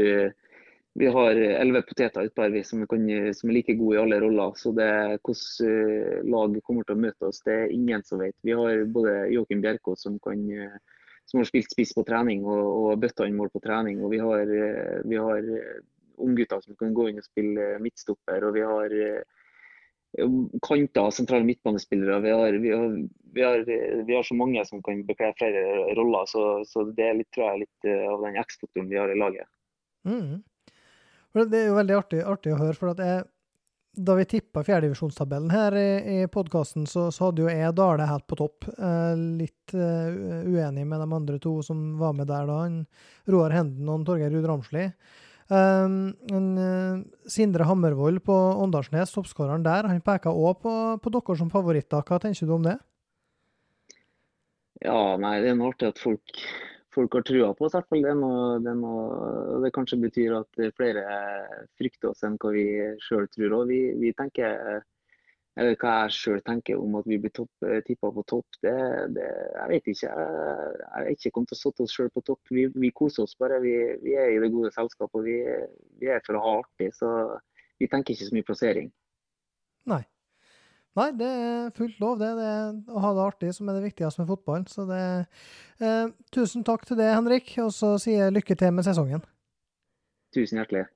vi 0.98 1.10
har 1.14 1.40
elleve 1.48 1.82
poteter 1.88 2.28
utpå 2.28 2.44
her 2.44 2.60
som, 2.66 2.84
som, 2.86 3.50
er 3.50 3.56
like 3.56 3.74
gode 3.78 3.96
i 3.96 4.02
alle 4.02 4.20
roller. 4.22 4.54
Så 4.60 4.74
det 4.76 4.90
hvordan 5.26 6.30
lag 6.30 6.60
kommer 6.66 6.86
til 6.86 6.98
å 6.98 7.02
møte 7.06 7.32
oss, 7.32 7.42
det 7.46 7.56
er 7.56 7.74
ingen 7.74 8.06
som 8.06 8.22
vet. 8.22 8.36
Vi 8.46 8.54
har 8.58 8.84
både 8.94 9.18
Joakim 9.34 9.64
Bjerkås 9.64 10.06
som, 10.06 10.20
kan, 10.22 10.44
som 11.26 11.42
har 11.42 11.50
spilt 11.50 11.74
spiss 11.74 11.96
på 11.96 12.06
trening 12.06 12.46
og, 12.46 12.64
og 12.64 13.02
bøtta 13.02 13.26
inn 13.26 13.38
mål 13.40 13.50
på 13.54 13.64
trening. 13.64 14.04
Og 14.04 14.14
vi 14.14 14.22
har, 14.22 14.54
vi 15.08 15.18
har 15.18 15.50
unggutter 16.18 16.62
som 16.62 16.78
kan 16.78 16.94
gå 16.94 17.10
inn 17.10 17.20
og 17.20 17.26
spille 17.26 17.74
midtstopper. 17.82 18.46
og 18.46 18.54
vi 18.54 18.66
har 18.66 18.94
kanter, 20.62 21.10
sentrale 21.10 21.44
midtbanespillere. 21.44 22.20
Vi 22.20 22.30
har, 22.30 22.52
vi, 22.52 22.72
har, 22.72 23.08
vi, 23.34 23.42
har, 23.42 23.58
vi 24.04 24.16
har, 24.16 24.22
så 24.22 24.34
mange 24.34 24.64
som 24.64 24.82
kan 24.82 25.06
bekle 25.06 25.32
flere 25.38 25.94
roller. 25.94 26.26
Så, 26.26 26.64
så 26.66 26.84
det 26.84 27.08
er 27.08 27.18
litt, 27.20 27.30
tror 27.34 27.50
jeg, 27.50 27.66
litt 27.66 27.88
eh, 27.88 28.04
av 28.08 28.22
den 28.24 28.38
X-faktoren 28.40 28.88
vi 28.88 29.00
har 29.00 29.12
i 29.12 29.18
laget. 29.18 29.48
Mm. 30.08 30.38
Det 31.38 31.58
er 31.58 31.68
jo 31.68 31.76
veldig 31.76 31.98
artig, 31.98 32.22
artig 32.24 32.54
å 32.54 32.62
høre. 32.62 32.74
for 32.74 33.04
jeg, 33.04 33.26
Da 33.98 34.14
vi 34.14 34.24
tippa 34.24 34.64
fjerdedivisjonstabellen 34.64 35.52
her 35.52 35.76
i, 35.76 35.88
i 36.22 36.26
podkasten, 36.26 36.86
så, 36.86 37.10
så, 37.12 37.28
hadde 37.28 37.44
jo 37.44 37.52
jeg 37.52 37.76
Dale 37.76 38.08
helt 38.08 38.26
på 38.26 38.40
topp. 38.40 38.68
Eh, 38.78 39.14
litt 39.44 39.76
eh, 39.76 40.48
uenig 40.48 40.86
med 40.88 41.04
de 41.04 41.12
andre 41.20 41.38
to 41.38 41.58
som 41.62 41.98
var 42.00 42.16
med 42.16 42.30
der 42.32 42.48
da. 42.48 42.64
Roar 43.28 43.54
Henden 43.54 43.92
og 43.92 44.06
Torgeir 44.08 44.32
Ruud 44.32 44.48
Ramsli. 44.48 44.88
Um, 45.48 46.12
Sindre 47.24 47.64
Hammervoll 47.64 48.20
på 48.20 48.34
Åndalsnes, 48.60 49.14
toppskåreren 49.14 49.64
der, 49.64 49.88
han 49.88 50.02
peker 50.04 50.36
òg 50.36 50.60
på, 50.60 50.72
på, 51.00 51.12
dere 51.14 51.36
som 51.40 51.52
favoritter. 51.52 52.04
Hva 52.04 52.18
tenker 52.20 52.48
du 52.48 52.52
om 52.58 52.66
det? 52.66 52.76
Ja, 54.84 55.16
nei, 55.18 55.38
Det 55.42 55.52
er 55.52 55.56
noe 55.58 55.72
artig 55.72 55.88
at 55.88 56.02
folk, 56.02 56.42
folk 56.94 57.16
har 57.16 57.24
trua 57.26 57.48
på 57.56 57.66
oss. 57.66 57.78
Det, 57.88 58.14
noe, 58.20 58.58
det, 58.62 58.76
noe, 58.76 59.62
det 59.64 59.72
kanskje 59.74 59.98
betyr 60.04 60.36
at 60.42 60.62
flere 60.76 61.06
frykter 61.80 62.12
oss 62.12 62.22
enn 62.28 62.36
hva 62.38 62.52
vi 62.54 62.68
sjøl 63.08 63.26
tror. 63.32 63.56
Og 63.62 63.72
vi, 63.72 63.80
vi 63.98 64.12
tenker 64.14 64.84
eller 65.58 65.74
hva 65.80 65.94
jeg 66.04 66.14
sjøl 66.14 66.42
tenker 66.46 66.78
om 66.78 66.94
at 67.00 67.06
vi 67.10 67.16
blir 67.18 67.32
eh, 67.66 67.80
tippa 67.86 68.12
på 68.14 68.22
topp, 68.30 68.58
det, 68.62 68.74
det, 69.16 69.26
jeg 69.26 69.70
vet 69.72 69.88
ikke. 69.92 70.10
Jeg, 70.10 70.84
har 70.92 71.08
ikke 71.10 71.32
kommet 71.34 71.50
til 71.50 71.58
å 71.58 71.62
sette 71.62 71.86
oss 71.86 71.94
sjøl 71.96 72.12
på 72.14 72.22
topp. 72.28 72.52
Vi, 72.54 72.68
vi, 72.78 72.92
koser 72.94 73.24
oss 73.24 73.34
bare. 73.40 73.58
Vi, 73.64 73.72
vi, 74.04 74.14
er 74.14 74.36
i 74.36 74.38
det 74.42 74.52
gode 74.54 74.70
selskapet. 74.76 75.24
Vi, 75.26 75.38
vi 75.98 76.12
er 76.14 76.22
for 76.26 76.38
å 76.38 76.44
ha 76.44 76.52
artig. 76.60 76.92
Så 76.94 77.10
vi 77.82 77.90
tenker 77.90 78.14
ikke 78.14 78.28
så 78.28 78.36
mye 78.36 78.46
plassering. 78.46 78.92
Nei. 79.90 80.04
Nei, 80.98 81.08
det 81.18 81.26
er 81.30 81.72
fullt 81.76 81.98
lov, 82.02 82.18
det. 82.18 82.30
det 82.38 82.46
er 82.50 82.94
å 82.94 83.02
ha 83.02 83.10
det 83.14 83.24
artig 83.26 83.50
som 83.54 83.68
er 83.70 83.78
det 83.78 83.88
viktigste 83.88 84.22
med 84.22 84.30
fotballen. 84.30 84.68
Så 84.70 84.86
det, 84.88 85.02
eh, 85.82 86.06
tusen 86.34 86.66
takk 86.66 86.86
til 86.86 86.98
det, 87.02 87.10
Henrik. 87.14 87.50
Og 87.64 87.74
så 87.74 87.96
sier 88.02 88.28
jeg 88.28 88.38
lykke 88.38 88.58
til 88.58 88.78
med 88.78 88.86
sesongen. 88.86 89.26
Tusen 90.34 90.62
hjertelig. 90.62 90.86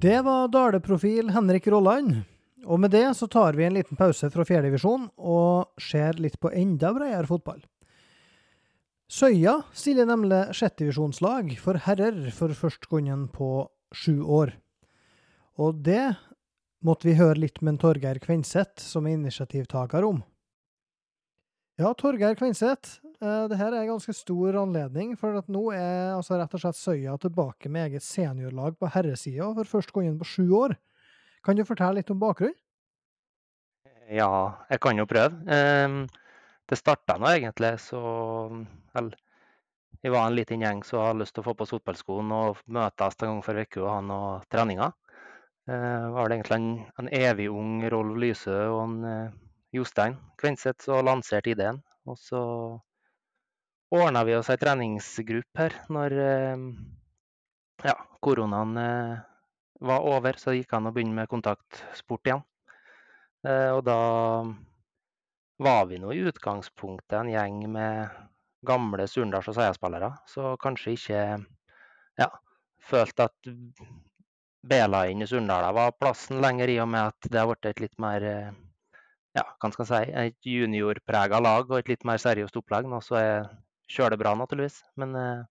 Det 0.00 0.20
var 0.22 0.48
Dale-profil 0.48 1.30
Henrik 1.30 1.66
Rolland. 1.66 2.20
Og 2.70 2.78
med 2.80 2.92
det 2.94 3.16
så 3.18 3.26
tar 3.26 3.56
vi 3.58 3.64
en 3.66 3.74
liten 3.74 3.98
pause 3.98 4.28
fra 4.30 4.44
fjerdedivisjon 4.46 5.08
og 5.18 5.82
ser 5.82 6.20
litt 6.22 6.36
på 6.38 6.52
enda 6.54 6.92
bredere 6.94 7.26
fotball. 7.26 7.64
Søya 9.10 9.56
stiller 9.74 10.06
nemlig 10.06 10.52
sjettedivisjonslag 10.54 11.50
for 11.58 11.80
herrer 11.82 12.28
for 12.36 12.54
første 12.54 12.86
gangen 12.92 13.26
på 13.34 13.66
sju 13.90 14.22
år. 14.22 14.54
Og 15.58 15.82
det 15.82 16.14
måtte 16.86 17.10
vi 17.10 17.18
høre 17.18 17.42
litt 17.42 17.58
med 17.66 17.80
Torgeir 17.82 18.22
Kvenseth, 18.22 18.78
som 18.78 19.08
er 19.08 19.18
initiativtaker, 19.18 20.06
om. 20.06 20.22
Ja, 21.74 21.90
Torgeir 21.98 22.38
Kvenseth, 22.38 23.00
eh, 23.22 23.44
det 23.50 23.58
her 23.60 23.72
er 23.72 23.82
en 23.82 23.94
ganske 23.94 24.14
stor 24.16 24.60
anledning, 24.62 25.14
for 25.18 25.38
at 25.40 25.50
nå 25.52 25.68
er 25.76 26.14
altså 26.16 26.38
rett 26.38 26.54
og 26.54 26.62
slett 26.62 26.78
Søya 26.78 27.16
tilbake 27.20 27.70
med 27.72 27.90
eget 27.90 28.06
seniorlag 28.06 28.78
på 28.78 28.90
herresida 28.94 29.50
for 29.56 29.74
første 29.76 29.94
gangen 29.96 30.18
på 30.20 30.28
sju 30.28 30.46
år. 30.58 30.76
Kan 31.44 31.58
du 31.58 31.64
fortelle 31.66 32.00
litt 32.00 32.10
om 32.12 32.20
bakgrunnen? 32.20 32.56
Ja, 34.08 34.64
jeg 34.70 34.80
kan 34.80 34.96
jo 34.96 35.04
prøve. 35.08 35.36
Ehm, 35.52 36.06
det 36.68 36.78
starta 36.80 37.18
nå 37.20 37.28
egentlig 37.28 37.74
så 37.84 38.00
Vel, 38.94 39.10
vi 40.00 40.12
var 40.14 40.26
en 40.26 40.36
liten 40.36 40.62
gjeng 40.64 40.80
som 40.86 41.02
hadde 41.02 41.20
lyst 41.22 41.34
til 41.36 41.42
å 41.42 41.48
få 41.50 41.54
på 41.58 41.66
fotballskoene 41.68 42.38
og 42.48 42.62
møtes 42.72 43.18
en 43.20 43.34
gang 43.34 43.42
for 43.44 43.60
uka 43.60 43.82
og 43.82 43.90
ha 43.90 43.98
noen 44.06 44.46
treninger. 44.52 44.94
Uh, 45.68 46.08
var 46.14 46.30
det 46.30 46.38
egentlig 46.38 46.56
en, 46.56 46.68
en 47.02 47.10
evig 47.12 47.50
ung 47.52 47.82
Rolv 47.92 48.16
Lyse 48.16 48.54
og 48.72 48.78
en 48.86 48.94
eh, 49.04 49.34
Jostein 49.76 50.14
Kvenseth 50.40 50.86
som 50.86 51.02
lanserte 51.04 51.52
ideen. 51.52 51.82
Og 52.08 52.16
så 52.16 52.40
ordna 53.94 54.24
vi 54.24 54.36
oss 54.36 54.50
ei 54.52 54.60
treningsgruppe 54.60 55.62
her 55.62 55.76
når 55.92 56.14
eh, 56.22 56.62
ja, 57.88 57.94
koronaen 58.24 58.76
eh, 58.82 59.18
var 59.80 60.06
over. 60.06 60.38
Så 60.38 60.52
det 60.52 60.62
gikk 60.62 60.74
an 60.76 60.90
å 60.90 60.94
begynne 60.94 61.16
med 61.20 61.30
kontaktsport 61.30 62.28
igjen. 62.28 62.44
Eh, 63.46 63.70
og 63.72 63.84
da 63.86 64.00
var 65.62 65.86
vi 65.90 65.98
nå 66.02 66.12
i 66.14 66.24
utgangspunktet 66.30 67.18
en 67.20 67.32
gjeng 67.32 67.62
med 67.72 68.18
gamle 68.66 69.06
Surndals- 69.06 69.48
og 69.50 69.54
Seia-spillere, 69.54 70.10
så 70.26 70.56
kanskje 70.58 70.94
ikke 70.96 71.20
ja, 72.18 72.28
følte 72.82 73.28
at 73.28 73.50
B-laget 74.68 75.22
i 75.22 75.28
Surndala 75.30 75.70
var 75.74 75.94
plassen 75.94 76.42
lenger, 76.42 76.70
i 76.70 76.80
og 76.82 76.88
med 76.90 77.12
at 77.12 77.30
det 77.30 77.38
har 77.38 77.46
blitt 77.50 77.70
et 77.70 77.82
litt 77.84 77.94
mer 78.02 78.26
ja, 79.38 79.44
hva 79.62 79.70
skal 79.70 79.86
jeg 79.86 80.08
si, 80.08 80.14
et 80.24 80.50
juniorprega 80.50 81.38
lag 81.42 81.70
og 81.70 81.78
et 81.78 81.90
litt 81.92 82.04
mer 82.08 82.18
seriøst 82.22 82.58
opplegg. 82.58 82.88
Nå 82.90 82.98
så 83.04 83.18
er 83.20 83.48
kjører 83.88 84.16
det 84.16 84.20
bra, 84.22 84.34
naturligvis. 84.38 84.82
Men 85.00 85.16
eh, 85.16 85.46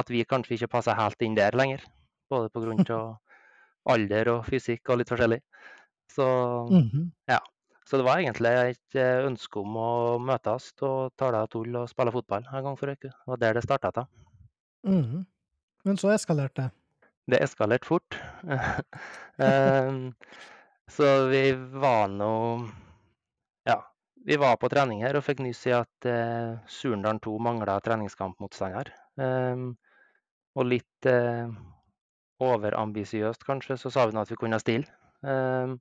at 0.00 0.12
vi 0.12 0.24
kanskje 0.28 0.56
ikke 0.56 0.74
passer 0.76 0.98
helt 0.98 1.22
inn 1.24 1.38
der 1.38 1.56
lenger. 1.56 1.84
Både 2.30 2.52
pga. 2.52 3.00
alder 3.90 4.28
og 4.34 4.44
fysikk 4.48 4.92
og 4.92 5.00
litt 5.00 5.08
forskjellig. 5.08 5.40
Så 6.10 6.26
mm 6.70 6.90
-hmm. 6.90 7.10
ja. 7.26 7.40
Så 7.86 7.96
det 7.96 8.04
var 8.04 8.18
egentlig 8.18 8.50
et 8.50 8.94
eh, 8.94 9.26
ønske 9.26 9.58
om 9.58 9.76
å 9.76 10.18
møtes 10.18 10.72
og 10.82 11.10
tale 11.18 11.46
tull 11.46 11.74
og 11.76 11.88
spille 11.88 12.12
fotball 12.12 12.44
en 12.52 12.64
gang 12.64 12.78
for 12.78 12.90
uke. 12.90 13.08
Det 13.08 13.26
var 13.26 13.36
der 13.36 13.54
det 13.54 13.62
starta. 13.62 13.90
Da. 13.90 14.04
Mm 14.84 15.02
-hmm. 15.02 15.24
Men 15.84 15.96
så 15.96 16.08
eskalerte 16.08 16.62
det? 16.62 16.70
Det 17.26 17.42
eskalerte 17.42 17.86
fort. 17.86 18.20
um, 19.38 20.14
så 20.96 21.28
vi 21.28 21.52
var 21.52 22.08
nå 22.08 22.68
vi 24.24 24.36
var 24.36 24.56
på 24.60 24.68
trening 24.72 25.02
her 25.04 25.16
og 25.16 25.24
fikk 25.24 25.40
nyss 25.44 25.62
i 25.68 25.74
at 25.76 26.08
eh, 26.08 26.56
Surndalen 26.68 27.20
2 27.24 27.36
mangla 27.42 27.78
treningskampmotstander. 27.84 28.92
Um, 29.20 29.72
og 30.58 30.66
litt 30.68 31.08
eh, 31.08 31.48
overambisiøst, 32.42 33.44
kanskje, 33.46 33.78
så 33.80 33.92
sa 33.92 34.06
vi 34.08 34.16
nå 34.16 34.24
at 34.24 34.32
vi 34.32 34.38
kunne 34.40 34.60
stille. 34.60 34.90
Um, 35.24 35.78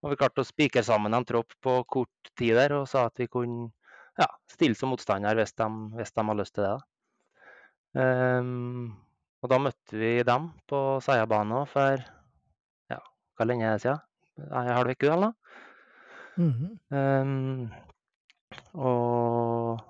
og 0.00 0.12
vi 0.12 0.20
klarte 0.20 0.44
å 0.44 0.48
spikre 0.48 0.82
sammen 0.86 1.14
en 1.14 1.26
tropp 1.28 1.52
på 1.62 1.76
kort 1.90 2.32
tid 2.38 2.56
der 2.58 2.74
og 2.78 2.88
sa 2.90 3.08
at 3.10 3.20
vi 3.20 3.28
kunne 3.30 3.68
ja, 4.18 4.28
stille 4.50 4.78
som 4.78 4.92
motstander 4.92 5.36
hvis 5.38 5.54
de, 5.58 5.68
hvis 5.98 6.14
de 6.14 6.26
har 6.30 6.38
lyst 6.38 6.56
til 6.56 6.66
det. 6.66 6.76
Um, 8.00 8.92
og 9.40 9.50
da 9.50 9.58
møtte 9.62 9.98
vi 9.98 10.12
dem 10.26 10.50
på 10.70 11.00
Seia 11.02 11.26
for 11.26 12.04
ja, 12.92 13.00
hva 13.00 13.46
lenge 13.48 13.66
er 13.66 13.76
det 13.76 13.82
siden? 13.82 14.06
En 14.46 14.72
halv 14.72 14.94
uke, 14.94 15.10
eller? 15.10 15.34
Mm 16.40 16.78
um, 16.96 17.70
og 18.74 19.80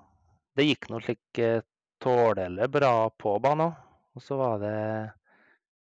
det 0.57 0.65
gikk 0.67 0.89
nå 0.91 0.99
slik 1.03 1.39
eh, 1.39 1.63
tålelig 2.01 2.67
bra 2.73 3.09
på 3.09 3.37
banen. 3.43 3.73
Og 4.15 4.23
så 4.23 4.37
var 4.39 4.57
det 4.61 4.77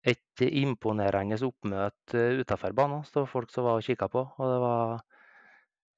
et 0.10 0.46
imponerende 0.48 1.38
oppmøte 1.46 2.24
utenfor 2.42 2.74
banen. 2.78 3.04
Så 3.06 3.26
folk 3.30 3.52
som 3.54 3.68
var 3.68 3.80
og 3.80 3.86
kikka 3.86 4.10
på. 4.12 4.24
Og 4.26 4.52
det 4.52 4.60
var 4.64 5.04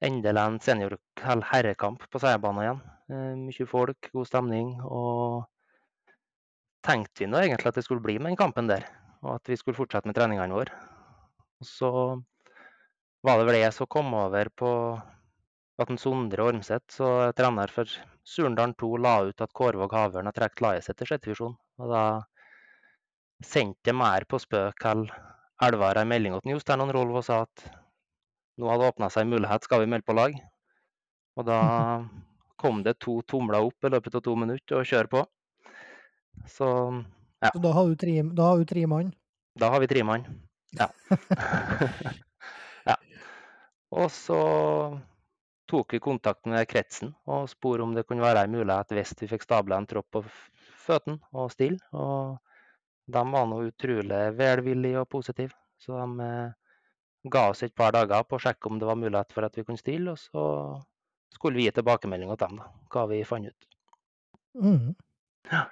endelig 0.07 0.43
en 0.43 0.59
senior 0.63 0.97
herrekamp 1.23 2.03
på 2.11 2.21
Seierbanen 2.21 2.65
igjen. 2.65 2.81
Eh, 3.11 3.33
mye 3.45 3.69
folk, 3.69 4.11
god 4.13 4.29
stemning. 4.29 4.73
Og 4.83 5.45
tenkte 6.87 7.23
vi 7.23 7.31
nå 7.31 7.41
egentlig 7.43 7.71
at 7.71 7.79
det 7.79 7.85
skulle 7.87 8.03
bli 8.03 8.17
med 8.19 8.33
den 8.33 8.41
kampen 8.43 8.69
der. 8.71 8.87
Og 9.23 9.37
at 9.37 9.49
vi 9.49 9.57
skulle 9.59 9.77
fortsette 9.77 10.09
med 10.09 10.17
treningene 10.17 10.55
våre. 10.55 10.75
Og 11.61 11.65
så 11.65 11.91
var 13.25 13.39
det 13.39 13.47
vel 13.49 13.59
jeg 13.59 13.73
som 13.75 13.89
kom 13.89 14.13
over 14.17 14.49
på 14.55 14.71
at 15.77 15.91
en 15.93 15.99
Sondre 16.01 16.45
Ormseth, 16.47 16.97
så 16.97 17.31
trener 17.37 17.71
for 17.73 17.89
Surndalen 18.27 18.73
2, 18.77 18.89
la 19.01 19.15
ut 19.29 19.43
at 19.43 19.53
Kårvåg 19.55 19.93
Havørn 19.93 20.29
har 20.29 20.35
trukket 20.35 20.63
laget 20.65 20.87
sitt 20.87 20.97
til 20.99 21.09
sjette 21.11 21.29
divisjon. 21.29 21.55
Og 21.81 21.91
da 21.91 22.03
sendte 23.45 23.91
jeg 23.91 23.97
mer 23.97 24.25
på 24.29 24.39
spøk 24.41 24.81
til 24.81 25.05
Elvar 25.63 25.97
en 26.01 26.09
melding 26.09 26.35
til 26.41 26.55
Jostein 26.55 26.83
Rolv 26.93 27.19
og 27.21 27.25
sa 27.25 27.43
at 27.45 27.67
nå 28.57 28.69
hadde 28.71 28.89
åpna 28.89 29.09
seg 29.13 29.25
en 29.25 29.35
mulighet, 29.35 29.65
skal 29.65 29.83
vi 29.83 29.89
melde 29.89 30.05
på 30.05 30.17
lag? 30.17 30.33
Og 31.37 31.45
da 31.45 31.59
kom 32.61 32.81
det 32.85 32.97
to 33.03 33.19
tomler 33.29 33.69
opp 33.69 33.85
i 33.85 33.93
løpet 33.93 34.17
av 34.17 34.25
to 34.25 34.33
minutter 34.37 34.81
og 34.81 34.89
kjøre 34.89 35.13
på. 35.13 35.23
Så 36.49 36.67
Ja. 37.37 37.51
Så 37.53 37.59
da 37.61 37.69
har 37.69 37.85
du 37.85 37.93
tre, 37.93 38.13
da 38.33 38.45
har 38.49 38.57
du 38.57 38.65
tre 38.65 38.87
mann? 38.89 39.11
Da 39.61 39.69
har 39.69 39.79
vi 39.79 39.87
tre 39.87 40.01
mann. 40.01 40.23
Ja. 40.73 40.89
Og 43.95 44.09
så 44.11 44.41
tok 45.67 45.93
vi 45.93 45.99
kontakt 46.03 46.47
med 46.47 46.67
kretsen 46.67 47.13
og 47.27 47.47
spurte 47.51 47.83
om 47.83 47.93
det 47.95 48.05
kunne 48.07 48.23
være 48.23 48.45
en 48.47 48.55
mulighet 48.55 48.93
hvis 48.95 49.13
vi 49.21 49.29
fikk 49.31 49.45
stabla 49.45 49.79
en 49.79 49.87
tropp 49.87 50.09
på 50.15 50.23
føttene 50.87 51.19
og 51.35 51.51
stille. 51.51 51.79
Og 51.95 52.37
de 53.07 53.23
var 53.33 53.47
nå 53.47 53.61
utrolig 53.69 54.21
velvillige 54.35 55.01
og 55.03 55.09
positive. 55.11 55.55
Så 55.79 55.95
de 55.95 56.27
eh, 56.27 56.55
ga 57.31 57.47
oss 57.51 57.63
et 57.63 57.75
par 57.75 57.93
dager 57.95 58.23
på 58.27 58.37
å 58.37 58.43
sjekke 58.43 58.71
om 58.71 58.79
det 58.79 58.87
var 58.89 58.99
mulighet 58.99 59.35
for 59.35 59.47
at 59.47 59.57
vi 59.57 59.65
kunne 59.67 59.81
stille. 59.81 60.15
Og 60.15 60.19
så 60.19 60.45
skulle 61.35 61.59
vi 61.59 61.67
gi 61.67 61.75
tilbakemelding 61.75 62.31
til 62.33 62.43
dem, 62.43 62.61
da, 62.63 62.71
hva 62.93 63.05
vi 63.11 63.21
fant 63.27 63.51
ut. 63.51 63.69
Mm. 64.57 64.95
Ja. 65.51 65.67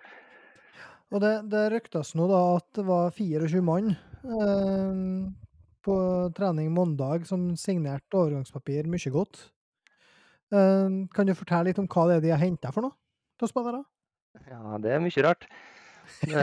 Og 1.13 1.22
det, 1.24 1.34
det 1.51 1.63
ryktes 1.72 2.13
nå 2.18 2.28
da 2.30 2.41
at 2.57 2.68
det 2.76 2.86
var 2.88 3.11
24 3.16 3.63
mann 3.66 3.93
eh, 3.93 4.93
på 5.86 5.95
trening 6.38 6.71
mandag 6.73 7.27
som 7.29 7.51
signerte 7.59 8.17
overgangspapir 8.17 8.89
mye 8.89 9.11
godt. 9.13 9.45
Eh, 10.53 10.89
kan 11.13 11.27
du 11.27 11.36
fortelle 11.38 11.69
litt 11.69 11.81
om 11.81 11.89
hva 11.89 12.07
det 12.09 12.17
er 12.19 12.25
de 12.25 12.33
har 12.33 12.41
henta 12.41 12.71
for 12.73 12.86
noe 12.86 12.97
til 13.39 13.51
spillere? 13.51 13.83
Ja, 14.49 14.77
det 14.81 14.95
er 14.95 15.03
mye 15.03 15.25
rart. 15.25 15.47
Det, 16.21 16.41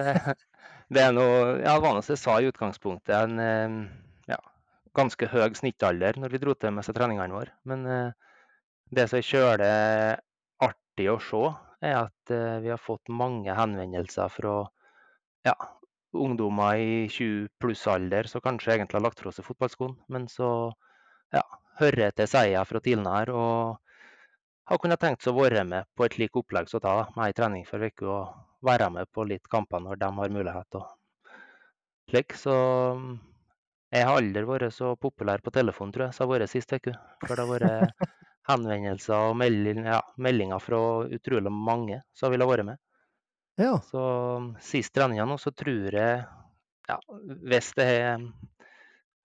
det 0.91 1.03
er 1.05 1.13
noe 1.15 1.61
Ja, 1.63 1.77
jeg 1.79 2.17
sa 2.19 2.33
i 2.43 2.49
utgangspunktet, 2.51 3.13
en 3.15 3.39
eh, 3.39 3.77
ja, 4.33 4.41
ganske 4.99 5.29
høy 5.31 5.55
snittalder 5.55 6.19
når 6.19 6.35
vi 6.35 6.41
dro 6.43 6.57
til 6.59 6.75
med 6.75 6.83
seg 6.83 6.97
treningene 6.97 7.37
våre. 7.37 7.55
Men 7.71 7.87
eh, 7.87 8.33
det 8.91 9.07
som 9.07 9.21
er 9.21 9.29
kjølig 9.29 9.71
artig 10.67 11.07
å 11.13 11.21
se, 11.23 11.45
er 11.83 11.95
at 12.01 12.33
vi 12.63 12.71
har 12.71 12.79
fått 12.79 13.11
mange 13.11 13.55
henvendelser 13.55 14.29
fra 14.35 14.57
ja, 15.47 15.55
ungdommer 16.13 16.79
i 16.81 17.09
20 17.09 17.49
pluss-alder 17.63 18.29
som 18.31 18.45
kanskje 18.45 18.77
egentlig 18.77 18.99
har 18.99 19.07
lagt 19.07 19.23
fra 19.23 19.33
seg 19.33 19.47
fotballskoen, 19.47 19.97
men 20.13 20.29
så 20.29 20.49
ja, 21.33 21.43
hører 21.81 22.13
til 22.17 22.29
seier 22.29 22.69
fra 22.69 22.81
tidligere 22.85 23.37
og 23.37 23.79
har 24.71 24.81
kunnet 24.83 25.01
tenkt 25.03 25.25
seg 25.25 25.35
å 25.35 25.45
være 25.45 25.65
med 25.69 25.89
på 25.97 26.07
et 26.07 26.17
slikt 26.19 26.39
opplegg 26.39 26.69
som 26.71 26.83
det, 26.85 26.97
med 27.17 27.27
ei 27.27 27.37
trening 27.37 27.65
for 27.69 27.83
uke 27.83 28.09
og 28.09 28.67
være 28.67 28.91
med 28.95 29.11
på 29.13 29.25
litt 29.27 29.49
kamper 29.51 29.83
når 29.83 29.99
de 30.01 30.11
har 30.19 30.37
mulighet. 30.37 30.81
og 30.81 30.91
slik. 32.13 32.37
Så 32.39 32.55
jeg 33.93 34.09
har 34.09 34.19
aldri 34.19 34.45
vært 34.49 34.75
så 34.77 34.95
populær 35.01 35.43
på 35.45 35.53
telefon, 35.55 35.93
tror 35.93 36.09
jeg, 36.09 36.17
som 36.17 36.27
jeg 36.27 36.31
har 36.31 36.41
vært 36.41 36.53
sist 36.53 36.73
uke. 36.73 36.95
For 37.27 37.35
det 37.37 37.47
har 37.47 37.53
vært 37.53 38.09
henvendelser 38.51 39.29
og 39.31 39.37
melding, 39.41 39.85
ja, 39.89 40.01
meldinger 40.17 40.63
fra 40.63 40.81
utrolig 41.19 41.53
mange 41.53 42.03
som 42.17 42.33
ville 42.33 42.49
vært 42.49 42.69
med. 42.69 42.82
Ja. 43.61 43.77
Så 43.85 44.03
siste 44.65 45.01
januar 45.03 45.29
nå, 45.29 45.37
så 45.41 45.53
tror 45.53 45.93
jeg, 45.95 46.23
ja, 46.89 46.97
hvis 47.49 47.73
det 47.77 47.87
er 47.99 48.25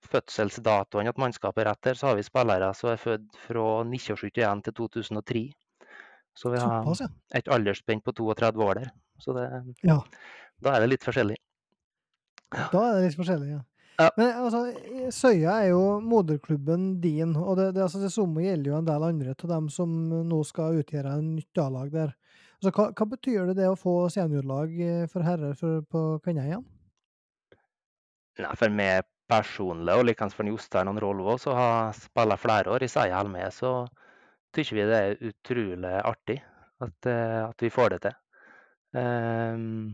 fødselsdatoen 0.07 1.09
at 1.09 1.19
mannskapet 1.19 1.63
er 1.63 1.71
rett 1.71 1.89
her, 1.91 1.97
så 1.99 2.11
har 2.11 2.19
vi 2.19 2.25
spillere 2.27 2.69
som 2.77 2.91
er 2.91 2.99
født 3.01 3.39
fra 3.47 3.65
1971 3.87 4.65
til 4.67 4.75
2003. 4.81 5.45
Så 6.37 6.51
vi 6.53 6.59
har 6.61 6.83
Såpass, 6.85 7.01
ja. 7.01 7.07
et 7.39 7.47
aldersspenn 7.49 8.03
på 8.05 8.13
32 8.13 8.61
år 8.67 8.83
der. 8.83 8.91
Så 9.19 9.33
det, 9.33 9.47
Ja. 9.83 9.97
da 10.61 10.75
er 10.75 10.81
det 10.85 10.89
litt 10.91 11.07
forskjellig. 11.07 11.37
Da 12.51 12.83
er 12.83 12.93
det 12.99 13.07
litt 13.07 13.17
forskjellig, 13.17 13.49
ja. 13.55 13.63
Ja. 13.97 14.11
Men 14.15 14.27
altså, 14.43 14.59
Søya 15.09 15.55
er 15.63 15.71
jo 15.71 15.99
moderklubben 16.05 17.01
din, 17.01 17.35
og 17.35 17.57
det, 17.57 17.71
det, 17.73 17.81
altså, 17.81 17.97
det 18.03 18.11
samme 18.13 18.43
gjelder 18.45 18.69
jo 18.71 18.77
en 18.77 18.85
del 18.85 19.03
andre 19.07 19.33
av 19.33 19.49
dem 19.49 19.69
som 19.73 19.89
nå 20.29 20.43
skal 20.45 20.77
utgjøre 20.83 21.15
en 21.17 21.31
nytt 21.39 21.57
A-lag 21.63 21.89
der. 21.91 22.13
Altså, 22.57 22.71
hva, 22.73 22.87
hva 22.97 23.05
betyr 23.11 23.51
det 23.51 23.59
det 23.59 23.67
å 23.69 23.77
få 23.77 24.07
seniorlag 24.09 24.73
eh, 24.81 25.05
for 25.11 25.25
herrer 25.25 25.53
for, 25.59 25.83
på 25.91 26.33
igjen? 26.33 26.65
Nei, 28.41 28.53
for 28.57 28.73
meg 28.73 29.05
personlig, 29.29 29.93
og 29.93 30.07
likeens 30.07 30.33
for 30.37 30.47
Jostein 30.47 30.89
og 30.89 31.01
Rolvo, 31.03 31.35
som 31.41 31.57
har 31.57 31.93
spilt 31.97 32.39
flere 32.41 32.73
år 32.73 32.85
i 32.85 32.89
Seia 32.89 33.21
med, 33.29 33.53
så 33.53 33.71
syns 34.55 34.73
vi 34.73 34.85
det 34.87 34.97
er 34.97 35.29
utrolig 35.29 35.93
artig 36.01 36.39
at, 36.81 37.09
eh, 37.09 37.43
at 37.45 37.61
vi 37.61 37.73
får 37.73 37.93
det 37.93 38.01
til. 38.07 38.17
Um, 38.97 39.93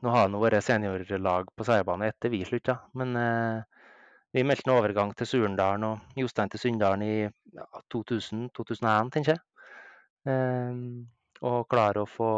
nå 0.00 0.12
har 0.14 0.30
det 0.30 0.40
vært 0.40 0.64
seniorlag 0.64 1.50
på 1.52 1.66
seierbane 1.66 2.08
etter 2.12 2.32
vi 2.32 2.44
slutta, 2.48 2.78
men 2.96 3.16
eh, 3.18 3.82
vi 4.32 4.44
meldte 4.48 4.70
en 4.70 4.76
overgang 4.78 5.12
til 5.16 5.28
Surendalen 5.28 5.84
og 5.84 6.16
Jostein 6.16 6.52
til 6.52 6.62
Sunndalen 6.62 7.02
i 7.04 7.16
ja, 7.26 7.66
2000-2001, 7.92 9.10
tenker 9.12 9.34
jeg. 9.34 9.42
Ehm, 10.32 11.10
og 11.42 11.66
klare 11.70 12.02
å 12.02 12.08
få 12.08 12.32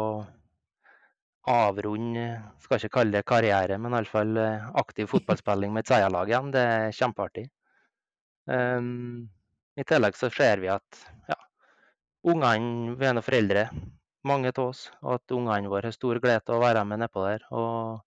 avrunde, 1.51 2.25
skal 2.63 2.79
ikke 2.79 2.95
kalle 2.97 3.19
det 3.19 3.27
karriere, 3.29 3.77
men 3.81 3.93
iallfall 3.93 4.37
aktiv 4.81 5.09
fotballspilling 5.13 5.73
med 5.73 5.85
et 5.85 5.93
Seia-lag 5.93 6.31
igjen. 6.31 6.51
Det 6.53 6.63
er 6.77 6.95
kjempeartig. 6.97 7.45
Um, 8.45 9.25
I 9.77 9.85
tillegg 9.85 10.17
så 10.17 10.29
ser 10.33 10.61
vi 10.61 10.69
at 10.73 11.05
ja, 11.29 11.37
ungene 12.29 12.95
vi 12.97 13.07
er 13.09 13.15
nå 13.17 13.23
foreldre, 13.25 13.67
mange 14.25 14.51
av 14.53 14.61
oss, 14.69 14.87
og 15.03 15.19
at 15.19 15.37
ungene 15.37 15.69
våre 15.69 15.89
har 15.91 15.97
stor 15.97 16.19
glede 16.21 16.49
av 16.49 16.57
å 16.57 16.65
være 16.65 16.83
med 16.89 17.03
nedpå 17.03 17.25
der. 17.25 17.45
Og 17.53 18.01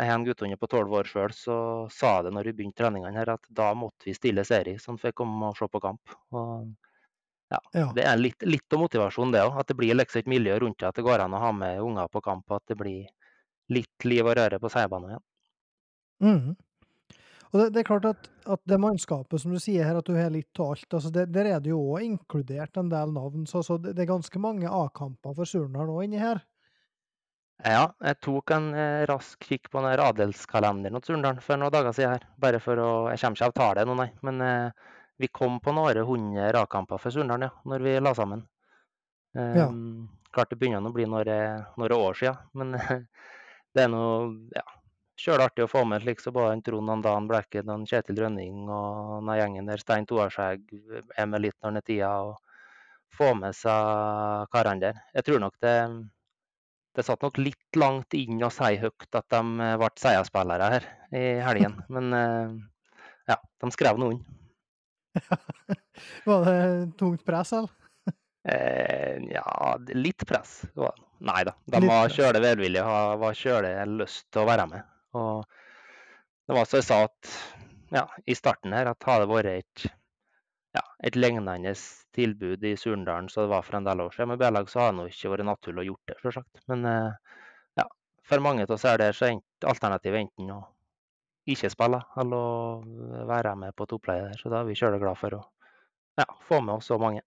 jeg 0.00 0.08
har 0.08 0.16
en 0.16 0.26
guttunge 0.26 0.58
på 0.58 0.70
tolv 0.70 0.94
år 0.96 1.10
sjøl, 1.10 1.34
så 1.36 1.56
sa 1.92 2.16
det 2.24 2.32
når 2.34 2.50
vi 2.50 2.56
begynte 2.60 2.82
treningene 2.82 3.18
her, 3.18 3.34
at 3.36 3.50
da 3.54 3.70
måtte 3.78 4.08
vi 4.08 4.16
stille 4.16 4.46
serie, 4.48 4.78
så 4.80 4.94
han 4.94 5.02
fikk 5.02 5.18
komme 5.22 5.50
og 5.50 5.58
se 5.58 5.68
på 5.70 5.82
kamp. 5.82 6.14
Og 6.34 6.70
ja, 7.50 7.60
Ja. 7.74 7.86
Det 7.96 8.06
er 8.06 8.18
litt, 8.20 8.42
litt 8.46 8.72
av 8.72 8.82
motivasjonen 8.84 9.34
det 9.34 9.44
òg, 9.44 9.60
at 9.60 9.70
det 9.70 9.76
blir 9.78 9.96
liksom 9.98 10.22
et 10.22 10.30
miljø 10.30 10.58
rundt 10.62 10.78
det, 10.78 10.90
at 10.90 10.98
det 10.98 11.06
går 11.06 11.24
an 11.24 11.34
å 11.34 11.42
ha 11.42 11.52
med 11.52 11.82
unger 11.82 12.10
på 12.12 12.22
kamp, 12.24 12.46
og 12.50 12.60
at 12.60 12.70
det 12.70 12.78
blir 12.78 13.08
litt 13.70 14.06
liv 14.06 14.26
og 14.26 14.36
røre 14.38 14.60
på 14.62 14.70
Seiabanen 14.72 15.14
igjen. 15.14 15.24
Mhm. 16.26 16.58
Og 17.50 17.58
det, 17.58 17.64
det 17.74 17.80
er 17.80 17.88
klart 17.88 18.04
at, 18.06 18.28
at 18.46 18.60
det 18.70 18.76
mannskapet, 18.78 19.40
som 19.42 19.50
du 19.50 19.58
sier 19.58 19.82
her, 19.82 19.96
at 19.98 20.06
du 20.06 20.14
har 20.14 20.30
litt 20.30 20.60
av 20.62 20.76
alt, 20.76 20.86
altså 20.94 21.10
det, 21.10 21.24
der 21.34 21.48
er 21.50 21.62
det 21.62 21.72
jo 21.72 21.80
òg 21.96 22.04
inkludert 22.06 22.78
en 22.78 22.92
del 22.92 23.10
navn. 23.10 23.42
Så, 23.50 23.64
så 23.66 23.74
det, 23.82 23.96
det 23.98 24.04
er 24.04 24.12
ganske 24.12 24.42
mange 24.42 24.70
A-kamper 24.70 25.34
for 25.34 25.50
Surnadal 25.50 25.90
nå 25.90 25.96
inni 26.06 26.20
her. 26.22 26.44
Ja, 27.66 27.90
jeg 28.00 28.16
tok 28.24 28.54
en 28.54 28.70
eh, 28.72 29.02
rask 29.10 29.42
kikk 29.44 29.68
på 29.72 29.82
den 29.82 30.00
adelskalenderen 30.00 31.02
til 31.02 31.16
Surndalen 31.16 31.42
for 31.44 31.60
noen 31.60 31.74
dager 31.74 31.92
siden 31.96 32.14
her. 32.14 32.22
Bare 32.40 32.60
for 32.62 32.80
å 32.80 32.90
Jeg 33.10 33.20
kommer 33.20 33.36
ikke 33.36 33.50
av 33.50 33.56
tale 33.58 33.84
nå, 33.84 33.96
nei. 33.98 34.08
Men 34.24 34.40
eh, 34.46 34.86
vi 35.20 35.28
kom 35.28 35.58
på 35.60 35.74
noen 35.76 36.00
hundre 36.08 36.50
A-kamper 36.62 37.00
for 37.00 37.12
Surndalen, 37.12 37.48
ja, 37.48 37.62
når 37.68 37.84
vi 37.84 37.94
la 38.00 38.14
sammen. 38.16 38.42
Ja. 39.36 39.68
Ehm, 39.68 40.08
klart 40.34 40.50
det 40.50 40.58
begynner 40.58 40.88
å 40.88 40.94
bli 40.94 41.06
noen, 41.06 41.64
noen 41.76 41.96
år 41.96 42.16
siden, 42.18 42.38
men 42.56 42.74
det 43.74 43.84
er 43.84 43.90
noe 43.92 44.30
ja, 44.56 44.64
kjølig 45.20 45.46
artig 45.46 45.66
å 45.66 45.70
få 45.70 45.84
med 45.88 46.02
slik 46.02 46.22
så 46.24 46.32
både 46.34 46.54
en 46.56 46.62
Trond 46.64 46.94
en 46.94 47.04
Dan 47.04 47.28
Blekken 47.30 47.72
og 47.72 47.84
Kjetil 47.90 48.22
Rønning 48.22 48.64
og 48.68 49.18
den 49.26 49.36
gjengen 49.42 49.68
der 49.68 49.82
Stein 49.82 50.08
Toarskjegg 50.08 50.64
er 51.16 51.28
med 51.28 51.44
litt 51.44 51.58
når 51.60 51.76
det 51.76 51.82
er 51.84 51.88
tida. 51.92 52.14
og 52.30 52.38
Få 53.10 53.32
med 53.34 53.56
seg 53.58 54.48
hverandre. 54.54 54.94
Jeg 55.12 55.26
tror 55.26 55.40
nok 55.42 55.56
det 55.60 55.76
det 56.96 57.04
satt 57.06 57.22
nok 57.22 57.38
litt 57.38 57.78
langt 57.78 58.14
inn 58.18 58.42
å 58.42 58.50
si 58.50 58.74
høyt 58.80 59.14
at 59.14 59.26
de 59.30 59.40
eh, 59.62 59.76
ble 59.78 59.90
Seia-spillere 60.00 60.70
her 60.74 60.86
i 61.14 61.24
helgen. 61.44 61.78
Men 61.94 62.16
eh, 62.16 62.54
ja, 63.30 63.36
de 63.38 63.70
skrev 63.74 64.00
noen. 64.00 64.18
Var 66.28 66.44
det 66.46 66.92
tungt 66.98 67.24
press, 67.26 67.52
eller? 67.52 67.70
Eh, 68.48 69.20
ja, 69.34 69.76
litt 69.92 70.24
press. 70.26 70.62
Nei 71.20 71.42
da, 71.44 71.52
de 71.68 71.80
Litt 71.82 71.90
var 71.90 72.12
kjølig 72.14 72.40
velvillige 72.40 72.84
og 72.88 73.20
var 73.20 73.36
kjølig 73.36 73.72
lyst 74.00 74.30
til 74.32 74.42
å 74.44 74.48
være 74.48 74.66
med. 74.70 74.86
Og 75.20 75.42
det 76.48 76.56
var 76.56 76.68
som 76.70 76.80
jeg 76.80 76.86
sa 76.88 77.00
at, 77.04 77.32
ja, 77.92 78.06
i 78.24 78.36
starten 78.38 78.72
her, 78.74 78.88
at 78.94 79.06
hadde 79.06 79.26
det 79.26 79.34
vært 79.34 79.50
et, 79.52 79.84
ja, 80.78 80.84
et 81.04 81.18
lignende 81.18 81.74
tilbud 82.16 82.64
i 82.66 82.72
Surndalen 82.80 83.28
som 83.30 83.44
det 83.44 83.52
var 83.52 83.66
for 83.66 83.76
en 83.78 83.86
del 83.86 84.00
år 84.06 84.16
siden 84.16 84.32
med 84.32 84.40
B-lag, 84.40 84.70
så 84.72 84.86
hadde 84.86 85.04
det 85.04 85.12
ikke 85.14 85.34
vært 85.34 85.50
naturlig 85.50 85.84
å 85.84 85.88
gjort 85.92 86.10
det, 86.10 86.18
selvsagt. 86.24 86.64
Men 86.72 86.88
eh, 86.88 87.38
ja, 87.82 87.86
for 88.26 88.42
mange 88.46 88.64
av 88.64 88.72
oss 88.78 88.88
er 88.88 89.02
det 89.02 89.12
så 89.18 89.28
ent- 89.34 89.68
alternativet 89.68 90.24
enten 90.24 90.54
å 90.56 90.62
ikke 91.54 91.70
spille 91.72 92.00
eller 92.20 93.24
være 93.28 93.56
med 93.58 93.74
på 93.76 93.86
toppleie 93.90 94.28
der. 94.28 94.38
Så 94.40 94.52
da 94.52 94.60
er 94.60 94.68
vi 94.68 94.78
kjølig 94.78 95.00
glad 95.02 95.18
for 95.20 95.38
å 95.38 95.42
ja, 96.20 96.26
få 96.48 96.60
med 96.60 96.78
oss 96.78 96.90
så 96.90 96.98
mange. 97.00 97.22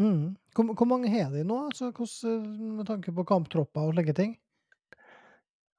Mm. 0.00 0.36
Hvor, 0.56 0.70
hvor 0.78 0.88
mange 0.88 1.10
har 1.12 1.32
de 1.34 1.42
nå, 1.44 1.58
altså, 1.68 1.90
hvordan, 1.92 2.46
med 2.78 2.88
tanke 2.88 3.12
på 3.14 3.26
kamptropper 3.28 3.88
og 3.88 3.96
slike 3.96 4.14
ting? 4.16 4.36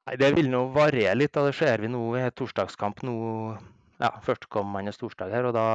Nei, 0.07 0.17
Det 0.17 0.31
vil 0.35 0.49
nå 0.51 0.65
variere 0.75 1.17
litt. 1.17 1.33
da 1.33 1.45
Det 1.47 1.55
ser 1.57 1.81
vi 1.81 1.89
nå 1.91 2.03
i 2.19 2.27
torsdagskamp 2.35 3.01
nå, 3.07 3.15
ja, 4.01 4.11
førstkommende 4.25 4.93
torsdag 4.97 5.33
her. 5.33 5.49
og 5.49 5.53
Da 5.57 5.67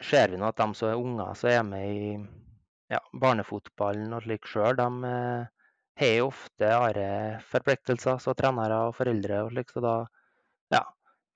ser 0.00 0.32
vi 0.32 0.40
nå 0.40 0.48
at 0.48 0.60
de 0.60 0.68
som 0.74 0.88
er 0.88 1.00
unger 1.00 1.34
som 1.34 1.50
er 1.50 1.64
med 1.64 1.88
i 1.88 2.12
ja, 2.90 3.00
barnefotballen 3.12 4.12
og 4.16 4.24
slik 4.24 4.48
sjøl, 4.50 4.74
de 4.76 4.88
eh, 5.06 5.50
har 6.00 6.22
ofte 6.24 6.70
andre 6.74 7.10
forpliktelser 7.52 8.18
som 8.18 8.34
trenere 8.34 8.86
og 8.88 8.96
foreldre. 8.98 9.44
og 9.44 9.52
slik, 9.52 9.70
så 9.70 9.84
da 9.84 9.94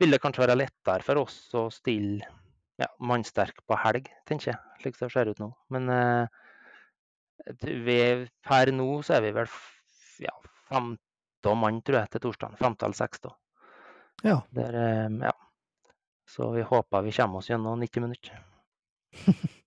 vil 0.01 0.14
det 0.14 0.20
kanskje 0.22 0.45
være 0.45 0.59
lettere 0.59 1.07
for 1.07 1.22
oss 1.22 1.38
å 1.55 1.68
stille 1.72 2.26
ja, 2.80 2.88
mannsterk 2.99 3.62
på 3.68 3.78
helg, 3.78 4.11
tenker 4.26 4.53
jeg, 4.53 4.61
slik 4.82 4.99
det 4.99 5.11
ser 5.12 5.30
ut 5.30 5.40
nå. 5.42 5.53
Men 5.74 5.90
eh, 5.95 6.40
vi, 7.62 7.99
per 8.42 8.72
nå 8.74 8.88
så 9.07 9.18
er 9.18 9.26
vi 9.28 9.34
vel 9.36 9.51
ja, 10.24 10.34
15 10.72 10.99
femte 11.45 11.61
mann, 11.61 11.82
tror 11.82 12.01
jeg, 12.01 12.11
til 12.12 12.20
torsdag. 12.24 12.57
Femte 12.59 12.86
eller 12.86 12.97
sexte. 12.97 13.30
Ja. 14.24 14.42
Der, 14.51 14.74
eh, 14.74 15.11
ja. 15.20 15.32
Så 16.26 16.51
vi 16.53 16.62
håper 16.62 17.03
vi 17.03 17.12
kommer 17.12 17.38
oss 17.38 17.51
gjennom 17.51 17.80
90 17.80 18.01
minutter. 18.01 18.42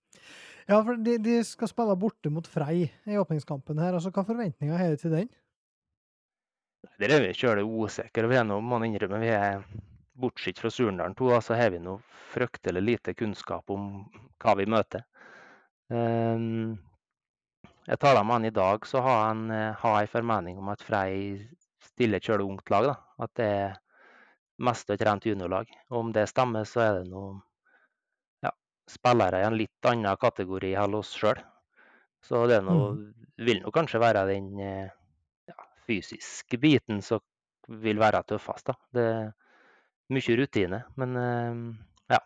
Ja, 0.68 0.82
for 0.84 0.98
de, 1.00 1.14
de 1.16 1.42
skal 1.48 1.68
spille 1.70 1.94
borte 1.96 2.28
mot 2.28 2.44
Frei 2.44 2.90
i 3.08 3.14
åpningskampen 3.16 3.78
her. 3.80 3.94
altså 3.94 4.10
Hva 4.12 4.20
forventninger 4.20 4.76
har 4.76 4.90
du 4.90 4.96
til 5.00 5.14
den? 5.14 5.30
Der 7.00 7.08
er 7.08 7.22
vi 7.24 7.30
kjølig 7.32 7.64
usikre. 7.64 8.28
Vi 8.28 8.36
er 8.36 8.44
nå, 8.44 8.58
må 8.60 8.76
innrømme, 8.84 9.22
vi 9.22 9.30
er 9.32 9.64
bortsett 10.18 10.58
fra 10.58 10.70
Surndalen 10.70 11.14
2, 11.14 11.30
så 11.40 11.54
har 11.54 11.70
vi 11.70 11.80
nå 11.82 11.98
fryktelig 12.32 12.82
lite 12.82 13.14
kunnskap 13.14 13.70
om 13.70 13.88
hva 14.42 14.54
vi 14.58 14.66
møter. 14.70 15.04
Um, 15.88 16.76
jeg 17.88 18.00
taler 18.02 18.24
med 18.26 18.36
han 18.36 18.48
i 18.48 18.54
dag, 18.54 18.86
så 18.86 19.00
har 19.00 19.22
han 19.30 19.50
eh, 19.50 19.76
har 19.80 20.00
en 20.02 20.10
formening 20.12 20.58
om 20.60 20.68
at 20.68 20.82
Frei 20.84 21.38
stiller 21.80 22.20
kjølig 22.20 22.44
ungt 22.44 22.70
lag. 22.70 22.90
da. 22.90 22.96
At 23.24 23.32
det 23.40 23.46
er 23.48 23.78
mest 24.68 24.90
et 24.92 25.04
rent 25.08 25.24
juniorlag. 25.24 25.70
Om 25.88 26.12
det 26.12 26.26
stemmer, 26.28 26.68
så 26.68 26.82
er 26.84 26.92
det 26.98 27.08
noen 27.08 27.38
ja, 28.44 28.52
spillere 28.90 29.40
i 29.40 29.48
en 29.48 29.56
litt 29.56 29.88
annen 29.88 30.20
kategori 30.20 30.74
enn 30.76 30.98
oss 31.00 31.14
sjøl. 31.16 31.40
Så 32.20 32.44
det 32.50 32.58
er 32.58 32.66
noe, 32.66 32.92
vil 33.40 33.62
nå 33.62 33.72
kanskje 33.72 34.02
være 34.02 34.26
den 34.34 34.52
eh, 34.60 34.92
ja, 35.48 35.58
fysiske 35.88 36.60
biten 36.60 37.00
som 37.00 37.24
vil 37.68 38.00
være 38.02 38.20
tøffest. 38.28 38.68
da. 38.68 38.76
Det 38.92 39.08
mye 40.14 40.36
rutine, 40.40 40.82
men 40.96 41.16
eh, 41.16 41.58
ja. 42.14 42.20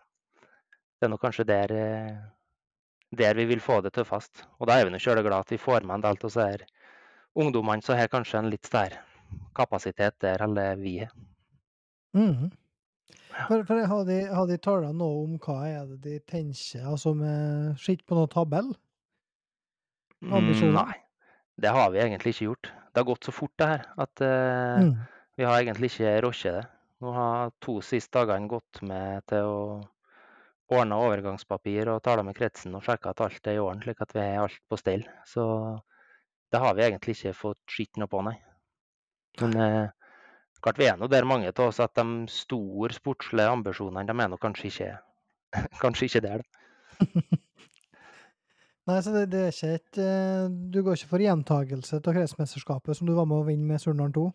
Det 0.99 1.07
er 1.07 1.11
nok 1.11 1.23
kanskje 1.25 1.45
der, 1.49 1.73
eh, 1.75 2.17
der 3.11 3.35
vi 3.35 3.45
vil 3.49 3.63
få 3.63 3.81
det 3.83 3.93
tøffest. 3.97 4.45
Og 4.59 4.69
da 4.69 4.79
er 4.79 4.89
vi 4.89 4.99
kjølig 5.03 5.25
glad 5.27 5.45
at 5.45 5.51
vi 5.51 5.61
får 5.61 5.85
med 5.87 6.05
av 6.05 6.19
disse 6.21 6.39
her 6.41 6.65
ungdommene 7.35 7.81
som 7.83 7.97
har 7.97 8.11
kanskje 8.13 8.39
en 8.39 8.51
litt 8.53 8.69
større 8.69 9.01
kapasitet 9.57 10.19
der 10.21 10.41
enn 10.45 10.57
vi 10.81 10.99
har. 11.01 11.13
Mm. 12.13 12.51
For, 13.47 13.63
for 13.65 13.81
har 13.89 14.03
de, 14.05 14.19
har 14.29 14.45
de 14.49 14.57
tala 14.61 14.91
noe 14.93 15.23
om 15.25 15.37
hva 15.41 15.63
er 15.65 15.87
det 15.89 16.01
de 16.03 16.19
tenker, 16.29 16.83
altså 16.85 17.15
med 17.17 17.79
skitt 17.81 18.03
på 18.05 18.17
noen 18.17 18.29
tabell? 18.29 18.69
Ambisjoner? 20.23 20.69
Mm, 20.69 20.77
Nei, 20.77 20.99
det 21.65 21.73
har 21.73 21.89
vi 21.91 22.03
egentlig 22.03 22.35
ikke 22.35 22.45
gjort. 22.51 22.69
Det 22.93 23.01
har 23.01 23.09
gått 23.09 23.25
så 23.25 23.33
fort 23.33 23.53
det 23.57 23.69
her 23.71 23.87
at 24.05 24.21
uh, 24.21 24.83
Mm. 24.83 24.93
vi 25.37 25.43
har 25.49 25.57
egentlig 25.59 25.89
ikke 25.91 26.13
rokket 26.21 26.53
det. 26.59 26.65
Nå 27.03 27.11
har 27.11 27.49
to 27.59 27.81
siste 27.83 28.15
dagene 28.15 28.47
gått 28.47 28.79
med 28.87 29.25
til 29.27 29.43
å 29.43 29.63
ordne 30.71 30.99
overgangspapir 31.03 31.89
og 31.91 31.99
tale 32.05 32.23
med 32.23 32.37
kretsen 32.37 32.77
og 32.77 32.85
sjekke 32.85 33.11
at 33.11 33.23
alt 33.25 33.49
er 33.49 33.57
i 33.57 33.63
orden, 33.63 33.81
slik 33.83 33.99
at 34.05 34.13
vi 34.15 34.23
har 34.23 34.45
alt 34.45 34.61
på 34.71 34.79
stell. 34.79 35.03
Så 35.27 35.43
det 36.53 36.61
har 36.63 36.77
vi 36.77 36.85
egentlig 36.85 37.17
ikke 37.17 37.35
fått 37.35 37.75
skitt 37.75 37.99
noe 37.99 38.07
på, 38.07 38.21
nei. 38.23 38.37
Men 39.41 39.57
eh, 39.59 39.89
klart 40.63 40.79
vi 40.79 40.87
er 40.87 40.99
nå 40.99 41.09
der 41.11 41.27
mange 41.27 41.51
av 41.51 41.65
oss 41.65 41.81
at 41.83 41.95
de 41.99 42.23
store 42.31 42.95
sportslige 42.95 43.51
ambisjonene, 43.51 44.07
de 44.07 44.15
er 44.23 44.31
nå 44.31 44.39
kanskje 44.39 44.69
ikke, 44.71 44.91
kanskje 45.83 46.07
ikke 46.07 46.23
der. 46.27 46.45
da. 46.45 47.03
Nei, 48.87 48.97
så 48.99 49.13
det, 49.15 49.27
det 49.31 49.41
er 49.41 49.53
ikke 49.53 49.75
et 49.77 49.97
eh, 50.03 50.47
Du 50.71 50.81
går 50.83 50.97
ikke 50.97 51.11
for 51.13 51.23
gjentagelse 51.23 51.99
av 52.01 52.15
kretsmesterskapet 52.15 52.97
som 52.97 53.07
du 53.07 53.13
var 53.15 53.27
med 53.27 53.39
å 53.39 53.45
vinne 53.47 53.67
med 53.69 53.79
Surnadal 53.79 54.11
2? 54.15 54.25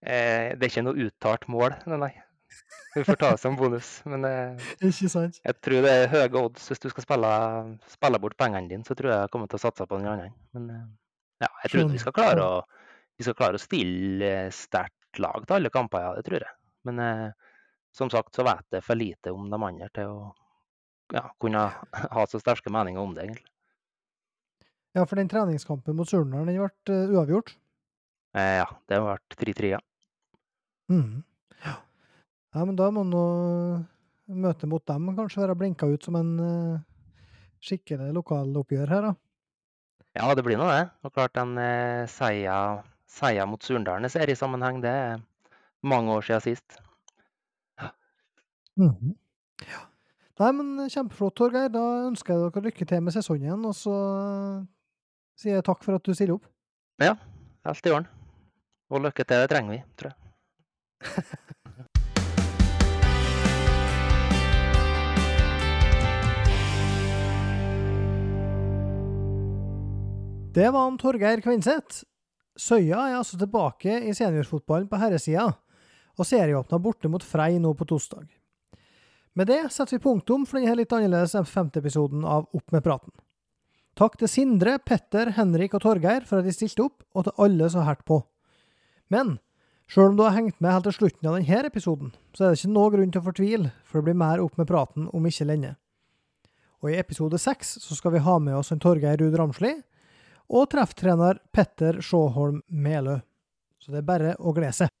Eh, 0.00 0.56
det 0.56 0.66
er 0.66 0.70
ikke 0.70 0.84
noe 0.86 1.06
uttalt 1.06 1.46
mål, 1.52 1.76
nei. 1.90 1.98
nei. 2.06 2.12
Vi 2.94 3.04
får 3.06 3.18
ta 3.20 3.30
det 3.34 3.40
som 3.42 3.56
bonus. 3.58 4.00
Men 4.10 4.24
eh, 4.26 4.70
jeg 4.82 5.56
tror 5.62 5.84
det 5.84 5.92
er 5.92 6.10
høye 6.10 6.30
odds 6.40 6.70
hvis 6.70 6.82
du 6.82 6.88
skal 6.90 7.04
spille, 7.04 7.32
spille 7.92 8.20
bort 8.22 8.38
pengene 8.40 8.70
dine. 8.70 8.86
Så 8.86 8.96
tror 8.98 9.12
jeg 9.12 9.26
jeg 9.26 9.32
kommer 9.34 9.50
til 9.50 9.60
å 9.60 9.64
satse 9.66 9.86
på 9.86 10.00
den 10.00 10.10
andre. 10.10 10.32
Men 10.56 10.70
eh, 10.74 10.88
ja, 11.44 11.52
jeg 11.64 11.74
tror 11.74 11.92
vi 11.92 12.02
skal 12.02 12.16
klare 12.16 12.46
å, 12.46 12.56
vi 13.16 13.26
skal 13.26 13.38
klare 13.38 13.60
å 13.60 13.62
stille 13.62 14.32
eh, 14.46 14.50
sterkt 14.54 15.22
lag 15.22 15.46
til 15.46 15.58
alle 15.58 15.72
kamper, 15.74 16.08
ja. 16.08 16.16
Det 16.18 16.26
tror 16.26 16.42
jeg. 16.46 16.56
Men 16.88 17.04
eh, 17.04 17.54
som 17.94 18.10
sagt 18.10 18.34
så 18.34 18.46
vet 18.46 18.78
jeg 18.78 18.86
for 18.86 18.98
lite 18.98 19.34
om 19.34 19.48
de 19.50 19.58
andre 19.60 19.90
til 19.94 20.10
å 20.10 20.20
ja, 21.14 21.24
kunne 21.42 21.68
ha 22.16 22.26
så 22.30 22.42
sterke 22.42 22.72
meninger 22.72 23.02
om 23.02 23.14
det, 23.14 23.28
egentlig. 23.28 23.46
Ja, 24.96 25.04
for 25.06 25.20
den 25.20 25.30
treningskampen 25.30 25.94
mot 25.94 26.10
Surnadal, 26.10 26.50
den 26.50 26.58
ble 26.58 26.96
eh, 26.96 27.14
uavgjort. 27.14 27.54
Eh, 28.34 28.56
ja, 28.58 28.66
det 28.90 28.98
ble 29.04 29.16
3-3, 29.38 29.72
ja. 29.76 29.80
Mhm. 30.90 31.22
Ja. 31.64 31.74
ja, 32.54 32.64
men 32.64 32.76
da 32.78 32.90
må 32.90 33.04
nå 33.06 33.24
møtet 34.30 34.70
mot 34.70 34.84
dem 34.86 35.10
kanskje 35.16 35.44
være 35.44 35.58
blinka 35.58 35.88
ut 35.90 36.06
som 36.06 36.16
en 36.18 36.30
eh, 36.42 36.80
skikkelig 37.62 38.12
lokaloppgjør 38.16 38.94
her, 38.94 39.10
da. 39.10 39.14
Ja, 40.18 40.30
det 40.34 40.42
blir 40.46 40.58
nå 40.58 40.66
det. 40.70 40.88
Og 41.06 41.14
klart 41.14 41.36
den 41.38 41.54
eh, 41.62 42.06
seia, 42.10 42.56
seia 43.10 43.46
mot 43.46 43.62
Surndalen 43.62 44.08
i 44.08 44.12
seriesammenheng, 44.12 44.80
det 44.82 44.90
er 44.90 45.22
mange 45.86 46.16
år 46.16 46.26
siden 46.26 46.46
sist. 46.48 46.80
Ja. 48.80 49.84
Nei, 50.40 50.50
men 50.56 50.88
kjempeflott, 50.88 51.36
Torgeir. 51.36 51.68
Da 51.72 51.82
ønsker 52.08 52.34
jeg 52.34 52.48
dere 52.48 52.64
lykke 52.70 52.86
til 52.88 53.02
med 53.04 53.14
sesongen, 53.14 53.66
og 53.68 53.76
så 53.76 53.94
eh, 53.94 54.62
sier 55.38 55.60
jeg 55.60 55.68
takk 55.68 55.84
for 55.86 56.00
at 56.00 56.06
du 56.06 56.16
stiller 56.16 56.38
opp. 56.38 56.48
Ja, 57.00 57.14
alt 57.68 57.86
i 57.86 57.94
orden. 57.94 58.08
Og 58.90 59.04
lykke 59.04 59.22
til, 59.22 59.44
det 59.44 59.52
trenger 59.52 59.76
vi, 59.76 59.82
tror 60.00 60.10
jeg. 60.10 60.19
Det 70.54 70.70
var 70.70 70.82
han 70.82 70.98
Torgeir 70.98 71.40
Kvinseth. 71.40 72.02
Søya 72.58 72.98
er 73.06 73.16
altså 73.20 73.38
tilbake 73.38 74.00
i 74.02 74.14
seniorfotballen 74.16 74.88
på 74.90 74.98
herresida, 74.98 75.46
og 76.18 76.26
serieåpna 76.26 76.80
borte 76.82 77.08
mot 77.08 77.22
Frei 77.24 77.54
nå 77.62 77.70
på 77.78 77.86
torsdag. 77.86 78.26
Med 79.38 79.46
det 79.46 79.60
setter 79.70 79.94
vi 79.94 80.02
punktum 80.02 80.42
for 80.48 80.58
denne 80.58 80.74
litt 80.80 80.90
annerledes 80.92 81.36
femte 81.48 81.78
episoden 81.78 82.26
av 82.26 82.48
Opp 82.50 82.74
med 82.74 82.82
praten. 82.82 83.14
Takk 83.94 84.18
til 84.18 84.30
Sindre, 84.32 84.78
Petter, 84.82 85.30
Henrik 85.38 85.76
og 85.78 85.84
Torgeir 85.84 86.26
for 86.26 86.40
at 86.40 86.48
de 86.48 86.54
stilte 86.54 86.82
opp, 86.82 87.04
og 87.14 87.28
til 87.28 87.38
alle 87.46 87.70
som 87.70 87.86
holdt 87.86 88.02
på. 88.10 88.18
Men 89.10 89.38
sjøl 89.90 90.12
om 90.12 90.18
du 90.18 90.22
har 90.22 90.36
hengt 90.36 90.60
med 90.62 90.70
helt 90.70 90.86
til 90.86 90.96
slutten 90.96 91.28
av 91.28 91.36
denne 91.38 91.62
episoden, 91.66 92.12
så 92.34 92.44
er 92.46 92.52
det 92.52 92.60
ikke 92.60 92.74
noe 92.76 92.92
grunn 92.94 93.10
til 93.10 93.22
å 93.22 93.26
fortvile, 93.26 93.72
for 93.82 93.98
det 93.98 94.10
blir 94.10 94.20
mer 94.22 94.42
Opp 94.42 94.58
med 94.60 94.68
praten 94.70 95.08
om 95.10 95.26
ikke 95.26 95.48
lenge. 95.48 95.74
Og 96.80 96.92
i 96.92 96.98
episode 97.00 97.40
seks 97.42 97.74
så 97.82 97.96
skal 97.98 98.14
vi 98.14 98.22
ha 98.24 98.38
med 98.40 98.56
oss 98.56 98.70
en 98.72 98.80
Torgeir 98.80 99.18
Ruud 99.20 99.36
Ramsli, 99.36 99.74
og 100.50 100.70
trefftrener 100.72 101.42
Petter 101.52 102.00
Sjåholm 102.02 102.62
Melø. 102.68 103.20
Så 103.80 103.92
det 103.92 104.00
er 104.00 104.08
bare 104.08 104.32
å 104.38 104.54
glede 104.54 104.76
seg. 104.76 104.99